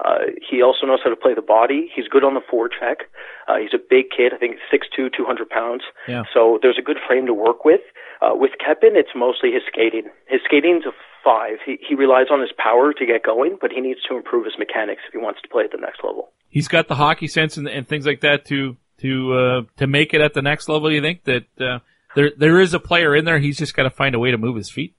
[0.05, 1.91] Uh, he also knows how to play the body.
[1.95, 3.09] He's good on the forecheck.
[3.49, 4.33] Uh, he's a big kid.
[4.35, 5.83] I think six two, two hundred pounds.
[6.09, 6.25] Yeah.
[6.33, 7.81] So there's a good frame to work with.
[8.21, 10.11] Uh, with Keppen, it's mostly his skating.
[10.29, 10.93] His skating's a
[11.25, 11.59] five.
[11.65, 14.55] He, he relies on his power to get going, but he needs to improve his
[14.59, 16.31] mechanics if he wants to play at the next level.
[16.49, 20.15] He's got the hockey sense and, and things like that to to uh, to make
[20.15, 20.93] it at the next level.
[20.93, 21.79] You think that uh,
[22.15, 23.39] there there is a player in there.
[23.39, 24.95] He's just got to find a way to move his feet.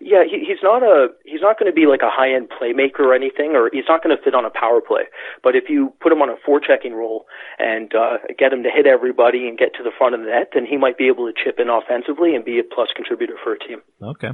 [0.00, 3.00] Yeah, he, he's not a he's not going to be like a high end playmaker
[3.00, 5.04] or anything, or he's not going to fit on a power play.
[5.42, 7.26] But if you put him on a forechecking role
[7.58, 10.50] and uh, get him to hit everybody and get to the front of the net,
[10.54, 13.54] then he might be able to chip in offensively and be a plus contributor for
[13.54, 13.80] a team.
[14.02, 14.30] Okay.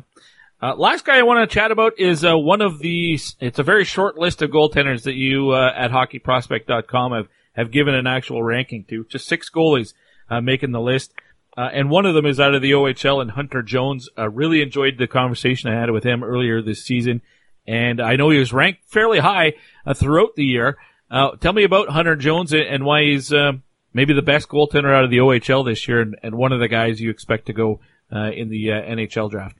[0.60, 3.18] Uh, last guy I want to chat about is uh, one of the.
[3.40, 7.94] It's a very short list of goaltenders that you uh, at HockeyProspect.com have have given
[7.94, 9.04] an actual ranking to.
[9.04, 9.92] Just six goalies
[10.30, 11.12] uh, making the list.
[11.56, 14.08] Uh, and one of them is out of the OHL and Hunter Jones.
[14.16, 17.20] Uh, really enjoyed the conversation I had with him earlier this season.
[17.66, 19.54] And I know he was ranked fairly high
[19.86, 20.78] uh, throughout the year.
[21.10, 23.52] Uh, tell me about Hunter Jones and why he's uh,
[23.92, 26.68] maybe the best goaltender out of the OHL this year and, and one of the
[26.68, 27.80] guys you expect to go
[28.10, 29.56] uh, in the NHL draft.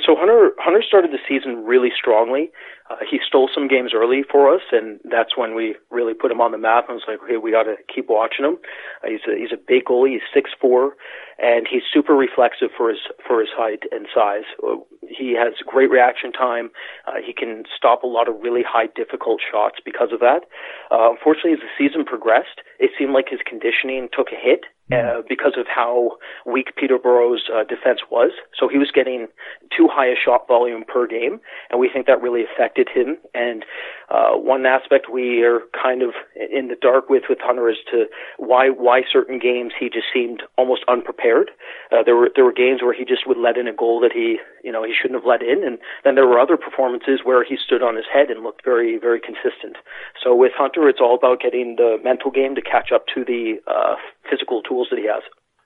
[0.00, 2.50] So Hunter Hunter started the season really strongly.
[2.90, 6.40] Uh, he stole some games early for us, and that's when we really put him
[6.40, 6.88] on the map.
[6.88, 8.58] And was like, okay, we got to keep watching him.
[9.04, 10.12] Uh, he's a, he's a big goalie.
[10.12, 10.96] He's six four,
[11.38, 14.48] and he's super reflexive for his for his height and size.
[14.64, 16.70] Uh, he has great reaction time.
[17.06, 20.48] Uh, he can stop a lot of really high difficult shots because of that.
[20.90, 25.22] Uh, unfortunately, as the season progressed, it seemed like his conditioning took a hit uh,
[25.28, 28.32] because of how weak Peterborough's uh, defense was.
[28.58, 29.28] So he was getting
[29.76, 31.40] too high a shot volume per game,
[31.70, 33.16] and we think that really affected him.
[33.34, 33.64] And
[34.12, 38.04] uh, one aspect we are kind of in the dark with with Hunter is to
[38.36, 41.50] why why certain games he just seemed almost unprepared.
[41.90, 44.12] Uh, there were there were games where he just would let in a goal that
[44.12, 47.42] he you know he shouldn't have let in, and then there were other performances where
[47.42, 49.76] he stood on his head and looked very very consistent.
[50.22, 53.56] So with Hunter, it's all about getting the mental game to catch up to the
[53.66, 53.96] uh,
[54.28, 55.22] physical tools that he has.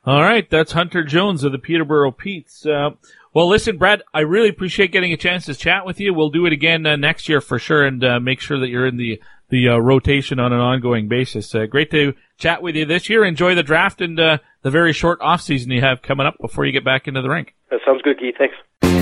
[0.06, 2.64] All right, that's Hunter Jones of the Peterborough Petes.
[2.64, 2.90] Uh,
[3.34, 6.14] well, listen, Brad, I really appreciate getting a chance to chat with you.
[6.14, 8.86] We'll do it again uh, next year for sure, and uh, make sure that you're
[8.86, 11.52] in the the uh, rotation on an ongoing basis.
[11.52, 13.24] Uh, great to chat with you this year.
[13.24, 16.64] Enjoy the draft and uh, the very short off season you have coming up before
[16.64, 17.56] you get back into the rink.
[17.70, 18.36] That sounds good, Keith.
[18.38, 18.95] Thanks.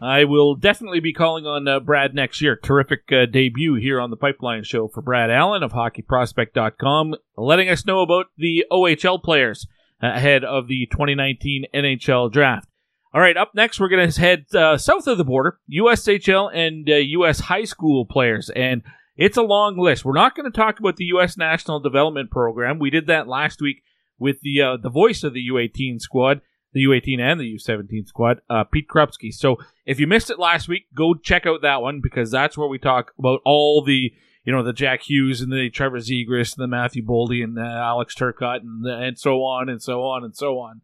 [0.00, 2.56] I will definitely be calling on uh, Brad next year.
[2.56, 7.86] Terrific uh, debut here on the Pipeline Show for Brad Allen of HockeyProspect.com, letting us
[7.86, 9.66] know about the OHL players
[10.00, 12.68] ahead of the 2019 NHL Draft.
[13.14, 16.86] All right, up next, we're going to head uh, south of the border, USHL and
[16.88, 18.50] uh, US high school players.
[18.50, 18.82] And
[19.16, 20.04] it's a long list.
[20.04, 21.38] We're not going to talk about the U.S.
[21.38, 22.78] National Development Program.
[22.78, 23.82] We did that last week
[24.18, 26.42] with the uh, the voice of the U18 squad,
[26.76, 29.32] the U18 and the U17 squad, uh, Pete Krupski.
[29.32, 32.68] So if you missed it last week, go check out that one because that's where
[32.68, 34.12] we talk about all the
[34.44, 37.64] you know the Jack Hughes and the Trevor Zegras and the Matthew Boldy and the
[37.64, 40.82] Alex Turcotte and and so on and so on and so on.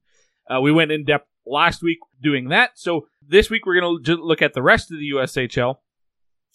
[0.51, 2.70] Uh, we went in depth last week doing that.
[2.74, 5.77] So this week we're going to look at the rest of the USHL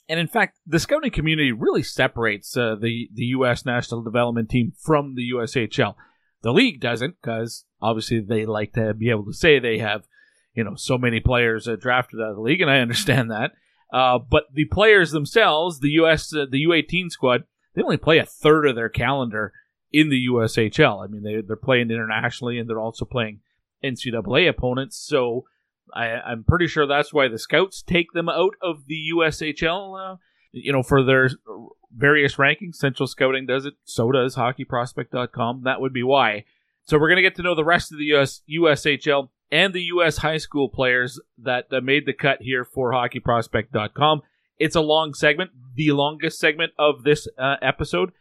[0.09, 3.65] and in fact, the scouting community really separates uh, the the U.S.
[3.65, 5.95] national development team from the USHL.
[6.43, 10.07] The league doesn't, because obviously they like to be able to say they have,
[10.53, 13.51] you know, so many players uh, drafted out of the league, and I understand that.
[13.91, 16.33] Uh, but the players themselves, the U.S.
[16.33, 17.43] Uh, the U18 squad,
[17.73, 19.53] they only play a third of their calendar
[19.91, 21.03] in the USHL.
[21.03, 23.39] I mean, they they're playing internationally, and they're also playing
[23.83, 24.97] NCAA opponents.
[24.97, 25.45] So
[25.93, 30.13] I, am pretty sure that's why the scouts take them out of the USHL.
[30.13, 30.17] Uh,
[30.51, 31.29] you know, for their
[31.95, 32.75] various rankings.
[32.75, 33.75] Central Scouting does it.
[33.83, 35.63] So does HockeyProspect.com.
[35.63, 36.45] That would be why.
[36.87, 39.83] So we're going to get to know the rest of the US USHL and the
[39.83, 44.21] US high school players that uh, made the cut here for HockeyProspect.com.
[44.57, 48.13] It's a long segment, the longest segment of this uh, episode.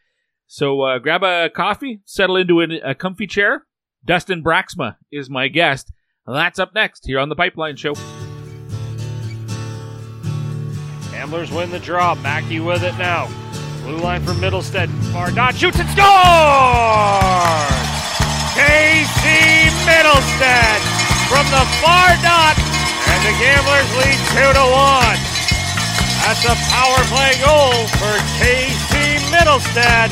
[0.49, 3.67] So uh, grab a coffee, settle into a, a comfy chair.
[4.07, 5.93] Dusten Braaksma is my guest.
[6.27, 7.95] That's up next here on the Pipeline Show.
[11.13, 12.17] Gamblers win the draw.
[12.17, 13.31] Mackey with it now.
[13.85, 14.89] Blue line for Mittelstadt.
[15.13, 17.96] Far shoots and scores!
[18.57, 20.81] Casey Mittelstadt
[21.29, 25.21] from the far dot, and the Gamblers lead two to one.
[26.25, 30.11] That's a power play goal for Casey Mittelstadt.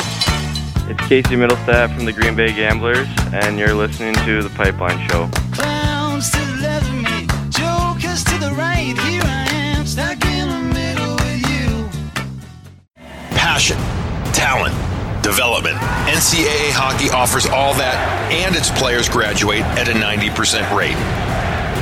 [0.91, 5.31] It's Casey Mittelstadt from the Green Bay Gamblers, and you're listening to the Pipeline Show
[5.53, 8.95] Clowns to the left of me, jokers to the right.
[9.09, 11.89] Here I am, stuck in the middle with you.
[13.31, 13.79] Passion,
[14.35, 14.75] talent,
[15.25, 15.81] development.
[16.05, 17.97] NCAA hockey offers all that,
[18.29, 21.01] and its players graduate at a 90% rate.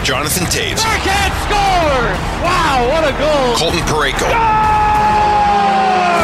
[0.07, 0.79] Jonathan Toews.
[0.79, 2.19] Backhand scores!
[2.47, 3.59] Wow, what a goal!
[3.59, 4.31] Colton Parayko.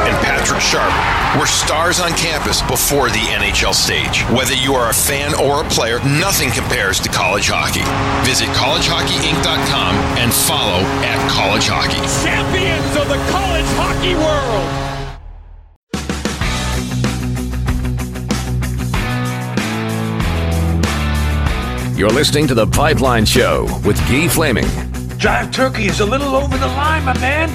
[0.07, 0.91] And Patrick Sharp
[1.39, 4.23] were stars on campus before the NHL stage.
[4.31, 7.85] Whether you are a fan or a player, nothing compares to college hockey.
[8.27, 12.01] Visit collegehockeyinc.com and follow at college hockey.
[12.23, 14.88] Champions of the college hockey world!
[21.99, 24.67] You're listening to The Pipeline Show with Guy Flaming.
[25.19, 27.51] Jive Turkey is a little over the line, my man.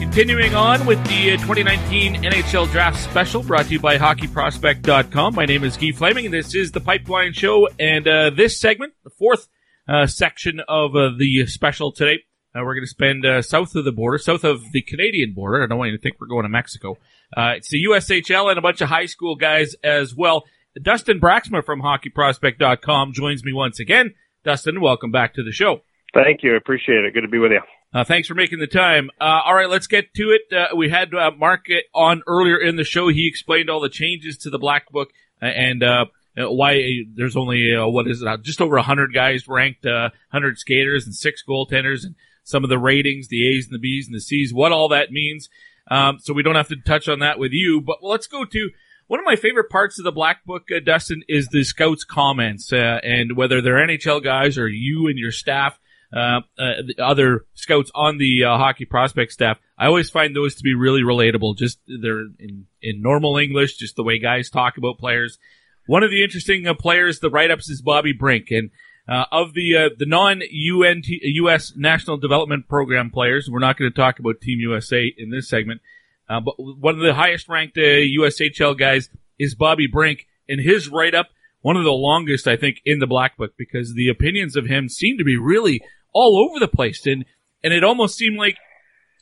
[0.00, 5.34] Continuing on with the uh, 2019 NHL Draft Special brought to you by HockeyProspect.com.
[5.34, 7.68] My name is Guy Flaming, and this is the Pipeline Show.
[7.78, 9.48] And uh, this segment, the fourth
[9.86, 12.22] uh, section of uh, the special today,
[12.54, 15.62] uh, we're going to spend uh, south of the border, south of the Canadian border.
[15.62, 16.96] I don't want you to think we're going to Mexico.
[17.36, 20.44] it's the USHL and a bunch of high school guys as well.
[20.78, 24.14] Dusten Braaksma from HockeyProspect.com joins me once again.
[24.44, 25.80] Dusten, welcome back to the show.
[26.14, 26.56] Thank you.
[26.56, 27.14] Appreciate it.
[27.14, 27.60] Good to be with you.
[27.94, 29.10] Uh, thanks for making the time.
[29.20, 30.52] Uh, all right, let's get to it.
[30.54, 33.08] Uh, we had uh, Mark on earlier in the show.
[33.08, 37.74] He explained all the changes to the Black Book uh, and uh, why there's only
[37.76, 42.64] what is it, just over 100 guys ranked, 100 skaters and six goaltenders, and some
[42.64, 45.48] of the ratings, the A's and the B's and the C's, what all that means.
[45.90, 47.80] Um, so we don't have to touch on that with you.
[47.80, 48.70] But let's go to
[49.08, 52.72] one of my favorite parts of the Black Book, uh, Dusten, is the scouts' comments,
[52.72, 55.78] uh, and whether they're NHL guys or you and your staff,
[56.12, 59.58] uh, uh other scouts on the uh, hockey prospect staff.
[59.78, 61.56] I always find those to be really relatable.
[61.56, 65.38] Just they're in in normal English, just the way guys talk about players.
[65.86, 68.70] One of the interesting uh, players, the write-ups is Bobby Brink, and
[69.08, 71.72] of the the non UNT U.S.
[71.76, 75.80] National Development Program players, we're not going to talk about Team USA in this segment.
[76.28, 79.08] Uh, but one of the highest ranked uh, USHL guys
[79.38, 81.28] is Bobby Brink, and his write up,
[81.60, 84.88] one of the longest, I think, in the Black Book because the opinions of him
[84.88, 85.80] seem to be really
[86.12, 87.06] all over the place.
[87.06, 87.24] And,
[87.62, 88.56] and it almost seemed like,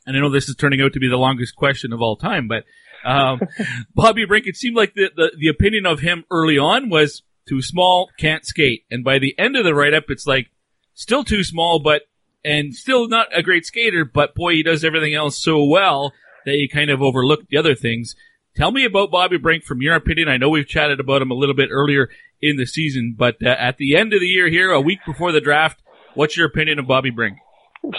[0.06, 2.48] and I know this is turning out to be the longest question of all time,
[2.48, 2.64] but,
[3.05, 3.40] um,
[3.94, 7.62] Bobby Brink, it seemed like the, the, the opinion of him early on was too
[7.62, 8.85] small, can't skate.
[8.90, 10.51] And by the end of the write up, it's like
[10.94, 12.02] still too small, but,
[12.44, 16.12] and still not a great skater, but boy, he does everything else so well
[16.47, 18.15] that you kind of overlooked the other things.
[18.57, 20.29] Tell me about Bobby Brink from your opinion.
[20.29, 22.09] I know we've chatted about him a little bit earlier
[22.41, 25.33] in the season, but uh, at the end of the year here, a week before
[25.33, 25.83] the draft,
[26.15, 27.39] what's your opinion of Bobby Brink?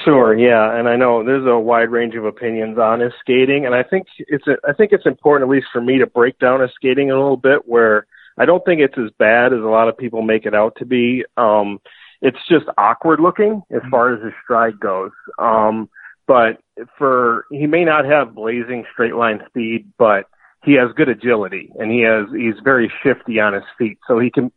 [0.03, 3.75] Sure, yeah, and I know there's a wide range of opinions on his skating, and
[3.75, 6.61] I think it's a, I think it's important, at least for me, to break down
[6.61, 7.67] his skating a little bit.
[7.67, 8.07] Where
[8.37, 10.85] I don't think it's as bad as a lot of people make it out to
[10.85, 11.23] be.
[11.37, 11.79] Um,
[12.21, 15.11] it's just awkward looking as far as his stride goes.
[15.37, 15.89] Um,
[16.27, 16.59] but
[16.97, 20.25] for he may not have blazing straight line speed, but
[20.63, 24.31] he has good agility and he has he's very shifty on his feet, so he
[24.31, 24.51] can.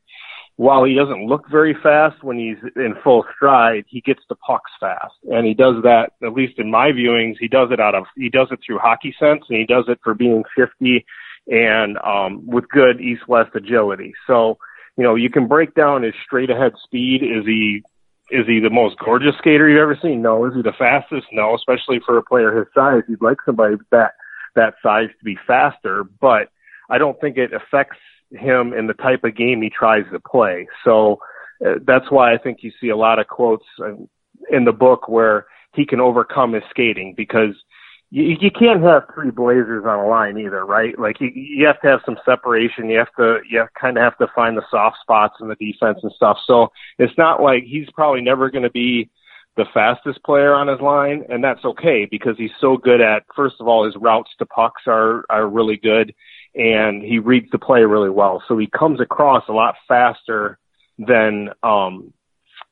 [0.57, 4.73] While he doesn't look very fast when he's in full stride, he gets the pucks
[4.81, 6.15] fast, and he does that.
[6.21, 9.15] At least in my viewings, he does it out of he does it through hockey
[9.21, 11.07] sense, and he does it for being shifty
[11.47, 14.13] and um, with good east-west agility.
[14.27, 14.59] So,
[14.97, 17.23] you know, you can break down his straight-ahead speed.
[17.23, 17.85] Is he
[18.31, 20.23] is he the most gorgeous skater you've ever seen?
[20.23, 20.45] No.
[20.47, 21.27] Is he the fastest?
[21.33, 21.55] No.
[21.55, 24.13] Especially for a player his size, you'd like somebody that
[24.55, 26.49] that size to be faster, but
[26.91, 27.99] I don't think it affects
[28.31, 30.67] him in the type of game he tries to play.
[30.85, 31.19] So
[31.65, 33.65] uh, that's why I think you see a lot of quotes
[34.51, 37.55] in the book where he can overcome his skating because
[38.11, 40.99] you, you can't have three Blazers on a line either, right?
[40.99, 42.89] Like you, you have to have some separation.
[42.89, 45.99] You have to, you kind of have to find the soft spots in the defense
[46.03, 46.39] and stuff.
[46.47, 46.69] So
[46.99, 49.11] it's not like he's probably never going to be
[49.59, 53.25] the fastest player on his line, and that's okay because he's so good at.
[53.35, 56.15] First of all, his routes to pucks are are really good,
[56.55, 58.43] and he reads the play really well.
[58.47, 60.59] So he comes across a lot faster
[60.97, 62.15] than um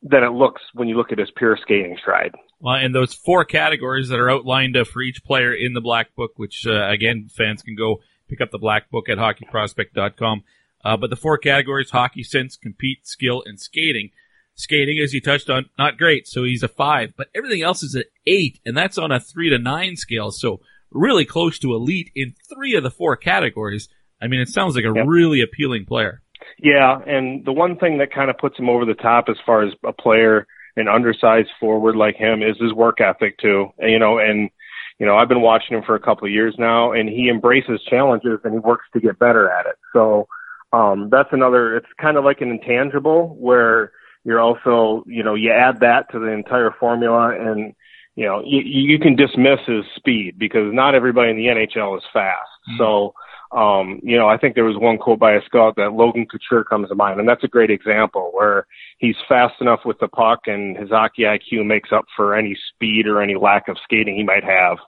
[0.03, 2.35] than it looks when you look at his pure skating stride.
[2.61, 6.15] Well, and those four categories that are outlined uh, for each player in the Black
[6.15, 10.43] Book, which uh, again fans can go pick up the Black Book at hockeyprospect.com.
[10.85, 14.11] Uh, but the four categories: hockey sense, compete, skill, and skating.
[14.59, 17.13] Skating, as you touched on, not great, so he's a five.
[17.15, 20.31] But everything else is an eight, and that's on a three to nine scale.
[20.31, 20.61] So
[20.91, 23.89] really close to elite in three of the four categories.
[24.21, 25.05] I mean, it sounds like a yep.
[25.07, 26.23] really appealing player.
[26.59, 29.63] Yeah, and the one thing that kind of puts him over the top as far
[29.67, 30.47] as a player,
[30.77, 33.69] an undersized forward like him, is his work ethic too.
[33.79, 34.51] And, you know, and
[34.99, 37.81] you know, I've been watching him for a couple of years now, and he embraces
[37.89, 39.77] challenges and he works to get better at it.
[39.93, 40.27] So
[40.73, 41.77] um, that's another.
[41.77, 43.93] It's kind of like an intangible where
[44.25, 47.75] you're also, you know, you add that to the entire formula and,
[48.17, 52.05] you know, you, you can dismiss his speed because not everybody in the NHL is
[52.13, 52.49] fast.
[52.69, 52.79] Mm-hmm.
[52.79, 53.15] So,
[53.53, 56.65] um, you know, I think there was one quote by a scout that Logan Couture
[56.65, 58.67] comes to mind, and that's a great example where
[58.99, 63.07] he's fast enough with the puck and his hockey IQ makes up for any speed
[63.07, 64.79] or any lack of skating he might have.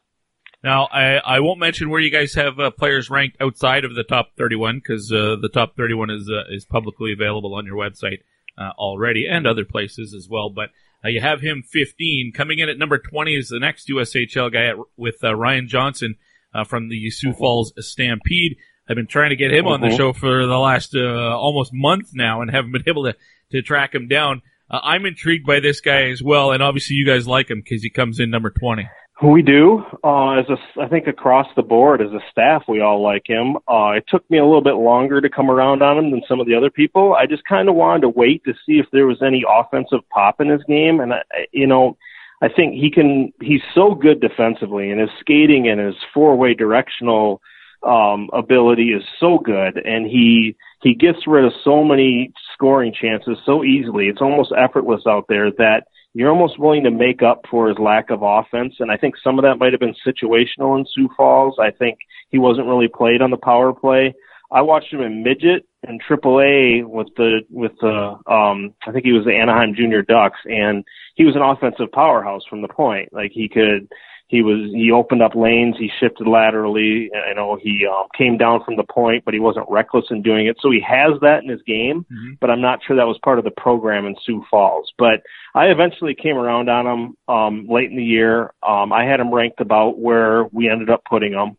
[0.62, 4.02] Now, I, I won't mention where you guys have uh, players ranked outside of the
[4.02, 8.22] top 31 because uh, the top 31 is uh, is publicly available on your website
[8.58, 10.50] uh, already and other places as well.
[10.50, 10.70] But
[11.04, 12.32] uh, you have him 15.
[12.32, 16.16] Coming in at number 20 is the next USHL guy at, with uh, Ryan Johnson
[16.58, 18.56] uh, from the Sioux Falls Stampede.
[18.88, 22.10] I've been trying to get him on the show for the last uh, almost month
[22.14, 23.14] now and haven't been able to,
[23.52, 24.42] to track him down.
[24.70, 27.82] Uh, I'm intrigued by this guy as well, and obviously you guys like him because
[27.82, 28.88] he comes in number 20.
[29.20, 29.82] We do.
[30.04, 33.56] Uh, as a, I think across the board, as a staff, we all like him.
[33.68, 36.38] Uh, it took me a little bit longer to come around on him than some
[36.38, 37.14] of the other people.
[37.14, 40.40] I just kind of wanted to wait to see if there was any offensive pop
[40.40, 41.96] in his game, and I, you know,
[42.40, 43.32] I think he can.
[43.40, 47.40] He's so good defensively, and his skating and his four-way directional
[47.82, 53.38] um, ability is so good, and he he gets rid of so many scoring chances
[53.44, 54.06] so easily.
[54.06, 55.84] It's almost effortless out there that
[56.14, 58.74] you're almost willing to make up for his lack of offense.
[58.80, 61.56] And I think some of that might have been situational in Sioux Falls.
[61.60, 61.98] I think
[62.30, 64.14] he wasn't really played on the power play.
[64.50, 69.12] I watched him in midget and AAA with the with the um I think he
[69.12, 70.84] was the Anaheim Junior Ducks and
[71.14, 73.12] he was an offensive powerhouse from the point.
[73.12, 73.88] Like he could
[74.28, 77.10] he was he opened up lanes, he shifted laterally.
[77.12, 80.46] You know, he um, came down from the point, but he wasn't reckless in doing
[80.46, 80.56] it.
[80.60, 82.34] So he has that in his game, mm-hmm.
[82.38, 84.92] but I'm not sure that was part of the program in Sioux Falls.
[84.98, 85.22] But
[85.54, 88.52] I eventually came around on him um, late in the year.
[88.62, 91.56] Um, I had him ranked about where we ended up putting him.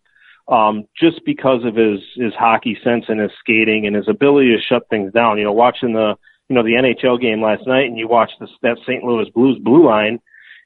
[0.50, 4.62] Um, just because of his his hockey sense and his skating and his ability to
[4.62, 5.38] shut things down.
[5.38, 6.16] You know, watching the
[6.48, 9.04] you know the NHL game last night, and you watch this, that St.
[9.04, 10.20] Louis Blues blue line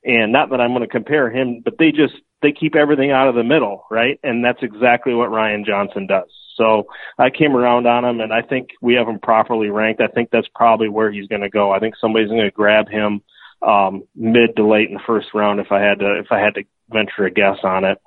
[0.05, 3.29] and not that I'm going to compare him, but they just they keep everything out
[3.29, 4.19] of the middle, right?
[4.21, 6.29] And that's exactly what Ryan Johnson does.
[6.55, 6.87] So
[7.17, 10.01] I came around on him, and I think we have him properly ranked.
[10.01, 11.71] I think that's probably where he's going to go.
[11.71, 13.21] I think somebody's going to grab him
[13.65, 16.55] um, mid to late in the first round if I had to if I had
[16.55, 17.97] to venture a guess on it.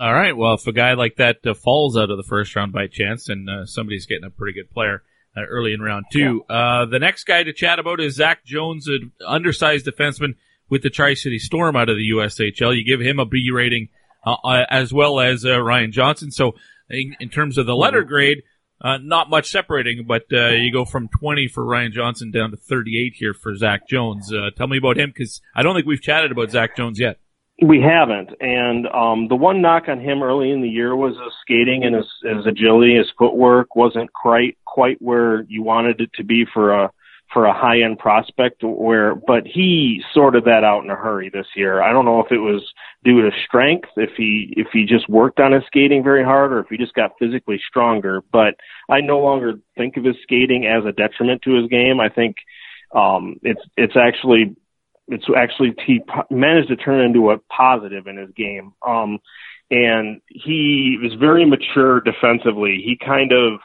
[0.00, 0.36] All right.
[0.36, 3.28] Well, if a guy like that uh, falls out of the first round by chance,
[3.28, 5.02] and uh, somebody's getting a pretty good player
[5.36, 6.44] uh, early in round two.
[6.48, 10.34] Uh, the next guy to chat about is Zach Jones, an undersized defenseman
[10.68, 12.76] with the Tri City Storm out of the USHL.
[12.76, 13.88] You give him a B rating
[14.24, 16.30] uh, uh, as well as uh, Ryan Johnson.
[16.30, 16.54] So
[16.90, 18.08] in, in, terms of the letter mm-hmm.
[18.08, 18.42] grade,
[18.80, 22.56] uh, not much separating, but uh, you go from 20 for Ryan Johnson down to
[22.56, 24.32] 38 here for Zach Jones.
[24.32, 27.18] Uh, tell me about him because I don't think we've chatted about Zach Jones yet.
[27.62, 31.32] We haven't, and um, the one knock on him early in the year was his
[31.40, 36.24] skating and his, his agility, his footwork wasn't quite quite where you wanted it to
[36.24, 36.90] be for a
[37.32, 41.46] for a high end prospect where but he sorted that out in a hurry this
[41.56, 41.82] year.
[41.82, 42.62] I don't know if it was
[43.04, 46.60] due to strength, if he if he just worked on his skating very hard or
[46.60, 48.54] if he just got physically stronger, but
[48.90, 52.00] I no longer think of his skating as a detriment to his game.
[52.00, 52.36] I think
[52.94, 54.54] um it's it's actually
[55.08, 56.00] it's actually he
[56.30, 58.72] managed to turn into a positive in his game.
[58.86, 59.18] Um
[59.70, 62.82] and he was very mature defensively.
[62.84, 63.60] He kind of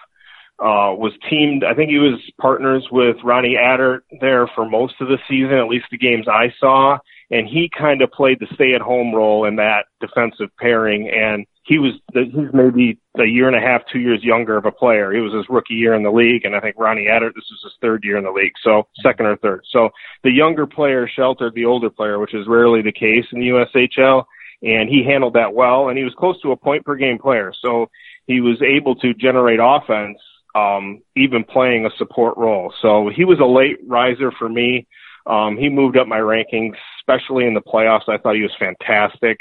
[0.62, 1.64] uh, was teamed.
[1.64, 5.68] I think he was partners with Ronnie Attard there for most of the season, at
[5.68, 6.98] least the games I saw.
[7.32, 11.10] And he kind of played the stay-at-home role in that defensive pairing.
[11.10, 14.72] And he was he's maybe a year and a half, two years younger of a
[14.72, 15.12] player.
[15.12, 17.62] He was his rookie year in the league, and I think Ronnie Attard this was
[17.64, 19.64] his third year in the league, so second or third.
[19.72, 19.90] So
[20.24, 24.26] the younger player sheltered the older player, which is rarely the case in the USHL
[24.64, 25.90] and he handled that well.
[25.90, 27.90] And he was close to a point per game player, so
[28.28, 30.20] he was able to generate offense,
[30.56, 32.74] um, even playing a support role.
[32.82, 34.88] So he was a late riser for me.
[35.26, 38.10] Um, he moved up my rankings, especially in the playoffs.
[38.10, 39.38] I thought he was fantastic.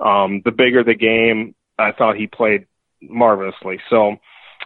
[0.00, 2.66] Um, the bigger the game, I thought he played
[3.00, 3.78] marvelously.
[3.90, 4.16] So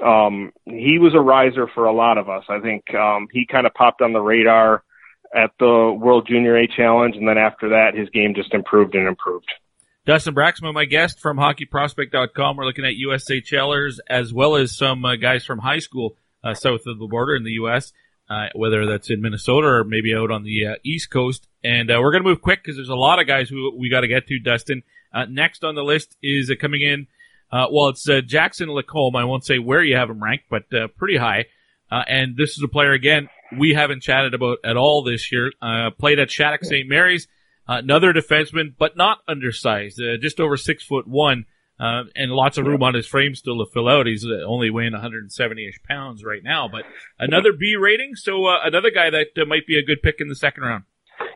[0.05, 2.45] um, he was a riser for a lot of us.
[2.49, 4.83] I think um, he kind of popped on the radar
[5.35, 9.09] at the World Junior A Challenge, and then after that, his game just improved and
[9.09, 9.51] improved.
[10.07, 12.57] Dusten Braaksma, my guest from hockeyprospect.com.
[12.57, 16.83] We're looking at USHLers as well as some uh, guys from high school uh, south
[16.87, 17.93] of the border in the U.S.,
[18.31, 21.49] uh, whether that's in Minnesota or maybe out on the uh, East Coast.
[21.65, 23.89] And uh, we're going to move quick because there's a lot of guys who we
[23.89, 24.83] got to get to, Dusten.
[25.17, 27.07] Uh, next on the list is coming in,
[27.51, 29.17] well, it's Jackson Lacombe.
[29.17, 30.65] I won't say where you have him ranked, but
[30.97, 31.47] pretty high.
[31.91, 35.53] and this is a player, again, we haven't chatted about at all this year.
[35.99, 36.89] played at Shattuck St.
[36.89, 37.29] Mary's.
[37.69, 41.47] Uh, another defenseman, but not undersized, uh, just over six foot one,
[41.81, 44.07] uh, and lots of room on his frame still to fill out.
[44.07, 46.85] He's uh, only weighing 170ish pounds right now, but
[47.19, 48.15] another B rating.
[48.15, 50.85] So uh, another guy that uh, might be a good pick in the second round.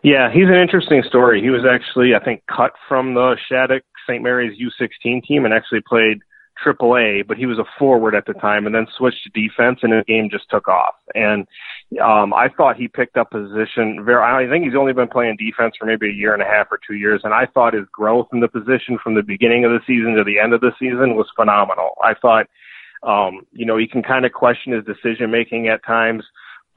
[0.02, 1.42] Yeah, he's an interesting story.
[1.42, 4.22] He was actually, I think, cut from the Shattuck St.
[4.22, 6.20] Mary's U16 team and actually played
[6.62, 9.80] Triple A, but he was a forward at the time and then switched to defense
[9.82, 10.94] and the game just took off.
[11.14, 11.46] And
[12.02, 15.74] um I thought he picked up position very I think he's only been playing defense
[15.78, 18.28] for maybe a year and a half or two years and I thought his growth
[18.32, 21.16] in the position from the beginning of the season to the end of the season
[21.16, 21.96] was phenomenal.
[22.04, 22.46] I thought
[23.02, 26.24] um, you know, you can kind of question his decision making at times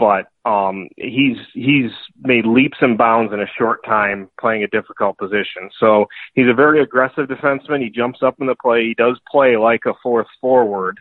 [0.04, 5.18] but um, he's he's made leaps and bounds in a short time playing a difficult
[5.18, 5.70] position.
[5.80, 7.82] So he's a very aggressive defenseman.
[7.82, 8.84] He jumps up in the play.
[8.84, 11.00] He does play like a fourth forward,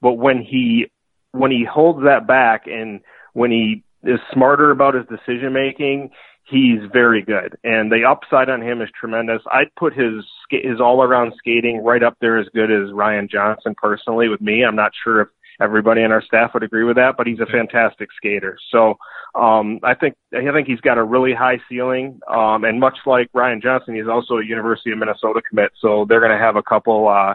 [0.00, 0.86] but when he
[1.32, 3.00] when he holds that back and
[3.32, 6.10] when he is smarter about his decision making,
[6.46, 7.58] he's very good.
[7.64, 9.42] And the upside on him is tremendous.
[9.50, 13.74] I'd put his his all around skating right up there as good as Ryan Johnson
[13.76, 14.62] personally with me.
[14.64, 15.28] I'm not sure if
[15.60, 18.58] everybody on our staff would agree with that, but he's a fantastic skater.
[18.70, 18.98] So
[19.34, 22.20] um, I think I think he's got a really high ceiling.
[22.28, 25.72] Um, and much like Ryan Johnson, he's also a University of Minnesota commit.
[25.80, 27.34] So they're going to have a couple uh,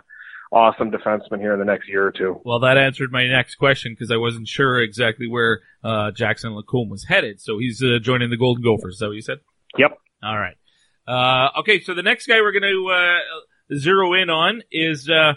[0.51, 2.41] awesome defensemen here in the next year or two.
[2.43, 6.89] Well, that answered my next question because I wasn't sure exactly where uh, Jackson Lacombe
[6.89, 7.41] was headed.
[7.41, 8.95] So he's uh, joining the Golden Gophers.
[8.95, 9.39] Is that what you said?
[9.77, 9.97] Yep.
[10.23, 10.55] All right.
[11.07, 15.33] Uh, okay, so the next guy we're going to uh, zero in on is uh,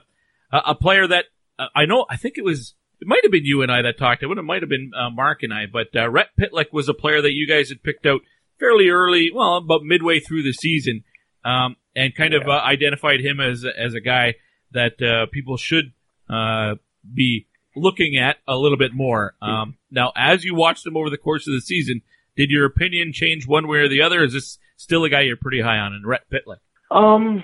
[0.53, 1.27] a player that
[1.75, 4.23] I know, I think it was, it might have been you and I that talked.
[4.23, 7.21] It might have been uh, Mark and I, but uh, Rhett Pitlick was a player
[7.23, 8.21] that you guys had picked out
[8.59, 11.03] fairly early, well, about midway through the season,
[11.45, 14.35] um, and kind of uh, identified him as as a guy
[14.71, 15.93] that uh, people should
[16.31, 16.77] uh,
[17.13, 19.35] be looking at a little bit more.
[19.43, 22.03] Um, now, as you watched him over the course of the season,
[22.37, 24.23] did your opinion change one way or the other?
[24.23, 26.59] Is this still a guy you're pretty high on, in Rhett Pitlick?
[26.91, 27.43] Um,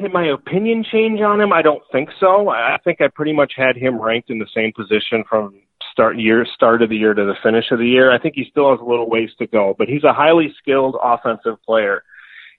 [0.00, 1.52] did my opinion change on him?
[1.52, 2.48] I don't think so.
[2.48, 5.60] I think I pretty much had him ranked in the same position from
[5.92, 8.12] start year start of the year to the finish of the year.
[8.12, 10.96] I think he still has a little ways to go, but he's a highly skilled
[11.02, 12.02] offensive player.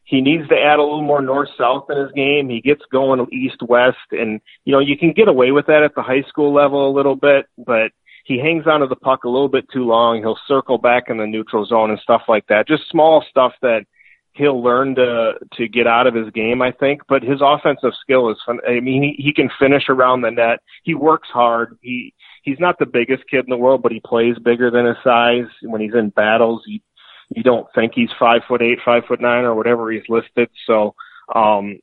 [0.04, 2.50] He needs to add a little more north south in his game.
[2.50, 5.96] He gets going east west, and you know you can get away with that at
[5.96, 7.92] the high school level a little bit, but
[8.26, 10.20] he hangs onto the puck a little bit too long.
[10.20, 12.68] He'll circle back in the neutral zone and stuff like that.
[12.68, 13.86] Just small stuff that
[14.42, 17.02] he'll learn to to get out of his game, I think.
[17.08, 18.60] But his offensive skill is fun.
[18.68, 20.60] I mean, he, he can finish around the net.
[20.84, 21.78] He works hard.
[21.82, 24.98] He he's not the biggest kid in the world, but he plays bigger than his
[25.04, 25.46] size.
[25.62, 26.80] When he's in battles, you
[27.30, 30.50] you don't think he's five foot eight, five foot nine, or whatever he's listed.
[30.66, 30.96] So
[31.34, 31.80] um,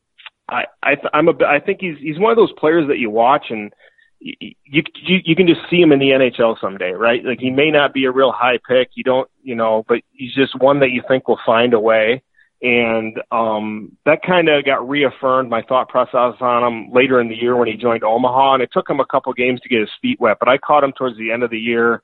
[0.48, 3.46] I I I'm a I think he's he's one of those players that you watch
[3.50, 3.72] and.
[4.20, 7.24] You, you you can just see him in the NHL someday, right?
[7.24, 10.34] Like he may not be a real high pick, you don't, you know, but he's
[10.34, 12.24] just one that you think will find a way
[12.60, 17.36] and um, that kind of got reaffirmed my thought process on him later in the
[17.36, 19.90] year when he joined Omaha, and it took him a couple games to get his
[20.02, 20.38] feet wet.
[20.40, 22.02] But I caught him towards the end of the year,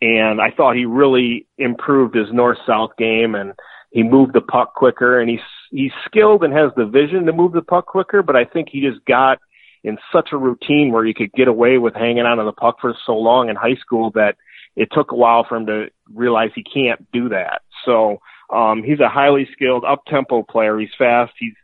[0.00, 3.52] and I thought he really improved his north-south game, and
[3.90, 5.40] he moved the puck quicker, and he's
[5.70, 8.22] he's skilled and has the vision to move the puck quicker.
[8.22, 9.38] But I think he just got
[9.84, 12.76] in such a routine where he could get away with hanging on to the puck
[12.80, 14.36] for so long in high school that
[14.76, 17.62] it took a while for him to realize he can't do that.
[17.84, 18.20] So
[18.52, 20.78] um, he's a highly skilled up tempo player.
[20.78, 21.32] He's fast.
[21.38, 21.54] He's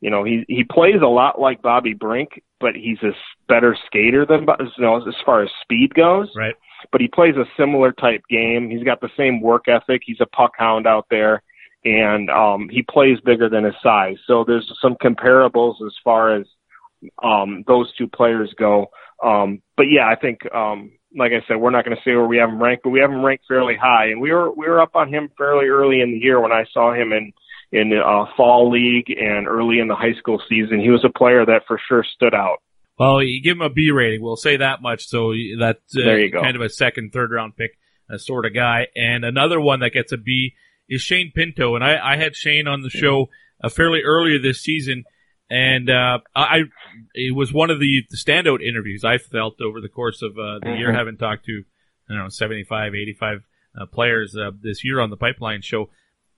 [0.00, 3.12] you know, he he plays a lot like Bobby Brink, but he's a
[3.48, 4.46] better skater than
[4.76, 6.28] you know as far as speed goes.
[6.36, 6.54] Right.
[6.92, 8.68] But he plays a similar type game.
[8.68, 10.02] He's got the same work ethic.
[10.04, 11.42] He's a puck hound out there,
[11.86, 14.16] and um, he plays bigger than his size.
[14.26, 16.46] So there's some comparables as far as
[17.22, 18.88] um, those two players go.
[19.24, 22.26] Um, but yeah, I think um, like I said, we're not going to say where
[22.26, 24.66] we have him ranked, but we have him ranked fairly high, and we were we
[24.66, 27.32] were up on him fairly early in the year when I saw him in
[27.72, 30.80] in uh, fall league and early in the high school season.
[30.80, 32.58] He was a player that for sure stood out.
[32.98, 34.22] Well, you give him a B rating.
[34.22, 35.08] We'll say that much.
[35.08, 36.40] So that's uh, there you go.
[36.40, 37.76] kind of a second, third round pick
[38.08, 38.86] uh, sort of guy.
[38.94, 40.54] And another one that gets a B
[40.88, 41.74] is Shane Pinto.
[41.74, 43.30] And I, I had Shane on the show
[43.62, 45.04] uh, fairly earlier this season.
[45.50, 46.62] And uh, I,
[47.14, 50.58] it was one of the, the standout interviews I felt over the course of uh,
[50.60, 50.78] the mm-hmm.
[50.78, 51.64] year, having talked to,
[52.08, 53.42] I don't know, 75, 85
[53.78, 55.90] uh, players uh, this year on the Pipeline Show.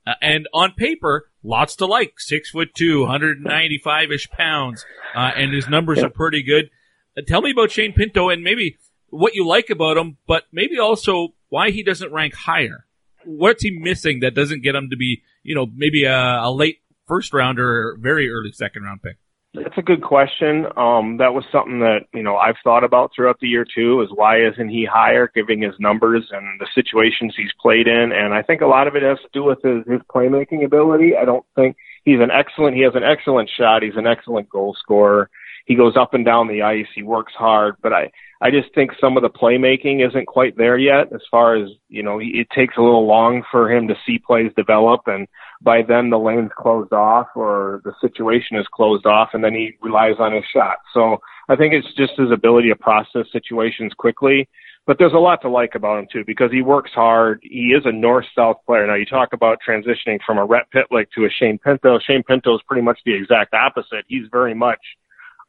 [0.05, 2.19] Uh, and on paper, lots to like.
[2.19, 4.85] Six foot two, 195 ish pounds,
[5.15, 6.69] uh, and his numbers are pretty good.
[7.17, 8.77] Uh, tell me about Shane Pinto and maybe
[9.09, 12.85] what you like about him, but maybe also why he doesn't rank higher.
[13.25, 16.79] What's he missing that doesn't get him to be, you know, maybe a, a late
[17.07, 19.17] first round or very early second round pick?
[19.53, 20.67] That's a good question.
[20.75, 24.01] Um, that was something that you know I've thought about throughout the year too.
[24.01, 28.11] Is why isn't he higher, giving his numbers and the situations he's played in?
[28.11, 31.13] And I think a lot of it has to do with his, his playmaking ability.
[31.19, 32.75] I don't think he's an excellent.
[32.75, 33.83] He has an excellent shot.
[33.83, 35.29] He's an excellent goal scorer.
[35.65, 36.87] He goes up and down the ice.
[36.93, 40.77] He works hard, but I I just think some of the playmaking isn't quite there
[40.77, 41.11] yet.
[41.13, 44.51] As far as you know, it takes a little long for him to see plays
[44.55, 45.27] develop and
[45.61, 49.71] by then the lane's closed off or the situation is closed off and then he
[49.81, 50.77] relies on his shot.
[50.93, 51.17] So
[51.49, 54.47] I think it's just his ability to process situations quickly.
[54.85, 57.39] But there's a lot to like about him too because he works hard.
[57.41, 58.87] He is a north-south player.
[58.87, 61.99] Now you talk about transitioning from a Rhett Pitlick to a Shane Pinto.
[61.99, 64.05] Shane Pinto is pretty much the exact opposite.
[64.07, 64.79] He's very much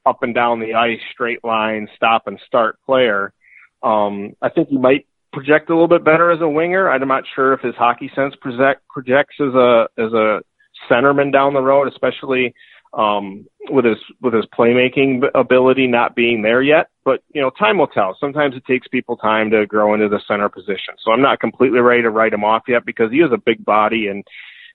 [0.06, 3.32] up and down the ice, straight line, stop and start player.
[3.82, 6.90] Um, I think he might project a little bit better as a winger.
[6.90, 10.40] I'm not sure if his hockey sense project, projects as a as a
[10.90, 12.54] centerman down the road, especially
[12.94, 16.88] um, with his with his playmaking ability not being there yet.
[17.04, 18.16] But you know, time will tell.
[18.18, 20.94] Sometimes it takes people time to grow into the center position.
[21.04, 23.64] So I'm not completely ready to write him off yet because he has a big
[23.64, 24.24] body and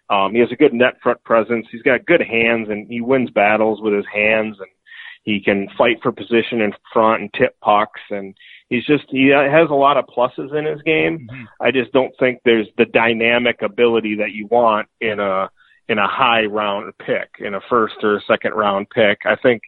[0.10, 1.66] um, he has a good net front presence.
[1.72, 4.70] He's got good hands and he wins battles with his hands and
[5.24, 8.36] he can fight for position in front and tip pucks and
[8.70, 11.28] he's just he has a lot of pluses in his game.
[11.32, 11.44] Mm-hmm.
[11.62, 15.50] I just don't think there's the dynamic ability that you want in a
[15.88, 19.20] in a high round pick, in a first or second round pick.
[19.26, 19.62] I think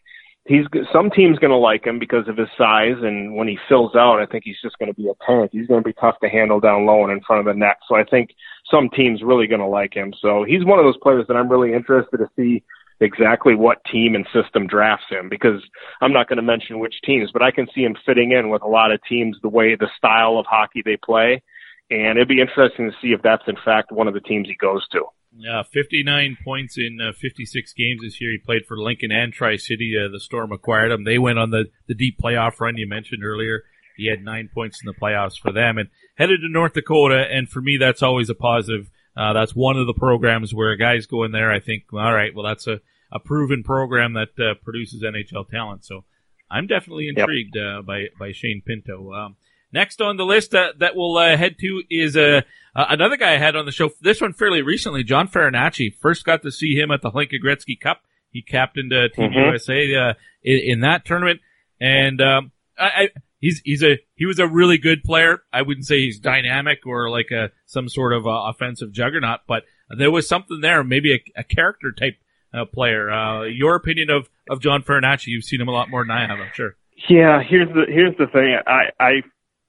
[0.47, 3.95] he's some team's going to like him because of his size, and when he fills
[3.95, 5.51] out, I think he's just going to be a tank.
[5.51, 7.77] He's going to be tough to handle down low and in front of the net.
[7.87, 8.31] So I think
[8.71, 10.13] some teams really going to like him.
[10.21, 12.63] So he's one of those players that I'm really interested to see
[12.99, 15.61] exactly what team and system drafts him because
[16.01, 18.61] I'm not going to mention which teams, but I can see him fitting in with
[18.61, 21.43] a lot of teams the way the style of hockey they play.
[21.89, 24.55] And it'd be interesting to see if that's in fact one of the teams he
[24.55, 25.03] goes to.
[25.37, 28.31] Yeah, 59 points in uh, 56 games this year.
[28.31, 29.93] He played for Lincoln and Tri City.
[29.99, 31.03] Uh, the Storm acquired him.
[31.03, 33.63] They went on the, the deep playoff run you mentioned earlier.
[33.97, 37.25] He had nine points in the playoffs for them and headed to North Dakota.
[37.29, 41.05] And for me, that's always a positive uh, that's one of the programs where guys
[41.05, 41.51] go in there.
[41.51, 42.81] I think, all right, well, that's a,
[43.11, 45.85] a proven program that uh, produces NHL talent.
[45.85, 46.03] So
[46.49, 47.65] I'm definitely intrigued yep.
[47.65, 49.13] uh, by by Shane Pinto.
[49.13, 49.35] Um,
[49.71, 52.41] next on the list uh, that we'll uh, head to is uh,
[52.75, 53.91] another guy I had on the show.
[54.01, 55.95] This one fairly recently, John Farinacci.
[55.95, 58.01] First got to see him at the Hlinka Gretzky Cup.
[58.31, 59.49] He captained Team mm-hmm.
[59.49, 61.39] USA in, in, that tournament,
[61.79, 63.09] and um, I, I
[63.45, 65.43] he's he's a he was a really good player.
[65.53, 69.63] I wouldn't say he's dynamic or like a some sort of uh, offensive juggernaut, but
[69.95, 72.15] there was something there, maybe a, a character type
[72.53, 73.11] uh, player.
[73.11, 75.27] Uh, your opinion of of John Farinacci?
[75.27, 76.75] You've seen him a lot more than I have, I'm sure.
[77.07, 78.57] Yeah, here's the here's the thing.
[78.65, 79.11] I I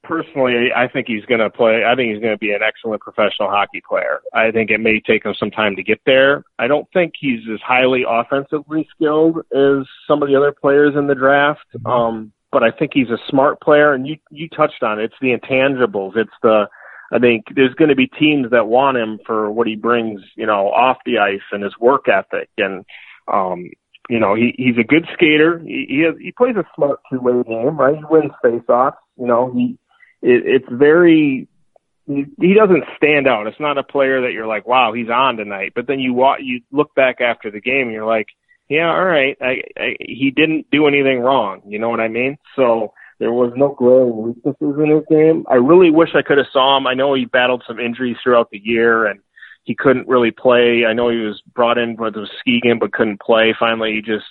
[0.03, 1.83] personally I think he's going to play.
[1.85, 4.21] I think he's going to be an excellent professional hockey player.
[4.33, 6.45] I think it may take him some time to get there.
[6.57, 11.05] I don't think he's as highly offensively skilled as some of the other players in
[11.05, 11.65] the draft.
[11.75, 11.87] Mm-hmm.
[11.87, 15.03] Um, but I think he's a smart player, and you you touched on it.
[15.03, 16.17] It's the intangibles.
[16.17, 16.65] It's the
[17.11, 20.47] I think there's going to be teams that want him for what he brings, you
[20.47, 22.83] know, off the ice and his work ethic, and
[23.31, 23.69] um,
[24.09, 25.59] you know, he he's a good skater.
[25.59, 27.95] He he, has, he plays a smart two way game, right?
[27.95, 28.97] He wins faceoffs.
[29.17, 29.77] You know, he
[30.23, 31.47] it, it's very
[32.07, 33.45] he doesn't stand out.
[33.45, 35.73] It's not a player that you're like, wow, he's on tonight.
[35.75, 38.29] But then you walk, you look back after the game and you're like,
[38.69, 41.61] yeah, all right, I, I, he didn't do anything wrong.
[41.67, 42.37] You know what I mean?
[42.55, 45.45] So there was no glaring weaknesses in his game.
[45.49, 46.85] I really wish I could have saw him.
[46.85, 49.19] I know he battled some injuries throughout the year and
[49.63, 50.85] he couldn't really play.
[50.87, 53.55] I know he was brought in for the ski game but couldn't play.
[53.59, 54.25] Finally, he just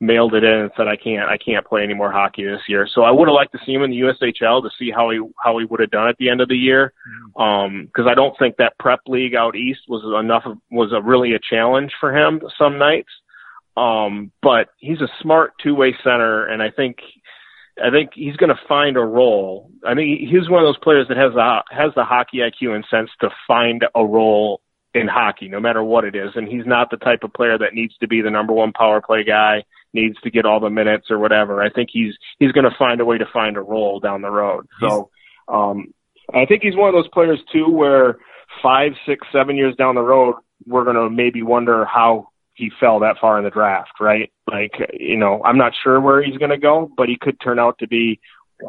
[0.00, 2.86] mailed it in and said, "I can't, I can't play any more hockey this year."
[2.90, 5.20] So I would have liked to see him in the USHL to see how he
[5.42, 6.92] how he would have done at the end of the year,
[7.34, 11.02] because um, I don't think that prep league out east was enough of, was a
[11.02, 13.10] really a challenge for him some nights.
[13.76, 16.98] Um, but he's a smart two way center, and I think
[17.82, 19.70] I think he's going to find a role.
[19.86, 22.84] I think he's one of those players that has the has the hockey IQ and
[22.90, 24.60] sense to find a role
[24.92, 26.30] in hockey, no matter what it is.
[26.34, 29.00] And he's not the type of player that needs to be the number one power
[29.00, 31.62] play guy needs to get all the minutes or whatever.
[31.62, 34.30] I think he's he's going to find a way to find a role down the
[34.30, 34.66] road.
[34.80, 35.10] So
[35.48, 35.94] um,
[36.32, 38.18] I think he's one of those players too, where
[38.62, 40.36] five, six, seven years down the road,
[40.66, 44.30] we're going to maybe wonder how he fell that far in the draft, right?
[44.46, 47.58] Like, you know, I'm not sure where he's going to go, but he could turn
[47.58, 48.20] out to be.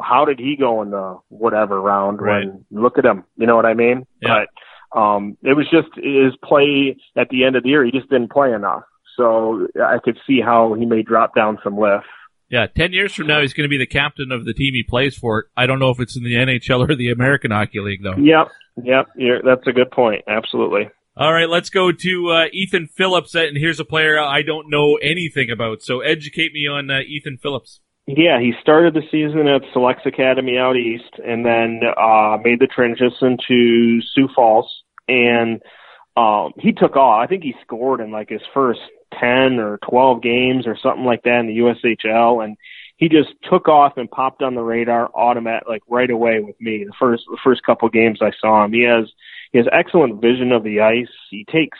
[0.02, 2.20] How did he go in the whatever round?
[2.22, 2.46] Right.
[2.46, 4.06] When look at him, you know what I mean?
[4.22, 4.44] Yeah.
[4.92, 7.84] But um, it was just his play at the end of the year.
[7.84, 8.82] He just didn't play enough.
[9.16, 12.06] So I could see how he may drop down some lift.
[12.48, 14.82] Yeah, ten years from now, he's going to be the captain of the team he
[14.82, 15.46] plays for.
[15.56, 18.16] I don't know if it's in the NHL or the American Hockey League, though.
[18.16, 18.48] Yep,
[18.84, 20.24] yep, You're, that's a good point.
[20.28, 20.90] Absolutely.
[21.16, 24.96] All right, let's go to uh, Ethan Phillips, and here's a player I don't know
[24.96, 25.82] anything about.
[25.82, 27.80] So educate me on uh, Ethan Phillips.
[28.06, 32.66] Yeah, he started the season at Selects Academy out east, and then uh, made the
[32.66, 35.60] transition to Sioux Falls, and
[36.16, 37.22] um, he took off.
[37.22, 38.80] I think he scored in like his first
[39.20, 42.44] 10 or 12 games or something like that in the USHL.
[42.44, 42.56] And
[42.96, 46.84] he just took off and popped on the radar automatic, like right away with me.
[46.84, 49.10] The first, the first couple games I saw him, he has,
[49.52, 51.12] he has excellent vision of the ice.
[51.30, 51.78] He takes,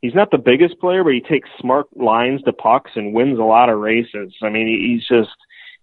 [0.00, 3.42] he's not the biggest player, but he takes smart lines to pucks and wins a
[3.42, 4.34] lot of races.
[4.42, 5.36] I mean, he's just,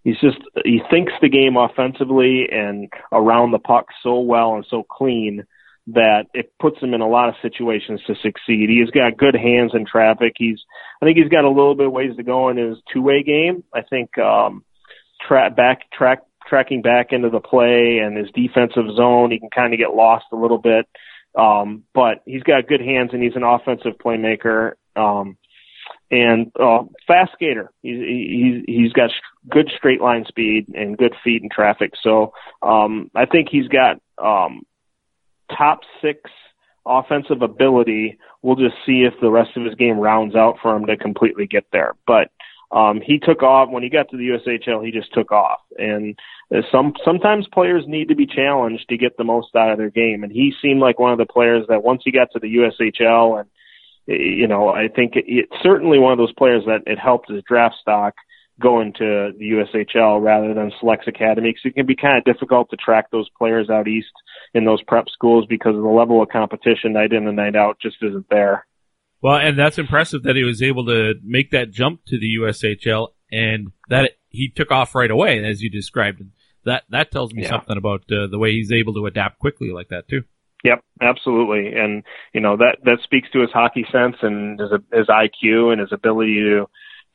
[0.04, 4.84] he's just, he thinks the game offensively and around the puck so well and so
[4.84, 5.44] clean
[5.88, 8.70] that it puts him in a lot of situations to succeed.
[8.70, 10.34] He's got good hands in traffic.
[10.38, 10.60] He's,
[11.02, 13.64] I think he's got a little bit of ways to go in his two-way game.
[13.74, 14.64] I think, um,
[15.28, 16.20] track back, track,
[16.50, 20.26] tracking back into the play and his defensive zone, he can kind of get lost
[20.32, 20.88] a little bit.
[21.38, 24.74] Um, but he's got good hands and he's an offensive playmaker.
[24.96, 25.38] Um,
[26.12, 27.72] and uh, fast skater.
[27.82, 29.12] He's he's he's got
[29.50, 31.92] good straight line speed and good feet in traffic.
[32.02, 34.64] So um, I think he's got um,
[35.56, 36.20] top six
[36.86, 38.18] offensive ability.
[38.42, 41.46] We'll just see if the rest of his game rounds out for him to completely
[41.46, 41.94] get there.
[42.08, 42.32] But
[42.72, 44.86] um, he took off when he got to the USHL.
[44.86, 46.18] He just took off, and
[46.72, 50.24] some sometimes players need to be challenged to get the most out of their game.
[50.24, 53.40] And he seemed like one of the players that once he got to the USHL,
[53.40, 53.50] and
[54.06, 57.44] you know, I think it, it's certainly one of those players that it helped his
[57.48, 58.14] draft stock
[58.60, 62.70] going to the USHL rather than Selects Academy because it can be kind of difficult
[62.70, 64.12] to track those players out east
[64.54, 67.78] in those prep schools because of the level of competition night in and night out
[67.82, 68.66] just isn't there.
[69.22, 73.10] Well, and that's impressive that he was able to make that jump to the USHL
[73.32, 76.22] and that he took off right away, as you described.
[76.66, 77.50] That that tells me Yeah.
[77.50, 80.24] something about uh, the way he's able to adapt quickly like that too.
[80.64, 85.08] Yep, absolutely, and you know that that speaks to his hockey sense and his his
[85.08, 86.66] IQ and his ability to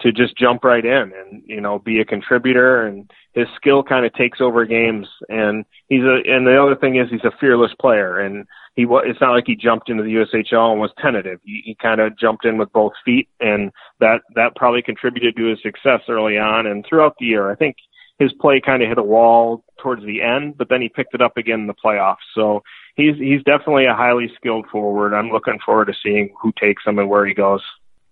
[0.00, 4.04] to just jump right in and you know be a contributor and his skill kind
[4.06, 7.70] of takes over games and he's a and the other thing is he's a fearless
[7.78, 11.40] player and he wa it's not like he jumped into the USHL and was tentative
[11.44, 15.50] he, he kind of jumped in with both feet and that that probably contributed to
[15.50, 17.76] his success early on and throughout the year I think
[18.18, 21.22] his play kind of hit a wall towards the end but then he picked it
[21.22, 22.62] up again in the playoffs so
[22.96, 26.98] he's he's definitely a highly skilled forward I'm looking forward to seeing who takes him
[26.98, 27.62] and where he goes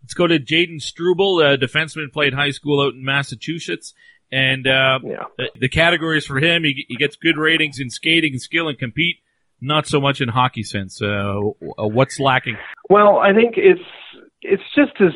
[0.03, 3.95] Let's go to Jayden Struble, a defenseman, played high school out in Massachusetts.
[4.33, 5.25] And uh, yeah.
[5.37, 8.79] the, the categories for him, he, he gets good ratings in skating, and skill, and
[8.79, 9.19] compete.
[9.65, 11.01] Not so much in hockey sense.
[11.01, 11.37] Uh,
[11.79, 12.59] what's lacking?
[12.91, 13.81] Well, I think it's
[14.43, 15.13] it's just his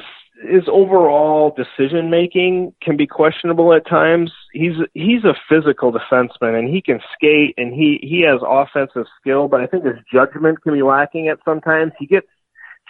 [0.48, 4.30] his overall decision making can be questionable at times.
[4.52, 9.48] He's he's a physical defenseman and he can skate and he he has offensive skill,
[9.48, 11.92] but I think his judgment can be lacking at sometimes.
[11.98, 12.28] He gets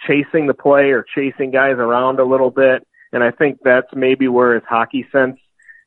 [0.05, 4.27] chasing the play or chasing guys around a little bit, and I think that's maybe
[4.27, 5.39] where his hockey sense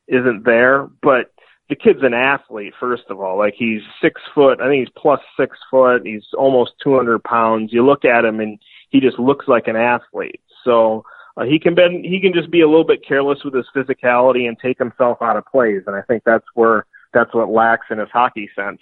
[0.09, 0.89] isn't there.
[1.01, 1.31] But
[1.71, 3.37] the kid's an athlete, first of all.
[3.37, 4.59] Like he's six foot.
[4.59, 6.01] I think he's plus six foot.
[6.03, 7.71] He's almost 200 pounds.
[7.71, 10.41] You look at him and he just looks like an athlete.
[10.65, 11.05] So
[11.37, 14.49] uh, he can be, he can just be a little bit careless with his physicality
[14.49, 15.83] and take himself out of plays.
[15.87, 18.81] And I think that's where that's what lacks in his hockey sense.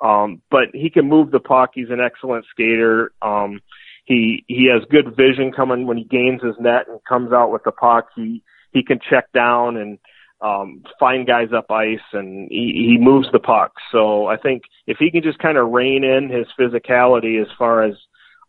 [0.00, 1.70] Um, but he can move the puck.
[1.74, 3.10] He's an excellent skater.
[3.20, 3.60] Um,
[4.04, 7.64] he he has good vision coming when he gains his net and comes out with
[7.64, 8.10] the puck.
[8.14, 9.98] He he can check down and
[10.40, 13.72] um, find guys up ice, and he, he moves the puck.
[13.92, 17.82] So I think if he can just kind of rein in his physicality as far
[17.82, 17.94] as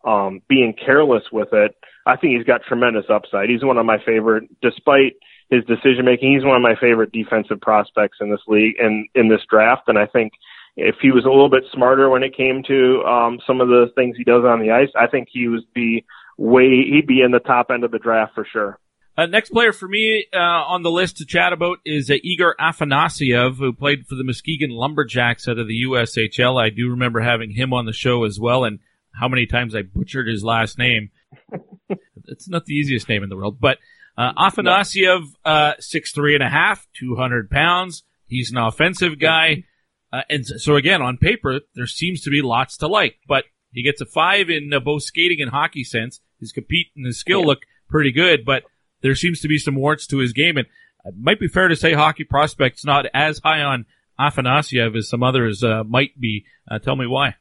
[0.06, 1.76] um, being careless with it,
[2.06, 3.50] I think he's got tremendous upside.
[3.50, 5.14] He's one of my favorite, despite
[5.50, 6.34] his decision making.
[6.34, 9.84] He's one of my favorite defensive prospects in this league and in this draft.
[9.88, 10.34] And I think
[10.78, 13.88] if he was a little bit smarter when it came to um, some of the
[13.96, 16.06] things he does on the ice, I think he would be
[16.38, 18.80] way he'd be in the top end of the draft for sure.
[19.20, 22.56] Uh, next player for me uh, on the list to chat about is uh, Igor
[22.58, 26.58] Afanasyev, who played for the Muskegon Lumberjacks out of the USHL.
[26.58, 28.80] I do remember having him on the show as well, and
[29.14, 31.10] how many times I butchered his last name.
[32.28, 33.80] it's not the easiest name in the world, but
[34.18, 38.04] uh, Afanasyev, uh, six three and a half, two hundred pounds.
[38.26, 39.66] He's an offensive guy,
[40.14, 43.18] uh, and so again, on paper, there seems to be lots to like.
[43.28, 43.44] But
[43.74, 46.22] he gets a five in uh, both skating and hockey sense.
[46.40, 48.64] His compete and his skill look pretty good, but
[49.02, 50.68] there seems to be some warts to his game, and
[51.06, 53.86] it might be fair to say hockey prospects not as high on
[54.20, 56.46] Afanasyev as some others uh, might be.
[56.70, 57.36] Uh, tell me why.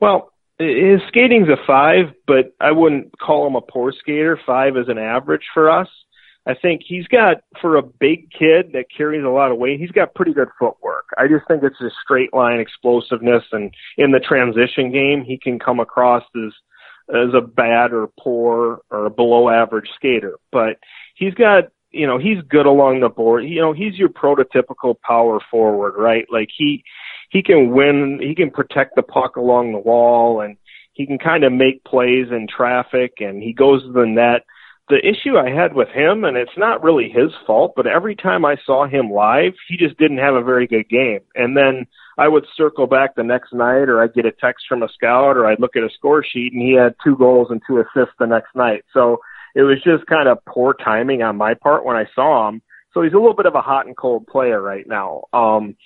[0.00, 4.38] Well, his skating's a five, but I wouldn't call him a poor skater.
[4.46, 5.88] Five is an average for us.
[6.48, 9.90] I think he's got, for a big kid that carries a lot of weight, he's
[9.90, 11.06] got pretty good footwork.
[11.18, 15.58] I just think it's a straight line explosiveness, and in the transition game, he can
[15.58, 16.52] come across as
[17.08, 20.38] as a bad or poor or below average skater.
[20.50, 20.78] But
[21.14, 23.44] he's got, you know, he's good along the board.
[23.44, 26.26] You know, he's your prototypical power forward, right?
[26.30, 26.84] Like he
[27.30, 30.56] he can win, he can protect the puck along the wall, and
[30.92, 34.44] he can kind of make plays in traffic, and he goes to the net
[34.88, 38.44] the issue I had with him, and it's not really his fault, but every time
[38.44, 41.20] I saw him live, he just didn't have a very good game.
[41.34, 41.86] And then
[42.18, 45.36] I would circle back the next night, or I'd get a text from a scout,
[45.36, 48.14] or I'd look at a score sheet, and he had two goals and two assists
[48.18, 48.84] the next night.
[48.92, 49.18] So
[49.54, 52.62] it was just kind of poor timing on my part when I saw him.
[52.92, 55.24] So he's a little bit of a hot and cold player right now.
[55.32, 55.76] Um,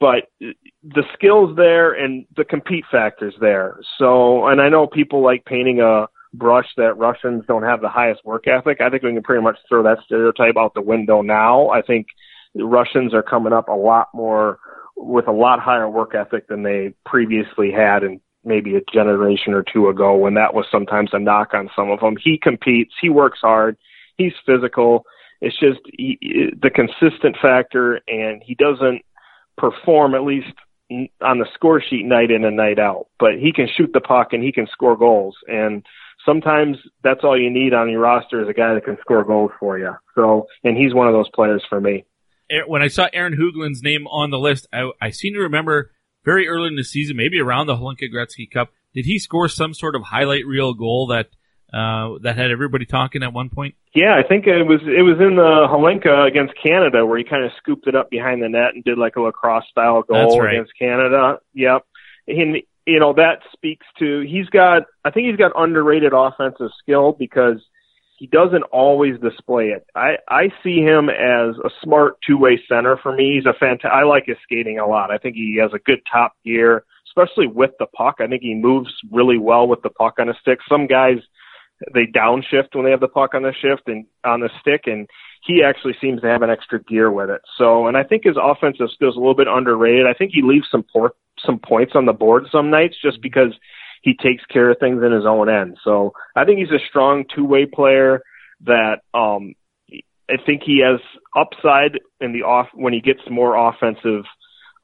[0.00, 3.78] but the skills there and the compete factors there.
[3.98, 8.24] So, and I know people like painting a brush that Russians don't have the highest
[8.24, 8.80] work ethic.
[8.80, 11.70] I think we can pretty much throw that stereotype out the window now.
[11.70, 12.06] I think
[12.54, 14.58] Russians are coming up a lot more
[14.98, 19.62] with a lot higher work ethic than they previously had and maybe a generation or
[19.62, 22.16] two ago when that was sometimes a knock on some of them.
[22.22, 23.76] He competes, he works hard,
[24.16, 25.04] he's physical.
[25.40, 26.18] It's just he,
[26.60, 29.02] the consistent factor and he doesn't
[29.56, 30.52] perform at least
[30.90, 34.32] on the score sheet night in and night out, but he can shoot the puck
[34.32, 35.84] and he can score goals and
[36.24, 39.52] sometimes that's all you need on your roster is a guy that can score goals
[39.60, 39.92] for you.
[40.14, 42.04] So, and he's one of those players for me.
[42.66, 45.90] When I saw Aaron Huglen's name on the list, I, I seem to remember
[46.24, 49.74] very early in the season, maybe around the Hlinka Gretzky Cup, did he score some
[49.74, 51.28] sort of highlight reel goal that
[51.72, 53.74] uh, that had everybody talking at one point?
[53.94, 57.44] Yeah, I think it was it was in the Hlinka against Canada where he kind
[57.44, 60.54] of scooped it up behind the net and did like a lacrosse style goal right.
[60.54, 61.40] against Canada.
[61.54, 61.84] Yep.
[62.26, 62.56] And
[62.86, 67.58] you know, that speaks to he's got I think he's got underrated offensive skill because
[68.18, 69.86] he doesn't always display it.
[69.94, 73.36] I I see him as a smart two-way center for me.
[73.36, 75.12] He's a fantastic I like his skating a lot.
[75.12, 78.16] I think he has a good top gear, especially with the puck.
[78.18, 80.58] I think he moves really well with the puck on a stick.
[80.68, 81.18] Some guys
[81.94, 85.08] they downshift when they have the puck on the shift and on the stick and
[85.46, 87.40] he actually seems to have an extra gear with it.
[87.56, 90.04] So, and I think his offensive skills a little bit underrated.
[90.04, 91.12] I think he leaves some poor
[91.46, 93.54] some points on the board some nights just because
[94.02, 95.78] he takes care of things in his own end.
[95.84, 98.22] So I think he's a strong two way player
[98.64, 99.54] that um
[100.30, 101.00] I think he has
[101.34, 104.24] upside in the off when he gets more offensive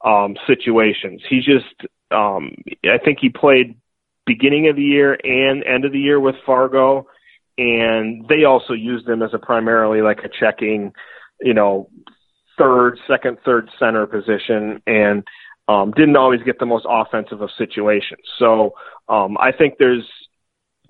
[0.03, 1.21] um situations.
[1.29, 3.77] He just um I think he played
[4.25, 7.07] beginning of the year and end of the year with Fargo
[7.57, 10.93] and they also used him as a primarily like a checking,
[11.39, 11.89] you know,
[12.57, 15.23] third, second, third center position and
[15.67, 18.21] um, didn't always get the most offensive of situations.
[18.37, 18.73] So
[19.09, 20.05] um, I think there's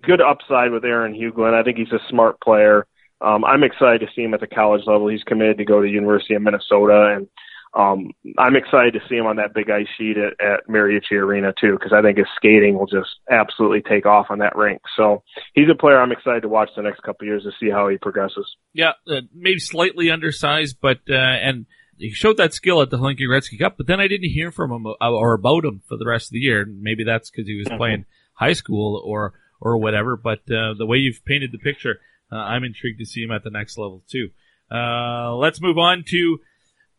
[0.03, 1.53] good upside with Aaron Huglen.
[1.53, 2.85] I think he's a smart player.
[3.21, 5.07] Um, I'm excited to see him at the college level.
[5.07, 7.27] He's committed to go to the University of Minnesota, and
[7.75, 11.53] um, I'm excited to see him on that big ice sheet at, at Mariucci Arena
[11.59, 14.81] too, because I think his skating will just absolutely take off on that rink.
[14.95, 15.23] So
[15.53, 17.97] he's a player I'm excited to watch the next couple years to see how he
[17.97, 18.47] progresses.
[18.73, 21.65] Yeah, uh, maybe slightly undersized, but uh, and
[21.97, 24.71] he showed that skill at the Hlinka Gretzky Cup, but then I didn't hear from
[24.71, 26.65] him uh, or about him for the rest of the year.
[26.65, 27.77] Maybe that's because he was mm-hmm.
[27.77, 30.17] playing high school or or whatever.
[30.17, 31.99] But uh, the way you've painted the picture,
[32.31, 34.29] uh, I'm intrigued to see him at the next level too.
[34.71, 36.39] Uh, let's move on to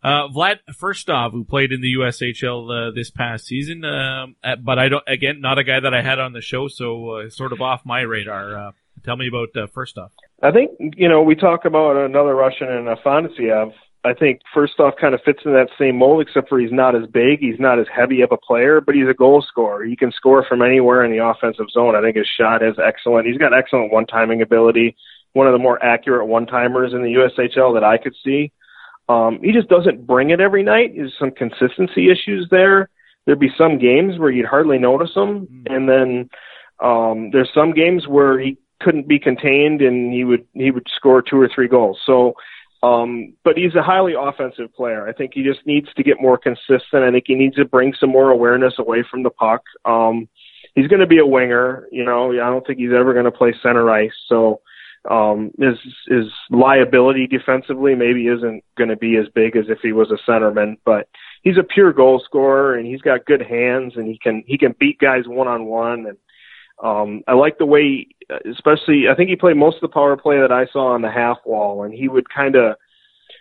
[0.03, 4.27] Uh, Vlad Firstov, who played in the USHL uh, this past season, uh,
[4.63, 5.03] but I don't.
[5.09, 7.81] Again, not a guy that I had on the show, so uh, sort of off
[7.85, 8.57] my radar.
[8.57, 8.73] Uh,
[9.05, 10.11] tell me about uh, Firstov.
[10.43, 13.73] I think you know we talk about another Russian and Afanasyev.
[14.07, 17.09] I think Firstov kind of fits in that same mold, except for he's not as
[17.11, 19.85] big, he's not as heavy of a player, but he's a goal scorer.
[19.85, 21.97] He can score from anywhere in the offensive zone.
[21.97, 23.27] I think his shot is excellent.
[23.27, 24.97] He's got excellent one-timing ability.
[25.33, 28.53] One of the more accurate one-timers in the USHL that I could see.
[29.09, 30.93] Um, he just doesn't bring it every night.
[30.95, 32.91] There's some consistency issues there.
[33.25, 35.75] There'd be some games where you'd hardly notice him, mm-hmm.
[35.75, 36.31] and then
[36.81, 41.23] um, there's some games where he couldn't be contained and he would he would score
[41.23, 41.99] two or three goals.
[42.05, 42.35] So,
[42.83, 45.09] um, but he's a highly offensive player.
[45.09, 47.03] I think he just needs to get more consistent.
[47.05, 49.63] I think he needs to bring some more awareness away from the puck.
[49.85, 50.29] Um,
[50.75, 51.89] he's going to be a winger.
[51.91, 54.13] You know, I don't think he's ever going to play center ice.
[54.29, 54.61] So
[55.11, 59.93] um, his his liability defensively maybe isn't going to be as big as if he
[59.93, 61.09] was a centerman, but
[61.43, 64.75] he's a pure goal scorer and he's got good hands and he can he can
[64.79, 66.17] beat guys one on one and
[66.83, 68.09] um, I like the way,
[68.51, 71.11] especially I think he played most of the power play that I saw on the
[71.11, 72.77] half wall, and he would kind of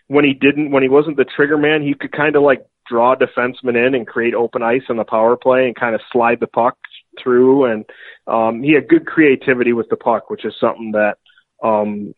[0.07, 3.15] when he didn't when he wasn't the trigger man, he could kind of like draw
[3.15, 6.47] defensemen in and create open ice on the power play and kind of slide the
[6.47, 6.77] puck
[7.23, 7.85] through and
[8.27, 11.17] um he had good creativity with the puck which is something that
[11.63, 12.13] um,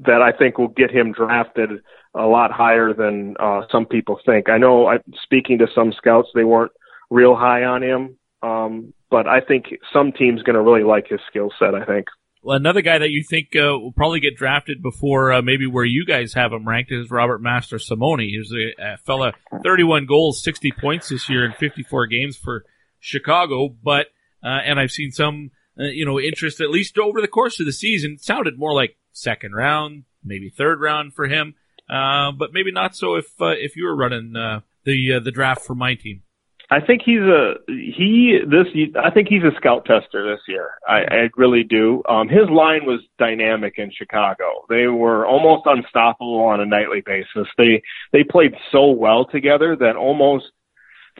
[0.00, 1.70] that I think will get him drafted
[2.14, 4.48] a lot higher than uh, some people think.
[4.48, 6.72] I know, I, speaking to some scouts, they weren't
[7.10, 11.20] real high on him, um, but I think some team's going to really like his
[11.30, 11.72] skill set.
[11.72, 12.08] I think.
[12.42, 15.84] Well, another guy that you think uh, will probably get drafted before uh, maybe where
[15.84, 18.26] you guys have him ranked is Robert Mastrosimone.
[18.26, 22.64] He's a, a fella, 31 goals, 60 points this year in 54 games for
[22.98, 23.68] Chicago.
[23.68, 24.08] But
[24.42, 27.66] uh, and I've seen some uh, you know, interest at least over the course of
[27.66, 28.14] the season.
[28.14, 31.54] It sounded more like second round, maybe third round for him,
[31.88, 35.76] uh, but maybe not so if uh, if you were running the the draft for
[35.76, 36.22] my team.
[36.70, 38.66] I think he's a he this
[39.00, 40.70] I think he's a scout tester this year.
[40.88, 42.02] I, I really do.
[42.08, 44.64] Um, his line was dynamic in Chicago.
[44.68, 47.48] They were almost unstoppable on a nightly basis.
[47.58, 47.82] They
[48.12, 50.46] they played so well together that almost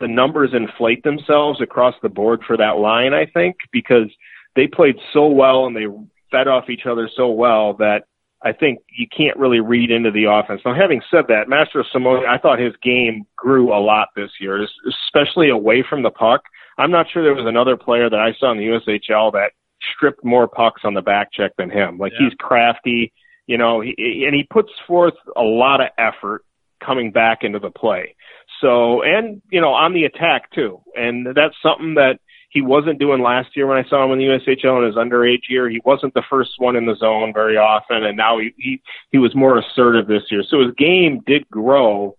[0.00, 3.12] the numbers inflate themselves across the board for that line.
[3.12, 4.10] I think because
[4.56, 5.86] they played so well and they
[6.30, 8.04] fed off each other so well that
[8.44, 10.60] I think you can't really read into the offense.
[10.64, 15.48] Now, having said that, Mastrosimone, I thought his game grew a lot this year, especially
[15.48, 16.42] away from the puck.
[16.76, 19.52] I'm not sure there was another player that I saw in the USHL that
[19.94, 21.96] stripped more pucks on the back check than him.
[21.96, 22.28] Like yeah.
[22.28, 23.12] he's crafty,
[23.46, 26.44] you know, he, and he puts forth a lot of effort
[26.84, 28.14] coming back into the play.
[28.60, 32.18] So, and you know, on the attack too, and that's something that
[32.54, 35.50] he wasn't doing last year when I saw him in the USHL in his underage
[35.50, 35.68] year.
[35.68, 39.18] He wasn't the first one in the zone very often, and now he he, he
[39.18, 40.42] was more assertive this year.
[40.48, 42.16] So his game did grow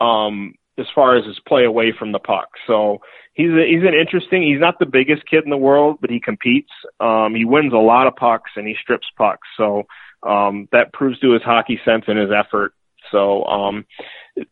[0.00, 2.50] um, as far as his play away from the puck.
[2.66, 2.98] So
[3.32, 4.42] he's a, he's an interesting.
[4.42, 6.70] He's not the biggest kid in the world, but he competes.
[7.00, 9.48] Um, he wins a lot of pucks and he strips pucks.
[9.56, 9.84] So
[10.22, 12.74] um, that proves to his hockey sense and his effort.
[13.10, 13.84] So um,
[14.36, 14.48] it,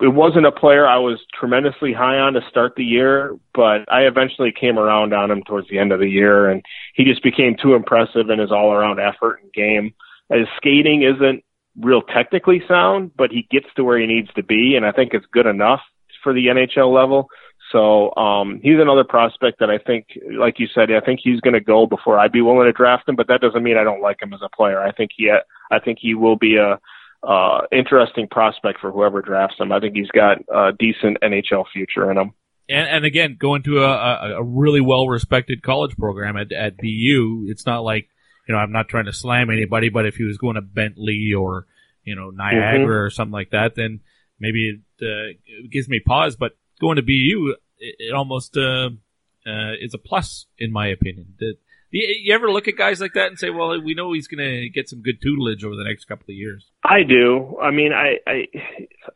[0.00, 4.02] it wasn't a player I was tremendously high on to start the year, but I
[4.02, 6.62] eventually came around on him towards the end of the year, and
[6.94, 9.94] he just became too impressive in his all-around effort and game.
[10.30, 11.44] His skating isn't
[11.80, 15.14] real technically sound, but he gets to where he needs to be, and I think
[15.14, 15.80] it's good enough
[16.22, 17.28] for the NHL level.
[17.72, 20.06] So um, he's another prospect that I think,
[20.38, 23.08] like you said, I think he's going to go before I'd be willing to draft
[23.08, 23.16] him.
[23.16, 24.80] But that doesn't mean I don't like him as a player.
[24.80, 25.32] I think he,
[25.70, 26.78] I think he will be a
[27.26, 29.72] uh, interesting prospect for whoever drafts him.
[29.72, 32.32] I think he's got a decent NHL future in him.
[32.68, 37.46] And, and again, going to a, a really well respected college program at, at BU,
[37.48, 38.08] it's not like,
[38.48, 41.32] you know, I'm not trying to slam anybody, but if he was going to Bentley
[41.36, 41.66] or,
[42.04, 42.90] you know, Niagara mm-hmm.
[42.90, 44.00] or something like that, then
[44.38, 46.36] maybe it, uh, it gives me pause.
[46.36, 48.90] But going to BU, it, it almost uh,
[49.46, 51.34] uh, is a plus, in my opinion.
[51.38, 51.56] That
[51.94, 54.44] you, you ever look at guys like that and say, well, we know he's going
[54.44, 56.64] to get some good tutelage over the next couple of years?
[56.82, 57.56] I do.
[57.62, 58.46] I mean, I, I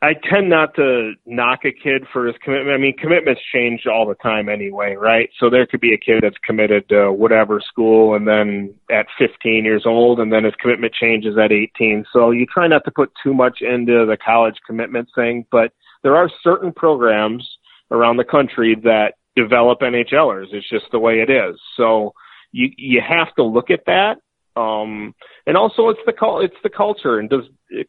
[0.00, 2.74] I tend not to knock a kid for his commitment.
[2.74, 5.28] I mean, commitments change all the time anyway, right?
[5.40, 9.64] So there could be a kid that's committed to whatever school, and then at 15
[9.64, 12.06] years old, and then his commitment changes at 18.
[12.12, 15.72] So you try not to put too much into the college commitment thing, but
[16.04, 17.44] there are certain programs
[17.90, 20.52] around the country that develop NHLers.
[20.52, 21.58] It's just the way it is.
[21.76, 22.14] So
[22.52, 24.18] you you have to look at that.
[24.56, 25.14] Um,
[25.46, 27.44] and also it's the call it's the culture and does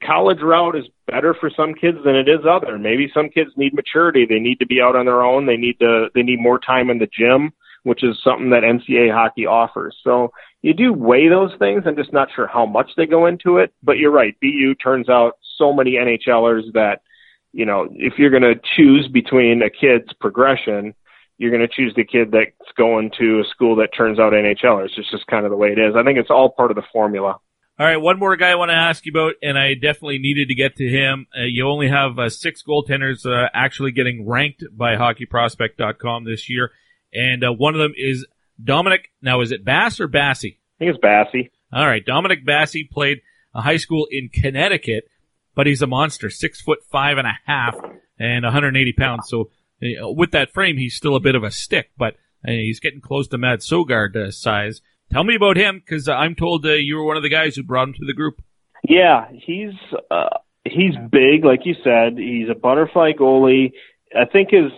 [0.06, 2.78] college route is better for some kids than it is other.
[2.78, 4.26] Maybe some kids need maturity.
[4.30, 5.46] They need to be out on their own.
[5.46, 7.52] They need to they need more time in the gym,
[7.84, 9.98] which is something that NCAA hockey offers.
[10.04, 10.32] So
[10.62, 11.84] you do weigh those things.
[11.86, 14.36] I'm just not sure how much they go into it, but you're right.
[14.42, 17.02] BU turns out so many NHLers that
[17.52, 20.94] you know, if you're going to choose between a kid's progression,
[21.40, 24.90] you're going to choose the kid that's going to a school that turns out NHLers.
[24.98, 25.96] It's just kind of the way it is.
[25.98, 27.40] I think it's all part of the formula.
[27.80, 30.50] All right, one more guy I want to ask you about, and I definitely needed
[30.50, 31.28] to get to him.
[31.36, 36.72] Uh, you only have uh, six goaltenders uh, actually getting ranked by HockeyProspect.com this year,
[37.14, 38.28] and uh, one of them is
[38.62, 39.08] Dominic.
[39.22, 40.58] Now, is it Bass or Bassey?
[40.58, 41.52] I think it's Bassey.
[41.72, 43.22] All right, Dominic Bassey played
[43.56, 45.06] a high school in Connecticut,
[45.56, 47.78] but he's a monster, six foot five and a half
[48.20, 49.30] and 180 pounds.
[49.30, 52.16] So with that frame, he's still a bit of a stick, but
[52.48, 54.82] uh, he's getting close to Mads Sogaard uh, size.
[55.12, 57.64] Tell me about him because I'm told uh, you were one of the guys who
[57.64, 58.42] brought him to the group.
[58.88, 59.74] Yeah, he's
[60.10, 62.18] uh, he's big, like you said.
[62.18, 63.74] He's a butterfly goalie.
[64.16, 64.72] I think his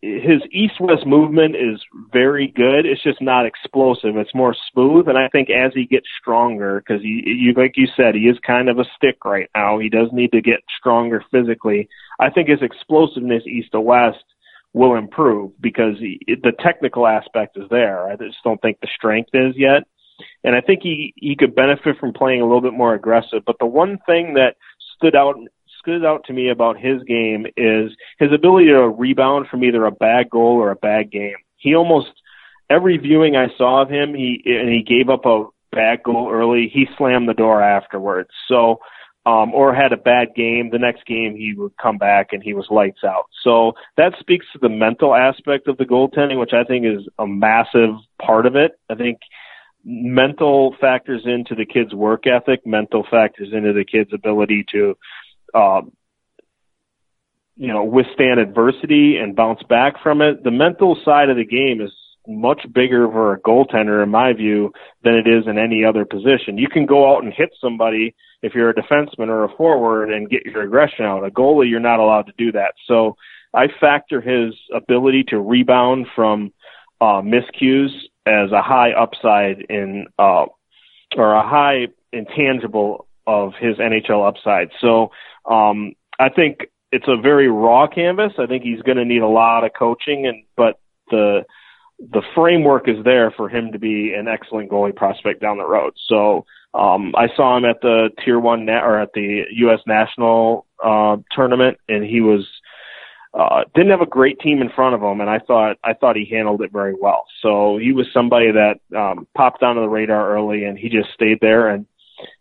[0.00, 1.80] his east west movement is
[2.12, 2.86] very good.
[2.86, 4.16] It's just not explosive.
[4.16, 7.88] It's more smooth, and I think as he gets stronger, because he, you like you
[7.96, 9.78] said, he is kind of a stick right now.
[9.78, 11.88] He does need to get stronger physically.
[12.20, 14.24] I think his explosiveness east to west
[14.76, 18.10] will improve because he, the technical aspect is there.
[18.10, 19.84] I just don't think the strength is yet.
[20.44, 23.42] And I think he, he could benefit from playing a little bit more aggressive.
[23.46, 24.56] But the one thing that
[24.94, 25.36] stood out
[25.80, 29.90] stood out to me about his game is his ability to rebound from either a
[29.90, 31.36] bad goal or a bad game.
[31.56, 32.08] He almost
[32.68, 36.70] every viewing I saw of him, he and he gave up a bad goal early,
[36.70, 38.28] he slammed the door afterwards.
[38.46, 38.80] So
[39.26, 42.54] um, or had a bad game, the next game he would come back and he
[42.54, 43.24] was lights out.
[43.42, 47.26] So that speaks to the mental aspect of the goaltending, which I think is a
[47.26, 48.78] massive part of it.
[48.88, 49.18] I think
[49.84, 54.96] mental factors into the kid's work ethic, mental factors into the kid's ability to,
[55.52, 55.90] um,
[57.56, 60.44] you know, withstand adversity and bounce back from it.
[60.44, 61.92] The mental side of the game is
[62.28, 64.72] much bigger for a goaltender, in my view,
[65.02, 66.58] than it is in any other position.
[66.58, 70.28] You can go out and hit somebody if you're a defenseman or a forward and
[70.28, 71.26] get your aggression out.
[71.26, 72.74] A goalie, you're not allowed to do that.
[72.86, 73.16] So
[73.54, 76.52] I factor his ability to rebound from
[77.00, 77.90] uh, miscues
[78.26, 80.46] as a high upside in, uh,
[81.16, 84.70] or a high intangible of his NHL upside.
[84.80, 85.10] So
[85.44, 88.32] um, I think it's a very raw canvas.
[88.38, 90.78] I think he's going to need a lot of coaching, and but
[91.10, 91.44] the
[91.98, 95.94] the framework is there for him to be an excellent goalie prospect down the road.
[96.08, 96.44] So
[96.74, 99.80] um, I saw him at the Tier One na- or at the U.S.
[99.86, 102.46] National uh, tournament, and he was
[103.32, 106.16] uh, didn't have a great team in front of him, and I thought I thought
[106.16, 107.24] he handled it very well.
[107.42, 111.38] So he was somebody that um, popped onto the radar early, and he just stayed
[111.40, 111.68] there.
[111.68, 111.86] And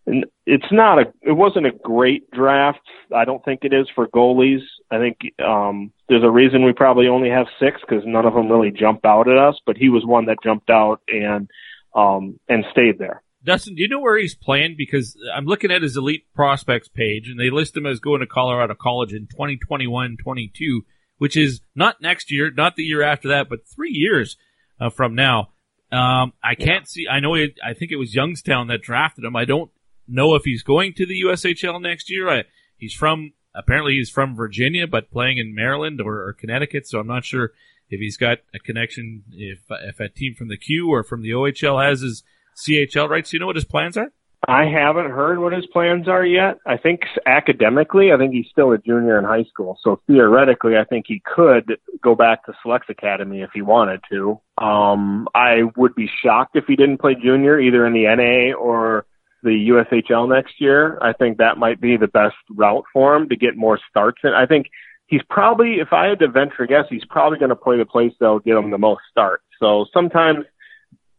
[0.05, 2.79] and it's not a it wasn't a great draft.
[3.15, 4.61] I don't think it is for goalies.
[4.91, 8.51] I think um, there's a reason we probably only have six because none of them
[8.51, 9.55] really jump out at us.
[9.65, 11.49] But he was one that jumped out and
[11.95, 13.21] um, and stayed there.
[13.45, 14.75] Dusten, do you know where he's playing?
[14.77, 18.27] Because I'm looking at his elite prospects page, and they list him as going to
[18.27, 20.79] Colorado College in 2021-22,
[21.19, 24.35] which is not next year, not the year after that, but three years
[24.79, 25.49] uh, from now.
[25.91, 26.85] Um, I can't yeah.
[26.85, 27.07] see.
[27.09, 27.35] I know.
[27.35, 29.35] It, I think it was Youngstown that drafted him.
[29.35, 29.71] I don't
[30.07, 32.29] know if he's going to the USHL next year.
[32.29, 32.43] I,
[32.77, 36.87] he's from apparently he's from Virginia, but playing in Maryland or, or, Connecticut.
[36.87, 37.53] So I'm not sure
[37.89, 39.23] if he's got a connection.
[39.31, 42.23] If if a team from the Q or from the OHL has his
[42.57, 43.29] CHL rights.
[43.29, 44.11] Do you know what his plans are?
[44.47, 46.57] I haven't heard what his plans are yet.
[46.65, 49.79] I think academically, I think he's still a junior in high school.
[49.83, 54.39] So theoretically, I think he could go back to Selects Academy if he wanted to.
[54.57, 59.05] Um, I would be shocked if he didn't play junior either in the NA or
[59.43, 60.97] the USHL next year.
[61.01, 64.31] I think that might be the best route for him to get more starts in.
[64.31, 64.67] I think
[65.07, 67.85] he's probably, if I had to venture a guess, he's probably going to play the
[67.85, 69.43] place that'll get him the most starts.
[69.59, 70.45] So sometimes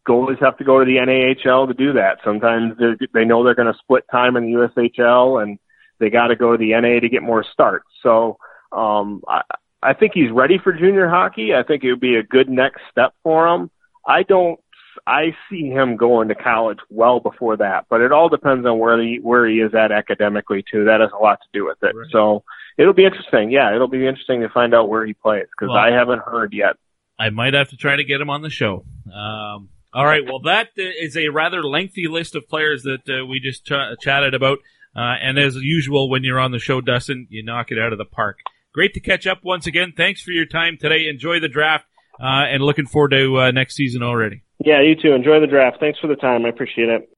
[0.07, 2.19] goalies have to go to the NAHL to do that.
[2.25, 2.75] Sometimes
[3.13, 5.59] they know they're going to split time in the USHL and
[5.99, 7.87] they got to go to the NA to get more starts.
[8.03, 8.39] So
[8.73, 9.43] um, I,
[9.83, 11.55] I think he's ready for junior hockey.
[11.55, 13.71] I think it would be a good next step for him.
[14.07, 14.61] I don't.
[15.07, 19.01] I see him going to college well before that, but it all depends on where
[19.01, 20.87] he where he is at academically too.
[20.87, 21.95] That has a lot to do with it.
[21.95, 22.07] Right.
[22.11, 22.45] So
[22.79, 23.51] it'll be interesting.
[23.51, 26.55] Yeah, it'll be interesting to find out where he plays because well, I haven't heard
[26.55, 26.77] yet.
[27.19, 28.85] I might have to try to get him on the show.
[29.15, 30.23] Um, all right.
[30.23, 34.35] Well, that is a rather lengthy list of players that uh, we just ch- chatted
[34.35, 34.59] about.
[34.95, 37.99] Uh, and as usual, when you're on the show, Dusten, you knock it out of
[37.99, 38.41] the park.
[38.75, 39.95] Great to catch up once again.
[39.97, 41.09] Thanks for your time today.
[41.09, 41.87] Enjoy the draft,
[42.21, 44.43] uh, and looking forward to uh, next season already.
[44.63, 45.15] Yeah, you too.
[45.15, 45.79] Enjoy the draft.
[45.81, 46.45] Thanks for the time.
[46.45, 47.09] I appreciate it.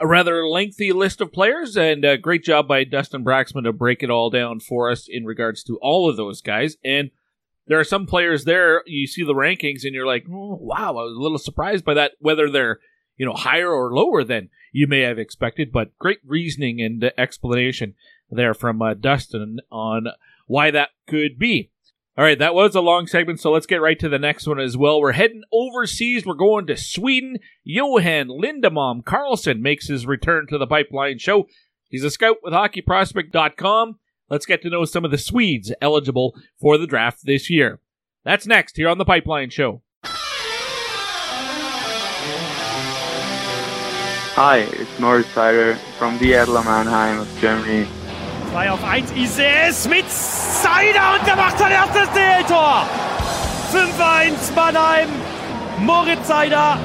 [0.00, 4.02] A rather lengthy list of players, and uh, great job by Dusten Braaksma to break
[4.02, 6.78] it all down for us in regards to all of those guys.
[6.82, 7.10] And
[7.66, 11.02] there are some players there, you see the rankings and you're like, oh, wow, I
[11.02, 12.78] was a little surprised by that, whether they're,
[13.16, 17.94] you know, higher or lower than you may have expected, but great reasoning and explanation
[18.30, 20.08] there from uh, Dusten on
[20.46, 21.70] why that could be.
[22.18, 24.58] All right, that was a long segment, so let's get right to the next one
[24.58, 25.00] as well.
[25.00, 26.24] We're heading overseas.
[26.24, 27.38] We're going to Sweden.
[27.62, 31.46] Johan Lindemalm Karlsson makes his return to the Pipeline Show.
[31.90, 33.98] He's a scout with HockeyProspect.com.
[34.28, 37.78] Let's get to know some of the Swedes eligible for the draft this year.
[38.24, 39.82] That's next here on the Pipeline Show.
[44.34, 47.86] Hi, it's Moritz Seider from the Adler Mannheim of Germany.
[48.50, 52.84] 3 auf 1 Ises mit Seider und der macht sein erstes DL-Tor.
[53.70, 55.08] 5-1 Mannheim,
[55.78, 56.78] Moritz Seider.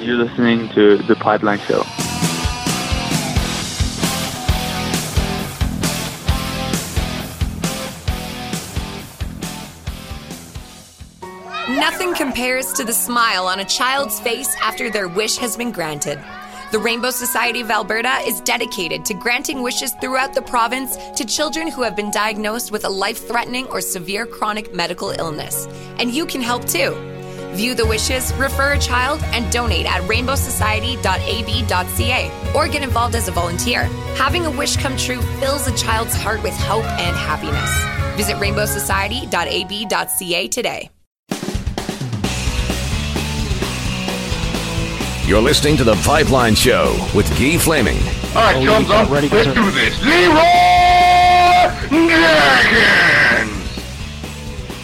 [0.00, 1.84] You're listening to The Pipeline Show.
[11.74, 16.20] Nothing compares to the smile on a child's face after their wish has been granted.
[16.70, 21.66] The Rainbow Society of Alberta is dedicated to granting wishes throughout the province to children
[21.66, 25.66] who have been diagnosed with a life threatening or severe chronic medical illness.
[25.98, 26.94] And you can help too.
[27.54, 33.32] View the wishes, refer a child, and donate at rainbowsociety.ab.ca or get involved as a
[33.32, 33.86] volunteer.
[34.14, 38.16] Having a wish come true fills a child's heart with hope and happiness.
[38.16, 40.88] Visit rainbowsociety.ab.ca today.
[45.26, 47.96] You're listening to The Pipeline Show with Guy Flaming.
[48.36, 49.08] All right, chums up.
[49.08, 50.04] Let's do this.
[50.04, 50.44] Leeroy
[51.88, 53.64] Jenkins!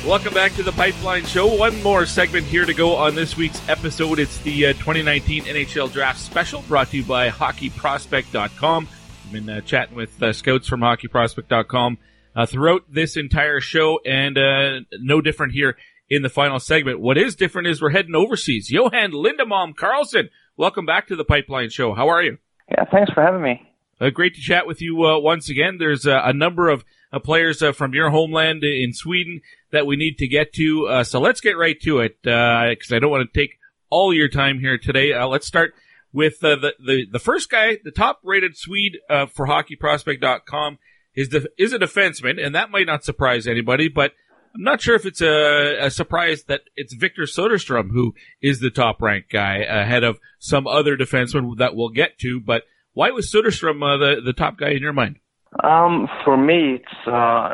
[0.07, 1.47] Welcome back to the Pipeline Show.
[1.47, 4.19] One more segment here to go on this week's episode.
[4.19, 8.89] It's the uh, 2019 NHL Draft Special brought to you by HockeyProspect.com.
[9.27, 11.99] I've been uh, chatting with uh, scouts from HockeyProspect.com
[12.35, 15.77] uh, throughout this entire show, and uh, no different here
[16.11, 17.01] in the final segment.
[17.01, 18.71] What is different is we're heading overseas.
[18.71, 21.95] Johan Lindemalm Karlsson, welcome back to the Pipeline Show.
[21.95, 22.39] How are you?
[22.69, 23.63] Yeah, thanks for having me.
[24.01, 25.77] Uh, great to chat with you uh, once again.
[25.79, 29.41] There's uh, a number of uh, players uh, from your homeland in Sweden
[29.71, 30.89] that we need to get to.
[30.89, 33.59] Uh, so let's get right to it because I don't want to take
[33.89, 35.17] all your time here today.
[35.25, 35.75] let's start
[36.13, 40.79] with the, the the first guy, the top rated Swede for HockeyProspect.com
[41.15, 44.13] is the is a defenseman, and that might not surprise anybody, but
[44.55, 48.71] I'm not sure if it's a, a, surprise that it's Victor Soderstrom who is the
[48.71, 52.41] top ranked guy ahead of some other defensemen that we'll get to.
[52.41, 55.19] But why was Soderstrom uh, the the top guy in your mind?
[55.63, 57.51] Um, for me, it's uh,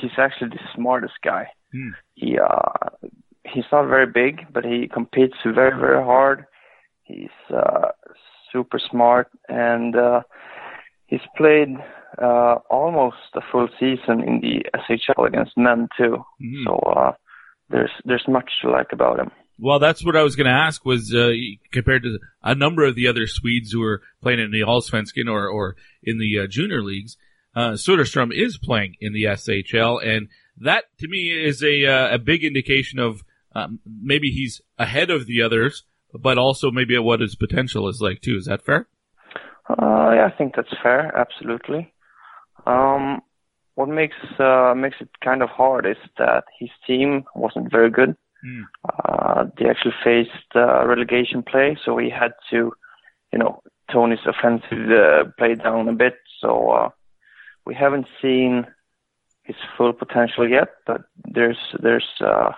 [0.00, 1.48] he's actually the smartest guy.
[1.72, 1.90] Hmm.
[2.14, 3.08] He uh,
[3.44, 6.46] he's not very big, but he competes very very hard.
[7.04, 7.88] He's uh,
[8.52, 10.22] super smart, and uh,
[11.06, 11.76] he's played
[12.20, 16.24] uh, almost a full season in the SHL against men too.
[16.40, 16.64] Mm-hmm.
[16.66, 17.12] So uh,
[17.70, 19.30] there's there's much to like about him.
[19.58, 20.84] Well, that's what I was going to ask.
[20.84, 21.30] Was uh,
[21.70, 25.48] compared to a number of the other Swedes who are playing in the Allsvenskan or
[25.48, 27.16] or in the uh, junior leagues,
[27.54, 32.18] uh, Soderstrom is playing in the SHL, and that to me is a uh, a
[32.18, 33.22] big indication of
[33.54, 38.20] um, maybe he's ahead of the others, but also maybe what his potential is like
[38.20, 38.36] too.
[38.36, 38.88] Is that fair?
[39.68, 41.14] Uh, yeah, I think that's fair.
[41.16, 41.92] Absolutely.
[42.66, 43.20] Um,
[43.74, 48.16] what makes uh, makes it kind of hard is that his team wasn't very good.
[48.44, 48.62] Mm.
[48.84, 52.72] Uh, they actually faced uh, relegation play, so he had to,
[53.32, 56.14] you know, tone his offensive uh, play down a bit.
[56.40, 56.88] So uh,
[57.64, 58.66] we haven't seen
[59.44, 62.50] his full potential yet, but there's there's uh,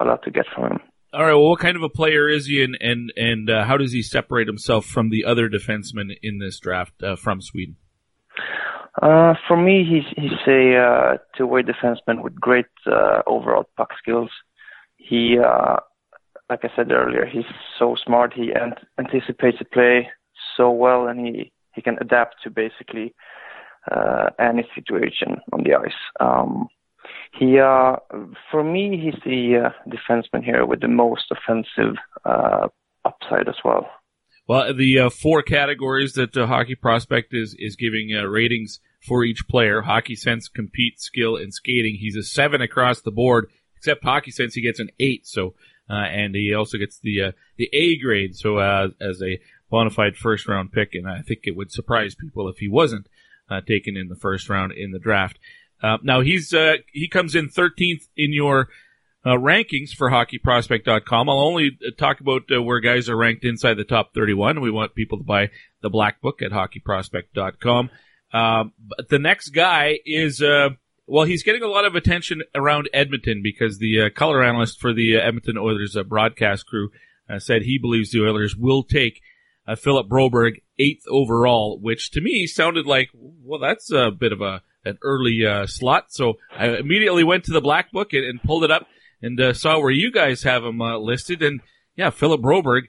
[0.00, 0.80] a lot to get from him.
[1.12, 1.34] All right.
[1.34, 4.02] Well, what kind of a player is he, and and and uh, how does he
[4.02, 7.76] separate himself from the other defensemen in this draft uh, from Sweden?
[9.02, 14.30] Uh, for me, he's he's a uh, two-way defenseman with great uh, overall puck skills.
[14.96, 15.76] He, uh,
[16.48, 17.44] like I said earlier, he's
[17.78, 18.32] so smart.
[18.34, 20.08] He ant- anticipates the play
[20.56, 23.14] so well, and he he can adapt to basically
[23.90, 25.92] uh, any situation on the ice.
[26.20, 26.68] Um,
[27.32, 27.96] he, uh,
[28.50, 32.68] for me, he's the uh, defenseman here with the most offensive uh,
[33.04, 33.88] upside as well.
[34.46, 39.24] Well, the uh, four categories that uh, Hockey Prospect is is giving uh, ratings for
[39.24, 41.96] each player: hockey sense, compete, skill, and skating.
[41.98, 44.54] He's a seven across the board, except hockey sense.
[44.54, 45.26] He gets an eight.
[45.26, 45.54] So,
[45.88, 48.36] uh, and he also gets the uh, the A grade.
[48.36, 49.40] So, uh, as a
[49.70, 53.08] bona fide first round pick, and I think it would surprise people if he wasn't
[53.66, 55.38] taken in the first round in the draft.
[56.02, 56.54] now he's
[56.92, 58.68] he comes in 13th in your
[59.24, 61.28] uh, rankings for hockeyprospect.com.
[61.28, 64.60] I'll only uh, talk about uh, where guys are ranked inside the top 31.
[64.60, 65.50] We want people to buy
[65.82, 67.90] the black book at hockeyprospect.com.
[68.32, 70.70] Um, but the next guy is, uh,
[71.06, 74.92] well, he's getting a lot of attention around Edmonton because the uh, color analyst for
[74.92, 76.90] the uh, Edmonton Oilers broadcast crew
[77.38, 79.22] said he believes the Oilers will take
[79.78, 84.60] Philip Broberg eighth overall, which to me sounded like, well, that's a bit of a
[84.84, 86.12] an early slot.
[86.12, 88.86] So I immediately went to the black book and, and pulled it up
[89.24, 91.42] and uh, saw where you guys have him uh, listed.
[91.42, 91.60] And
[91.96, 92.82] yeah, Philip Broberg,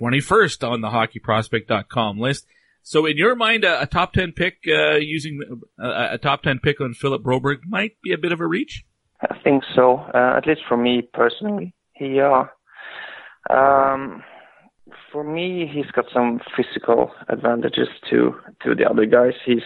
[0.00, 2.46] 21st on the hockeyprospect.com list.
[2.82, 5.40] So in your mind, a, a top 10 pick uh, using
[5.78, 8.84] a, a, top 10 pick on Philip Broberg might be a bit of a reach?
[9.20, 11.74] I think so, uh, at least for me personally.
[11.92, 12.44] He, uh,
[13.54, 14.24] um,
[15.12, 19.34] for me, he's got some physical advantages to to the other guys.
[19.46, 19.62] He's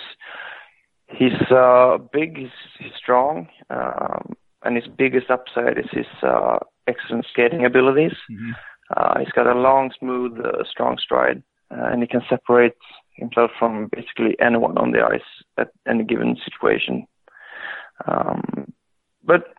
[1.08, 2.48] he's uh, big, he's,
[2.78, 4.34] he's strong, um,
[4.66, 8.12] and his biggest upside is his uh, excellent skating abilities.
[8.30, 8.52] Mm-hmm.
[8.96, 12.76] Uh, he's got a long, smooth, uh, strong stride, uh, and he can separate
[13.14, 15.20] himself from basically anyone on the ice
[15.58, 17.06] at any given situation.
[18.06, 18.72] Um,
[19.24, 19.54] but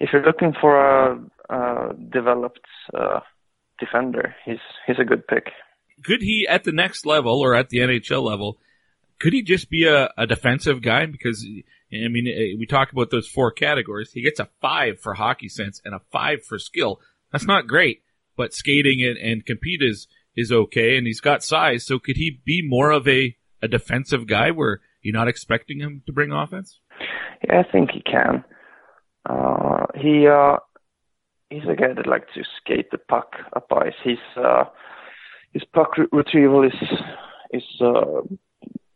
[0.00, 3.20] if you're looking for a, a developed uh,
[3.78, 5.46] defender, he's he's a good pick.
[6.04, 8.58] Could he, at the next level or at the NHL level,
[9.20, 11.06] could he just be a, a defensive guy?
[11.06, 11.46] Because
[11.92, 14.12] I mean, eh, we talk about those four categories.
[14.12, 17.00] He gets a five for hockey sense and a five for skill.
[17.30, 18.02] That's not great,
[18.36, 21.84] but skating and, and compete is is okay, and he's got size.
[21.84, 26.02] So could he be more of a a defensive guy where you're not expecting him
[26.06, 26.80] to bring offense?
[27.46, 28.44] Yeah, I think he can.
[29.28, 30.56] Uh, he uh,
[31.50, 33.92] he's a guy that likes to skate the puck up ice.
[34.02, 34.64] He's uh,
[35.52, 36.72] his puck retrieval is
[37.52, 38.22] is uh,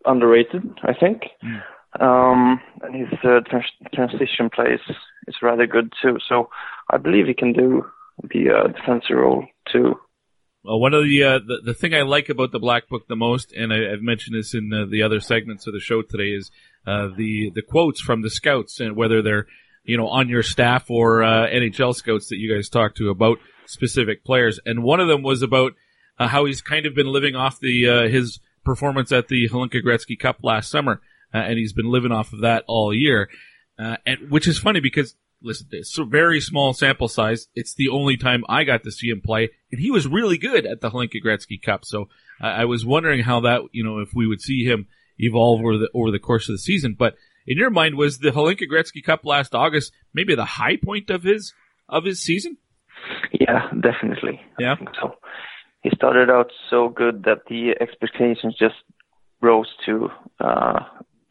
[0.04, 1.22] underrated, I think.
[1.44, 1.62] Mm.
[2.00, 4.80] Um, and his uh, trans- transition plays
[5.28, 6.18] is rather good too.
[6.28, 6.50] So
[6.90, 7.84] I believe he can do
[8.22, 9.94] the uh, defensive role too.
[10.62, 13.14] Well, one of the, uh, the the thing I like about the Black Book the
[13.14, 16.30] most, and I, have mentioned this in uh, the other segments of the show today,
[16.30, 16.50] is
[16.86, 19.46] uh, the the quotes from the scouts and whether they're
[19.84, 23.38] you know on your staff or uh, NHL scouts that you guys talk to about
[23.66, 24.58] specific players.
[24.66, 25.74] And one of them was about
[26.18, 29.84] uh, how he's kind of been living off the uh, his performance at the Hlinka
[29.84, 31.00] Gretzky Cup last summer,
[31.38, 33.28] and he's been living off of that all year.
[33.78, 37.48] and which is funny because listen, it's a very small sample size.
[37.54, 40.66] It's the only time I got to see him play, and he was really good
[40.66, 41.84] at the Hlinka Gretzky Cup.
[41.84, 42.08] So
[42.42, 44.86] uh, I was wondering how that, you know, if we would see him
[45.18, 46.94] evolve over the over the course of the season.
[46.98, 47.14] But
[47.46, 51.22] in your mind, was the Hlinka Gretzky Cup last August maybe the high point of
[51.22, 51.52] his
[51.88, 52.58] of his season?
[53.32, 54.40] Yeah, definitely.
[54.58, 54.76] Yeah.
[55.00, 55.14] so.
[55.82, 58.74] He started out so good that the expectations just
[59.40, 60.08] rose to
[60.40, 60.80] uh,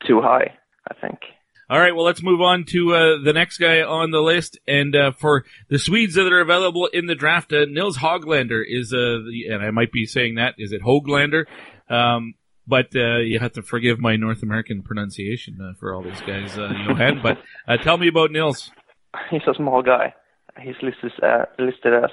[0.08, 0.54] too high.
[0.90, 1.20] I think.
[1.68, 4.60] All right, well, let's move on to uh, the next guy on the list.
[4.68, 8.94] And uh, for the Swedes that are available in the draft, uh, Nils Hoglander is,
[8.94, 11.46] uh, the, and I might be saying that, is it Hoglander?
[11.90, 12.36] Um,
[12.68, 16.56] but uh, you have to forgive my North American pronunciation uh, for all these guys,
[16.56, 17.22] uh, Johan.
[17.24, 17.40] but
[17.82, 18.70] tell me about Nils.
[19.32, 20.14] He's a small guy.
[20.62, 21.12] He's listed,
[21.60, 22.12] listed as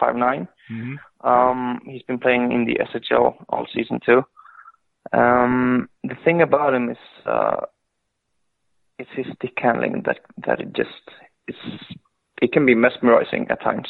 [0.00, 0.48] five nine.
[0.70, 1.28] Mm-hmm.
[1.28, 4.22] Um, he's been playing in the SHL all season too.
[5.12, 6.98] Um, the thing about him is
[8.98, 10.90] it's his stick handling that that it just
[11.48, 11.58] it's
[12.40, 13.88] it can be mesmerizing at times.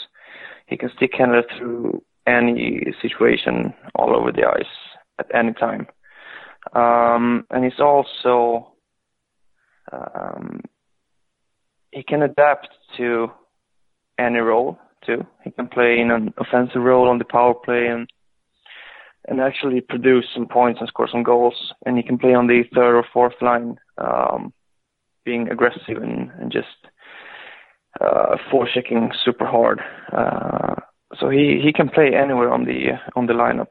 [0.67, 4.75] He can stick handle through any situation all over the ice
[5.19, 5.87] at any time.
[6.75, 8.73] Um, and he's also
[9.91, 10.61] um,
[11.91, 13.31] he can adapt to
[14.19, 15.27] any role too.
[15.45, 18.09] He can play in an offensive role on the power play and
[19.29, 21.73] and actually produce some points and score some goals.
[21.87, 23.77] And he can play on the third or fourth line.
[23.99, 24.53] Um,
[25.25, 26.67] being aggressive and, and just
[28.01, 28.37] uh,
[28.75, 29.81] checking super hard.
[30.13, 30.75] Uh,
[31.21, 33.69] so he, he can play anywhere on the on the lineup.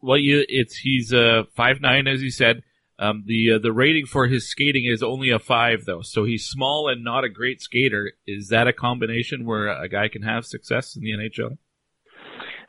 [0.00, 2.62] Well, you, it's he's a five nine as you said.
[3.00, 6.46] Um, the uh, the rating for his skating is only a five though, so he's
[6.46, 8.12] small and not a great skater.
[8.26, 11.58] Is that a combination where a guy can have success in the NHL?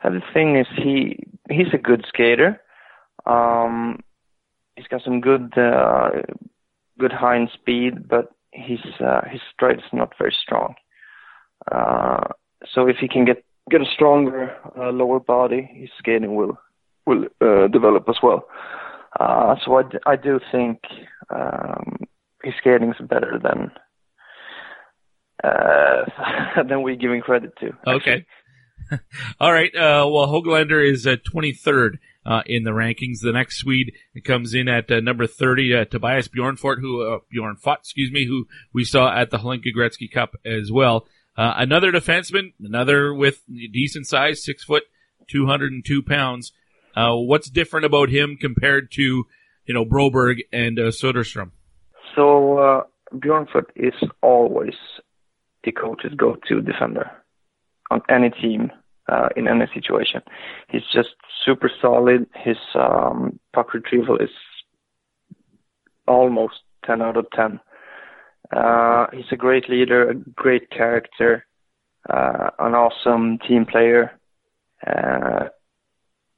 [0.02, 1.18] And the thing is, he
[1.50, 2.60] he's a good skater.
[3.26, 4.00] Um,
[4.76, 6.10] he's got some good uh,
[6.98, 10.74] good high speed, but his uh, his stride is not very strong.
[11.70, 12.28] Uh,
[12.74, 16.58] so if he can get get a stronger uh, lower body, his skating will
[17.06, 18.44] will uh, develop as well.
[19.18, 20.80] Uh, so I, d- I do think
[21.30, 21.96] um,
[22.44, 23.70] his skating is better than
[25.42, 27.72] uh, than we giving credit to.
[27.86, 28.24] Okay.
[29.40, 29.70] All right.
[29.74, 33.20] well, Hoglander is 23rd uh, in the rankings.
[33.22, 33.92] The next Swede
[34.24, 38.46] comes in at uh, number 30, uh, Tobias Bjornfot, who, uh, Bjornfot, excuse me, who
[38.72, 41.06] we saw at the Hlinka Gretzky Cup as well.
[41.36, 44.84] Uh, another defenseman, another with decent size, six foot,
[45.28, 46.52] 202 pounds.
[46.94, 49.24] Uh, what's different about him compared to,
[49.64, 51.52] you know, Broberg and uh, Soderstrom?
[52.14, 52.82] So, uh,
[53.14, 54.74] Bjornfot is always
[55.64, 57.10] the coach's go-to defender
[57.90, 58.70] on any team
[59.10, 60.22] uh, in any situation.
[60.68, 61.10] He's just
[61.44, 62.26] super solid.
[62.34, 64.30] His um, puck retrieval is
[66.06, 67.60] almost 10 out of 10.
[68.56, 71.46] Uh, he's a great leader, a great character,
[72.08, 74.12] uh, an awesome team player,
[74.86, 75.48] uh,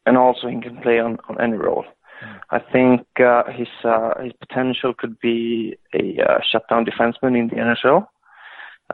[0.04, 1.84] and also he can play on, on any role.
[2.50, 7.56] I think uh, his uh, his potential could be a uh, shutdown defenseman in the
[7.56, 8.06] NHL.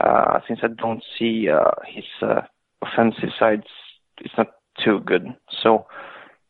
[0.01, 2.43] Uh, since I don't see uh, his uh,
[2.83, 3.65] offensive side
[4.21, 4.49] it's not
[4.85, 5.27] too good.
[5.63, 5.87] So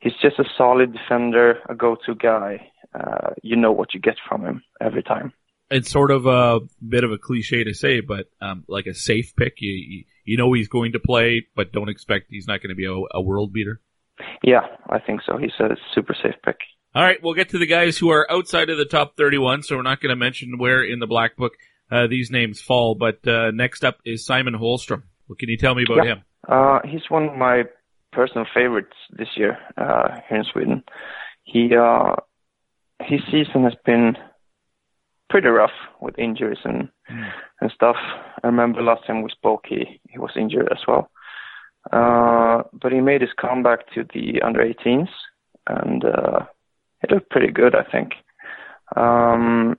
[0.01, 2.71] he's just a solid defender, a go-to guy.
[2.95, 5.33] Uh, you know what you get from him every time.
[5.71, 9.35] It's sort of a bit of a cliche to say, but um, like a safe
[9.37, 9.57] pick.
[9.59, 12.75] You, you you know he's going to play, but don't expect he's not going to
[12.75, 13.81] be a, a world beater.
[14.43, 15.37] Yeah, I think so.
[15.37, 16.57] He's a super safe pick.
[16.95, 19.77] All right, we'll get to the guys who are outside of the top 31, so
[19.77, 21.53] we're not going to mention where in the black book
[21.91, 22.95] uh, these names fall.
[22.95, 25.03] But uh, next up is Simon Holmstrom.
[25.29, 26.15] What can you tell me about Yeah.
[26.15, 26.23] him?
[26.49, 27.65] Uh, he's one of my
[28.13, 30.83] personal favorites this year uh, here in Sweden.
[31.45, 32.17] He uh,
[33.03, 34.17] his season has been
[35.31, 36.89] pretty rough with injuries and
[37.61, 37.97] and stuff.
[38.43, 41.11] I remember last time we spoke, he he was injured as well.
[41.93, 45.09] Uh, but he made his comeback to the under 18s,
[45.67, 46.41] and uh,
[47.03, 48.13] it looked pretty good, I think.
[48.97, 49.79] Um,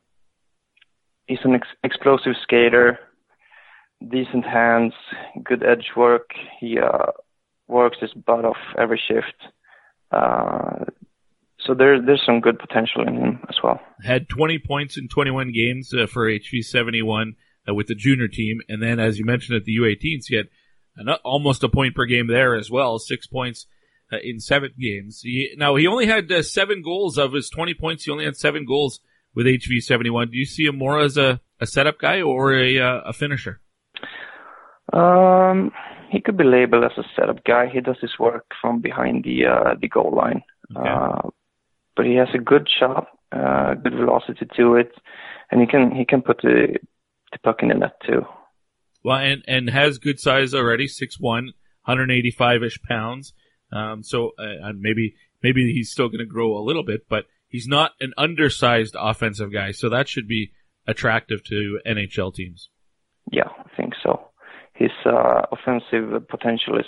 [1.27, 2.99] he's an ex- explosive skater,
[4.07, 4.93] decent hands,
[5.43, 6.29] good edge work.
[6.59, 7.11] He uh,
[7.67, 9.35] works his butt off every shift.
[10.11, 10.85] Uh,
[11.59, 13.79] so there, there's some good potential in him as well.
[14.03, 17.35] Had 20 points in 21 games uh, for HV 71
[17.67, 20.47] uh, with the junior team, and then as you mentioned at the U18s, he had
[20.95, 23.67] an, almost a point per game there as well, six points
[24.11, 25.21] uh, in seven games.
[25.21, 28.05] He, now he only had uh, seven goals of his 20 points.
[28.05, 29.01] He only had seven goals
[29.35, 30.31] with HV 71.
[30.31, 33.61] Do you see him more as a, a setup guy or a, uh, a finisher?
[34.93, 35.71] Um,
[36.09, 37.67] he could be labeled as a setup guy.
[37.67, 40.41] He does his work from behind the uh, the goal line,
[40.75, 41.29] uh,
[41.95, 44.91] but he has a good shot, uh, good velocity to it,
[45.51, 46.77] and he can he can put the
[47.31, 48.25] the puck in the net too.
[49.03, 53.33] Well, and, and has good size already, 6'1", 185 ish pounds.
[53.71, 57.67] Um, so uh, maybe maybe he's still going to grow a little bit, but he's
[57.67, 60.51] not an undersized offensive guy, so that should be
[60.87, 62.69] attractive to NHL teams.
[63.31, 64.28] Yeah, I think so.
[64.79, 66.85] His uh, offensive potential is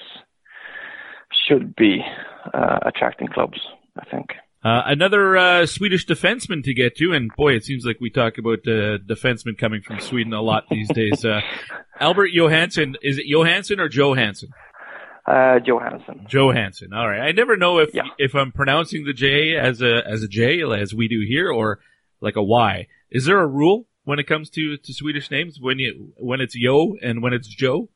[1.47, 1.99] should be
[2.53, 3.59] uh, attracting clubs.
[3.99, 4.29] I think.
[4.63, 8.37] Uh, another uh, Swedish defenseman to get to, and boy, it seems like we talk
[8.37, 11.25] about uh, defensemen coming from Sweden a lot these days.
[11.25, 11.41] Uh,
[11.99, 14.49] Albert Johansson, is it Johansson or Johansson?
[15.25, 16.25] Uh, Johansson.
[16.29, 16.93] Johansson.
[16.93, 17.21] All right.
[17.21, 20.93] I never know if if I'm pronouncing the J as a as a J as
[20.93, 21.79] we do here or
[22.21, 22.87] like a Y.
[23.11, 26.55] Is there a rule when it comes to, to Swedish names when you when it's
[26.55, 27.89] Yo and when it's Joe?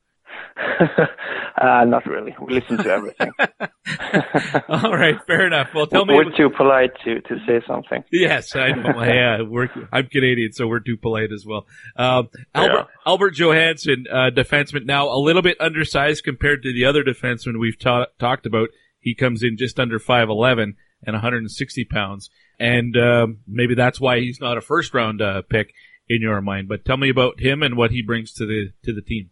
[0.80, 2.34] uh, not really.
[2.40, 3.30] We listen to everything.
[4.68, 5.68] All right, fair enough.
[5.74, 6.14] Well, tell me.
[6.14, 8.04] We're too polite to, to say something.
[8.10, 9.02] Yes, I know.
[9.02, 11.66] yeah, we're, I'm Canadian, so we're too polite as well.
[11.96, 17.02] Um, Albert, Albert Johansson, uh, defenseman, now a little bit undersized compared to the other
[17.02, 18.68] defensemen we've ta- talked about.
[19.00, 22.30] He comes in just under 5'11 and 160 pounds.
[22.58, 25.72] And, um, maybe that's why he's not a first round, uh, pick
[26.08, 26.68] in your mind.
[26.68, 29.30] But tell me about him and what he brings to the, to the team.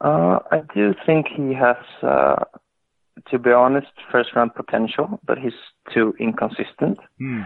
[0.00, 2.44] Uh, I do think he has, uh,
[3.30, 5.52] to be honest, first round potential, but he's
[5.94, 6.98] too inconsistent.
[7.18, 7.42] Hmm.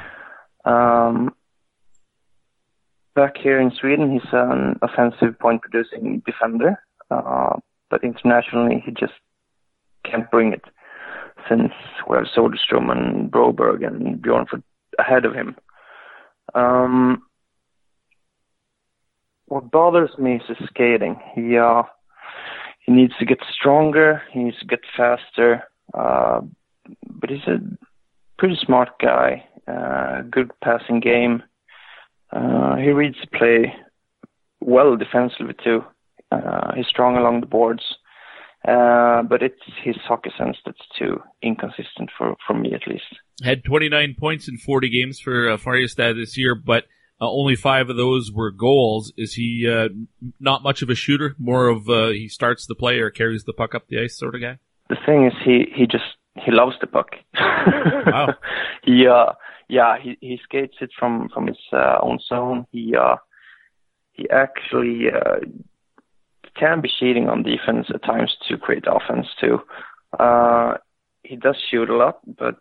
[0.65, 1.35] Um,
[3.15, 7.57] back here in Sweden, he's an offensive point producing defender, uh,
[7.91, 9.13] but internationally, he just
[10.05, 10.65] can't bring it
[11.49, 11.73] since
[12.09, 14.63] we have Soderstrom and Broberg and Bjornfot
[14.99, 15.57] ahead of him.
[16.55, 17.23] Um,
[19.47, 21.21] what bothers me is his skating.
[21.35, 21.83] He, uh,
[22.81, 24.23] he needs to get stronger.
[24.33, 25.65] He needs to get faster.
[25.93, 26.41] Uh,
[27.09, 27.59] but he's a
[28.39, 29.45] pretty smart guy.
[29.67, 31.43] Uh, good passing game.
[32.33, 33.75] Uh, he reads the play
[34.61, 35.85] well defensively too.
[36.31, 37.83] Uh, he's strong along the boards.
[38.67, 43.05] Uh, but it's his hockey sense that's too inconsistent for, for me at least.
[43.45, 45.57] Had 29 points in 40 games for uh,
[45.97, 46.85] this year, but
[47.21, 49.13] uh, only five of those were goals.
[49.17, 49.89] Is he uh,
[50.39, 51.35] not much of a shooter?
[51.39, 54.35] More of uh, he starts the play or carries the puck up the ice sort
[54.35, 54.59] of guy?
[54.89, 56.05] The thing is, he he just
[56.45, 57.11] he loves the puck.
[58.07, 58.35] wow.
[58.85, 59.33] He uh
[59.69, 62.67] yeah he he skates it from from his uh, own zone.
[62.71, 63.17] He uh
[64.13, 65.41] he actually uh,
[66.55, 69.59] can be cheating on defense at times to create offense too.
[70.19, 70.75] Uh,
[71.23, 72.57] he does shoot a lot, but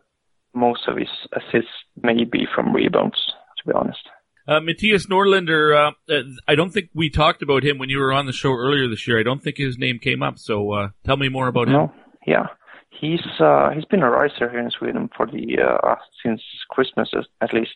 [0.53, 3.17] most of his assists may be from rebounds.
[3.57, 4.09] To be honest.
[4.47, 8.13] Uh, Mattias Norlinder, uh, uh, I don't think we talked about him when you were
[8.13, 9.19] on the show earlier this year.
[9.19, 10.37] I don't think his name came up.
[10.37, 11.73] So uh, tell me more about him.
[11.73, 11.93] No,
[12.27, 12.47] yeah,
[12.89, 17.09] he's uh, he's been a riser here in Sweden for the uh, since Christmas
[17.41, 17.75] at least.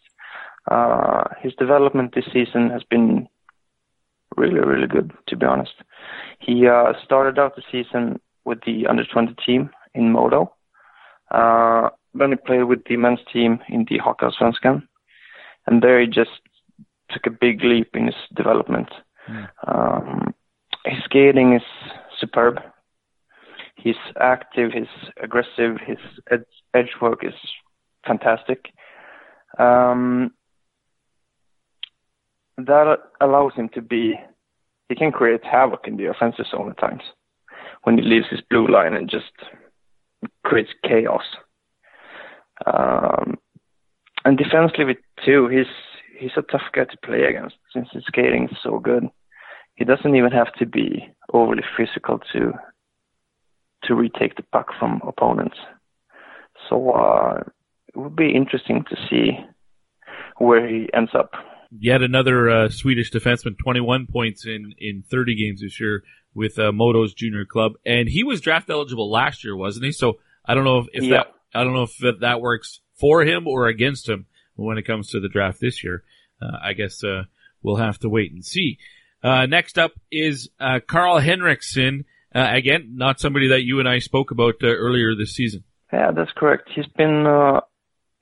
[0.69, 3.27] Uh, his development this season has been
[4.38, 5.73] really, really good, to be honest.
[6.39, 6.67] He
[7.03, 10.53] started out the season with the under 20 team in Modo.
[11.31, 14.83] Uh, then he played with the men's team in the Hockeyallsvenskan.
[15.65, 16.41] And there he just
[17.09, 18.89] took a big leap in his development.
[19.29, 19.49] Mm.
[19.67, 20.33] Um,
[20.85, 21.61] his skating is
[22.19, 22.59] superb.
[23.75, 25.97] He's active, he's aggressive, his
[26.29, 26.41] edge,
[26.73, 27.33] edge work is
[28.05, 28.73] fantastic.
[29.57, 30.31] Um,
[32.57, 34.15] that allows him to be,
[34.89, 37.03] he can create havoc in the offensive zone at times
[37.83, 39.31] when he leaves his blue line and just
[40.43, 41.23] creates chaos.
[42.65, 43.38] Um,
[44.25, 45.65] and defensively too, he's
[46.19, 49.06] he's a tough guy to play against since his skating is so good.
[49.75, 52.53] He doesn't even have to be overly physical to
[53.83, 55.56] to retake the puck from opponents.
[56.69, 57.39] So uh,
[57.88, 59.31] it would be interesting to see
[60.38, 61.31] where he ends up.
[61.72, 66.72] Yet another uh, Swedish defenseman, 21 points in, in 30 games this year with uh,
[66.73, 69.91] Modo's junior club, and he was draft eligible last year, wasn't he?
[69.93, 71.17] So I don't know if, if Yeah.
[71.17, 74.25] that I don't know if that works for him or against him
[74.65, 76.03] when it comes to the draft this year.
[76.41, 77.23] Uh, I guess uh,
[77.61, 78.77] we'll have to wait and see.
[79.23, 82.05] Uh, next up is uh, Karl Henriksson.
[82.33, 85.63] Uh, again, not somebody that you and I spoke about uh, earlier this season.
[85.91, 86.69] Yeah, that's correct.
[86.73, 87.61] He's been uh,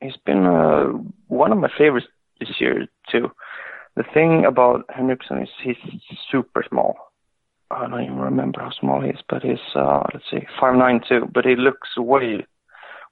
[0.01, 0.85] he's been uh,
[1.27, 2.07] one of my favorites
[2.39, 3.29] this year too.
[3.95, 5.75] The thing about Henriksen is he's
[6.31, 6.95] super small.
[7.69, 11.01] I don't even remember how small he is, but he's uh, let's see, five nine
[11.07, 11.27] two.
[11.33, 12.45] But he looks way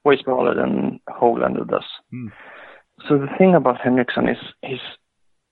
[0.06, 1.84] way smaller than Hoglander does.
[2.12, 2.28] Hmm.
[3.08, 4.80] So the thing about Henriksson is he's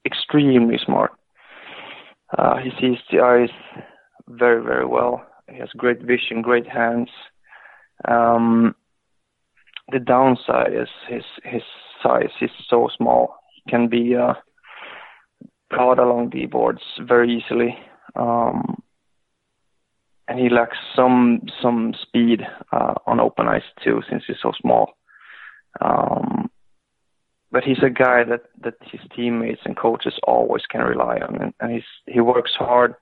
[0.05, 1.11] extremely smart.
[2.37, 3.83] Uh, he sees the ice
[4.27, 5.25] very very well.
[5.49, 7.09] He has great vision, great hands.
[8.07, 8.75] Um,
[9.91, 11.61] the downside is his his
[12.01, 12.31] size.
[12.39, 13.35] He's so small.
[13.53, 14.33] He can be uh,
[15.73, 17.77] caught along the boards very easily,
[18.15, 18.81] um,
[20.27, 22.41] and he lacks some some speed
[22.71, 24.93] uh, on open ice too, since he's so small.
[25.81, 26.49] Um,
[27.53, 31.53] but he's a guy that that his teammates and coaches always can rely on, and,
[31.59, 32.95] and he's he works hard,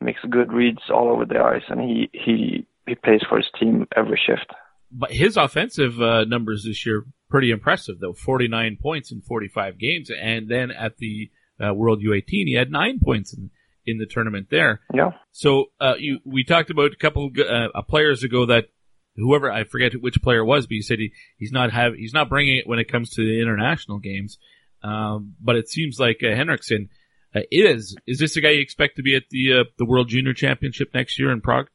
[0.00, 3.88] makes good reads all over the ice, and he he he plays for his team
[3.96, 4.46] every shift.
[4.92, 8.12] But his offensive uh, numbers this year pretty impressive though.
[8.12, 13.00] 49 points in 45 games, and then at the uh, World U18 he had nine
[13.02, 13.50] points in
[13.86, 14.82] in the tournament there.
[14.92, 15.12] Yeah.
[15.32, 18.66] So uh, you we talked about a couple uh, players ago that
[19.16, 22.14] whoever I forget which player it was, but you said he, he's not have he's
[22.14, 24.38] not bringing it when it comes to the international games.
[24.82, 26.90] Um, but it seems like uh, Henriksson
[27.34, 30.08] uh, is is this the guy you expect to be at the uh, the World
[30.08, 31.68] Junior Championship next year in Prague?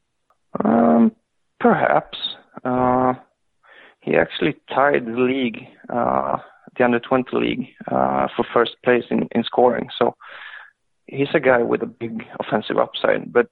[0.63, 1.13] Um,
[1.59, 2.17] perhaps.
[2.63, 3.13] Uh,
[4.01, 5.59] he actually tied the league,
[5.93, 6.37] uh,
[6.77, 9.89] the under 20 league, uh, for first place in, in scoring.
[9.97, 10.15] So
[11.07, 13.47] he's a guy with a big offensive upside, but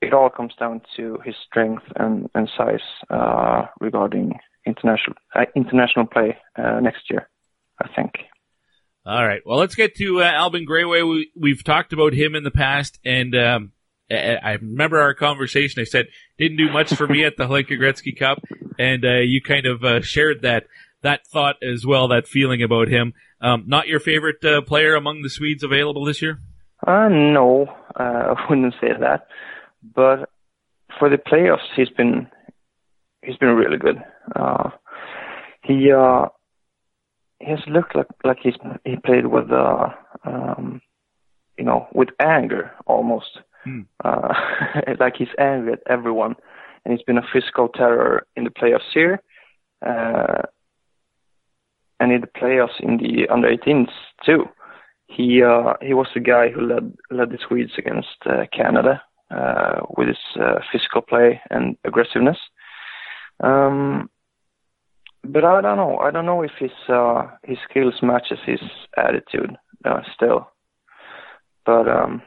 [0.00, 6.06] it all comes down to his strength and, and size, uh, regarding international, uh, international
[6.06, 7.28] play, uh, next year,
[7.82, 8.12] I think.
[9.06, 9.40] All right.
[9.44, 11.08] Well, let's get to uh, Albin Grewe.
[11.08, 13.72] We, we've talked about him in the past, and um,
[14.10, 15.80] I, I remember our conversation.
[15.80, 16.06] I said
[16.38, 18.38] didn't do much for me at the Hlinka Gretzky Cup,
[18.78, 20.66] and uh, you kind of uh, shared that
[21.02, 23.14] that thought as well, that feeling about him.
[23.40, 26.40] Um, not your favorite uh, player among the Swedes available this year?
[26.86, 27.66] Uh, no,
[27.98, 28.02] uh,
[28.36, 29.28] I wouldn't say that.
[29.82, 30.30] But
[30.98, 32.28] for the playoffs, he's been
[33.22, 34.02] he's been really good.
[34.34, 34.70] Uh,
[35.62, 36.26] he uh,
[37.40, 39.88] he has looked like like he's he played with uh,
[40.24, 40.80] um,
[41.56, 43.38] you know with anger almost.
[43.64, 43.82] Hmm.
[44.04, 44.34] Uh,
[45.00, 46.36] like he's angry at everyone,
[46.84, 49.20] and he's been a physical terror in the playoffs here,
[49.84, 50.42] uh,
[52.00, 53.90] and in the playoffs in the under 18s
[54.24, 54.44] too.
[55.06, 59.80] He uh, he was the guy who led led the Swedes against uh, Canada uh,
[59.96, 62.38] with his uh, physical play and aggressiveness.
[63.40, 64.10] Um,
[65.24, 65.98] but I don't know.
[65.98, 68.60] I don't know if his uh, his skills matches his
[68.96, 70.48] attitude uh, still.
[71.66, 72.22] But um,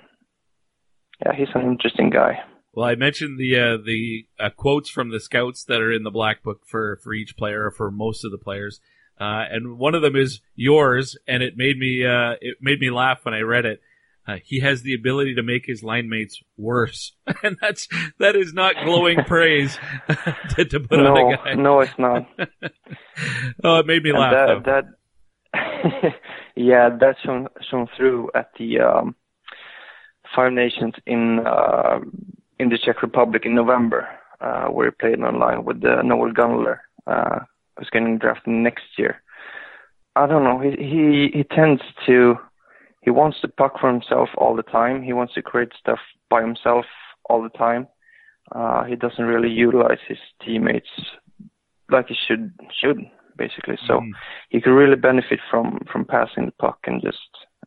[1.26, 2.40] yeah, he's an interesting guy.
[2.74, 6.12] Well, I mentioned the uh, the uh, quotes from the scouts that are in the
[6.12, 8.80] black book for for each player, or for most of the players,
[9.20, 12.90] uh, and one of them is yours, and it made me uh, it made me
[12.90, 13.82] laugh when I read it.
[14.28, 17.88] Uh, he has the ability to make his line mates worse, and that's
[18.20, 19.80] that is not glowing praise
[20.50, 21.54] to, to put no, on a guy.
[21.56, 22.28] no, it's not.
[23.64, 24.64] oh, it made me And laugh.
[24.64, 24.86] that,
[25.54, 26.14] that
[26.56, 29.16] yeah, that shone shone through at the um,
[30.36, 32.00] Five Nations in uh,
[32.60, 34.08] in the Czech Republic in November,
[34.40, 37.40] uh, where he played online with uh, Noel Gunler, uh,
[37.78, 39.22] who's getting drafted next year.
[40.16, 40.60] I don't know.
[40.60, 42.36] He he he tends to
[43.02, 45.02] he wants the puck for himself all the time.
[45.04, 46.00] He wants to create stuff
[46.30, 46.86] by himself
[47.30, 47.88] all the time.
[48.52, 50.90] Uh, he doesn't really utilize his teammates
[51.90, 53.00] like he should should
[53.38, 53.78] basically.
[53.88, 54.12] So mm.
[54.50, 57.18] he could really benefit from from passing the puck and just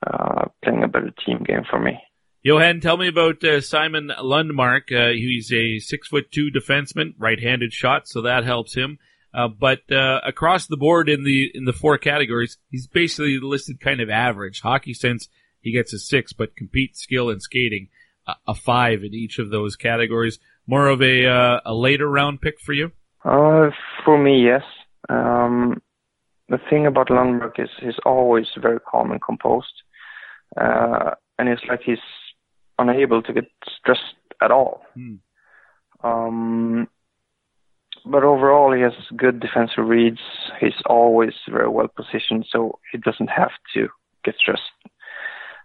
[0.06, 1.98] uh, playing a better team game for me.
[2.42, 4.92] Johan, tell me about uh, Simon Lundmark.
[4.92, 8.98] Uh, he's a six foot two defenseman, right-handed shot, so that helps him.
[9.34, 13.80] Uh, but uh, across the board in the in the four categories, he's basically listed
[13.80, 14.60] kind of average.
[14.60, 15.28] Hockey sense,
[15.60, 17.88] he gets a six, but compete, skill, and skating,
[18.28, 20.38] uh, a five in each of those categories.
[20.66, 22.92] More of a uh, a later round pick for you.
[23.24, 23.70] Uh,
[24.04, 24.62] for me, yes.
[25.08, 25.82] Um,
[26.48, 29.82] the thing about Lundmark is he's always very calm and composed,
[30.56, 31.98] uh, and it's like he's
[32.78, 33.46] unable to get
[33.78, 34.82] stressed at all.
[34.94, 35.14] Hmm.
[36.04, 36.88] Um,
[38.04, 40.20] but overall, he has good defensive reads.
[40.60, 43.88] He's always very well positioned, so he doesn't have to
[44.24, 44.62] get stressed.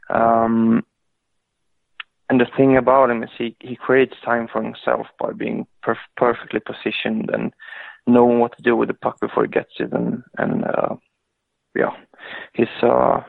[0.10, 0.84] Um,
[2.30, 5.98] and the thing about him is he, he creates time for himself by being perf-
[6.16, 7.54] perfectly positioned and
[8.06, 9.92] knowing what to do with the puck before he gets it.
[9.92, 10.96] And, and uh,
[11.76, 11.92] yeah,
[12.54, 13.22] his uh,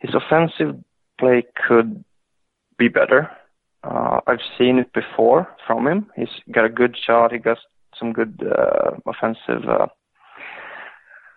[0.00, 0.76] his offensive
[1.18, 2.04] play could
[2.78, 3.30] be better.
[3.84, 6.10] Uh, I've seen it before from him.
[6.14, 7.32] He's got a good shot.
[7.32, 7.58] He got
[7.98, 9.86] some good uh, offensive uh,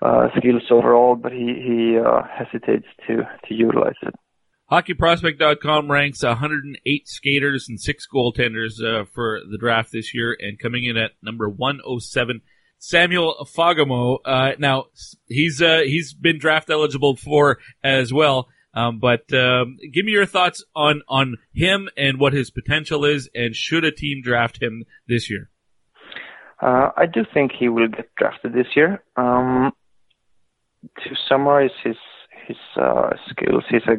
[0.01, 3.17] uh, skills overall, but he he uh, hesitates to
[3.47, 4.13] to utilize it.
[4.71, 10.85] HockeyProspect.com ranks 108 skaters and six goaltenders uh, for the draft this year, and coming
[10.85, 12.41] in at number 107,
[12.79, 14.17] Samuel Fagemo.
[14.25, 14.85] Uh, now
[15.27, 18.47] he's uh, he's been draft eligible before as well.
[18.73, 23.29] Um, but um, give me your thoughts on on him and what his potential is,
[23.33, 25.49] and should a team draft him this year?
[26.61, 29.03] Uh, I do think he will get drafted this year.
[29.15, 29.71] Um,
[31.03, 31.97] to summarize his
[32.47, 33.97] his uh, skills, he's a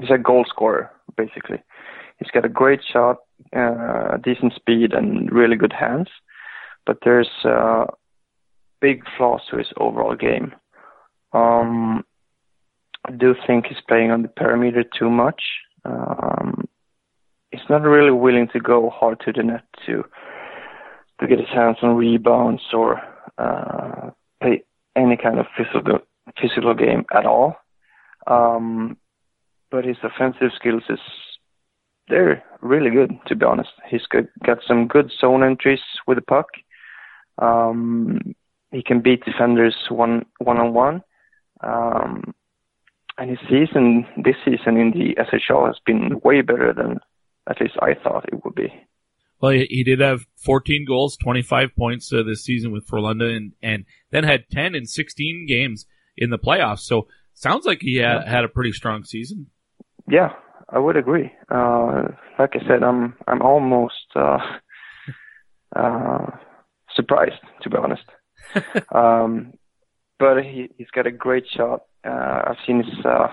[0.00, 1.62] he's a goal scorer basically.
[2.18, 3.18] He's got a great shot,
[3.54, 6.08] uh, decent speed, and really good hands.
[6.86, 7.86] But there's uh,
[8.80, 10.54] big flaws to his overall game.
[11.32, 12.04] Um,
[13.06, 15.42] I do think he's playing on the perimeter too much.
[15.84, 16.68] Um,
[17.50, 20.04] he's not really willing to go hard to the net to
[21.24, 23.00] to get his hands on rebounds or
[23.38, 24.64] uh, play
[24.96, 25.98] any kind of physical
[26.40, 27.56] physical game at all.
[28.26, 28.96] Um,
[29.70, 31.00] but his offensive skills is
[32.08, 33.70] they're really good to be honest.
[33.88, 36.46] He's got, got some good zone entries with the puck.
[37.38, 38.34] Um,
[38.70, 41.02] he can beat defenders one one on one.
[41.62, 42.34] Um,
[43.16, 46.98] and his season this season in the SHL has been way better than
[47.48, 48.72] at least I thought it would be.
[49.40, 53.84] Well, he did have 14 goals, 25 points uh, this season with Frölunda, and, and
[54.10, 56.80] then had 10 in 16 games in the playoffs.
[56.80, 59.48] So sounds like he had, had a pretty strong season.
[60.08, 60.30] Yeah,
[60.68, 61.30] I would agree.
[61.50, 64.38] Uh, like I said, I'm I'm almost uh,
[65.76, 66.26] uh,
[66.94, 68.04] surprised to be honest.
[68.94, 69.52] um,
[70.18, 71.82] but he he's got a great shot.
[72.04, 73.28] Uh, I've seen his uh,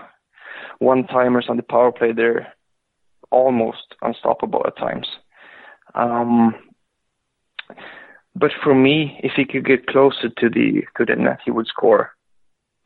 [0.79, 2.11] one timers on the power play.
[2.13, 2.53] They're
[3.31, 5.07] almost unstoppable at times.
[5.95, 6.55] Um,
[8.35, 11.67] but for me, if he could get closer to the to the net, he would
[11.67, 12.11] score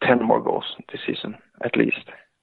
[0.03, 1.97] ten more goals this season at least.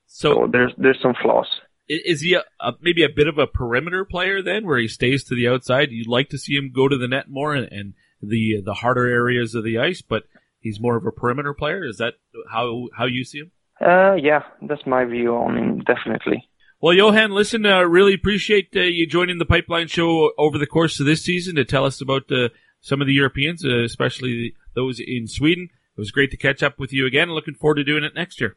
[0.07, 1.49] So, so there's there's some flaws.
[1.89, 5.25] Is he a, a, maybe a bit of a perimeter player then, where he stays
[5.25, 5.91] to the outside?
[5.91, 9.07] You'd like to see him go to the net more and, and the the harder
[9.07, 10.25] areas of the ice, but
[10.61, 11.85] he's more of a perimeter player.
[11.85, 12.15] Is that
[12.51, 13.51] how how you see him?
[13.81, 16.49] Uh, yeah, that's my view on him, definitely.
[16.83, 20.99] Well, Johan, listen, uh, really appreciate uh, you joining the Pipeline Show over the course
[20.99, 22.49] of this season to tell us about uh,
[22.81, 25.69] some of the Europeans, uh, especially those in Sweden.
[25.97, 27.31] It was great to catch up with you again.
[27.31, 28.57] Looking forward to doing it next year.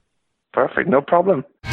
[0.53, 1.45] Perfect, no problem.
[1.65, 1.71] All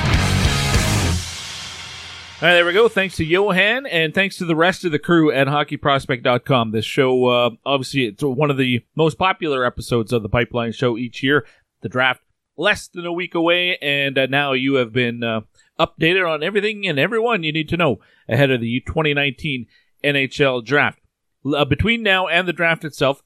[2.43, 2.87] right, there we go.
[2.87, 6.73] Thanks to Johan and thanks to the rest of the crew at hockeyprospect.com.
[6.73, 10.99] This show, uh, obviously, it's one of the most popular episodes of the Pipeline Show
[10.99, 11.47] each year.
[11.81, 12.21] The draft
[12.59, 15.41] less than a week away, and uh, now you have been uh,
[15.87, 19.67] updated on everything and everyone you need to know ahead of the 2019
[20.05, 21.01] NHL draft.
[21.45, 23.23] Uh, between now and the draft itself,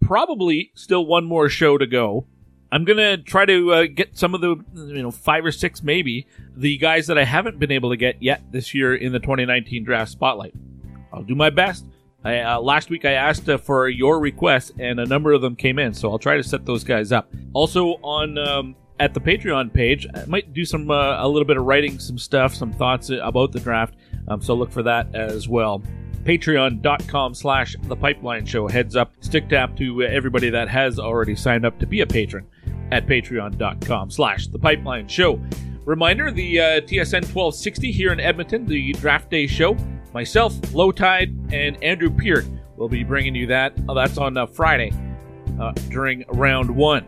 [0.00, 2.26] probably still one more show to go.
[2.70, 6.26] I'm gonna try to uh, get some of the, you know, five or six maybe
[6.56, 9.84] the guys that I haven't been able to get yet this year in the 2019
[9.84, 10.54] draft spotlight.
[11.12, 11.86] I'll do my best.
[12.24, 15.54] I, uh, last week I asked uh, for your requests, and a number of them
[15.54, 17.32] came in, so I'll try to set those guys up.
[17.52, 20.06] Also on um, at the Patreon page.
[20.14, 23.52] I might do some uh, a little bit of writing, some stuff, some thoughts about
[23.52, 23.94] the draft.
[24.28, 25.82] Um, so look for that as well.
[26.24, 28.66] Patreon.com slash The Pipeline Show.
[28.66, 32.46] Heads up, stick tap to everybody that has already signed up to be a patron
[32.90, 35.40] at patreon.com slash The Pipeline Show.
[35.84, 39.76] Reminder the uh, TSN 1260 here in Edmonton, the draft day show.
[40.12, 42.44] Myself, Lowetide, and Andrew Peart
[42.76, 43.72] will be bringing you that.
[43.88, 44.92] Oh, that's on uh, Friday
[45.60, 47.06] uh, during round one.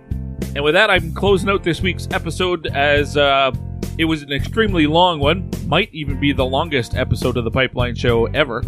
[0.55, 3.52] And with that, I'm closing out this week's episode as uh,
[3.99, 7.94] it was an extremely long one, might even be the longest episode of the Pipeline
[7.94, 8.62] Show ever,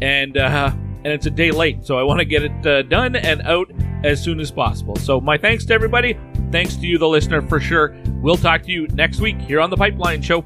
[0.00, 3.16] and uh, and it's a day late, so I want to get it uh, done
[3.16, 3.70] and out
[4.04, 4.96] as soon as possible.
[4.96, 6.18] So my thanks to everybody.
[6.50, 7.96] Thanks to you, the listener, for sure.
[8.22, 10.44] We'll talk to you next week here on the Pipeline Show.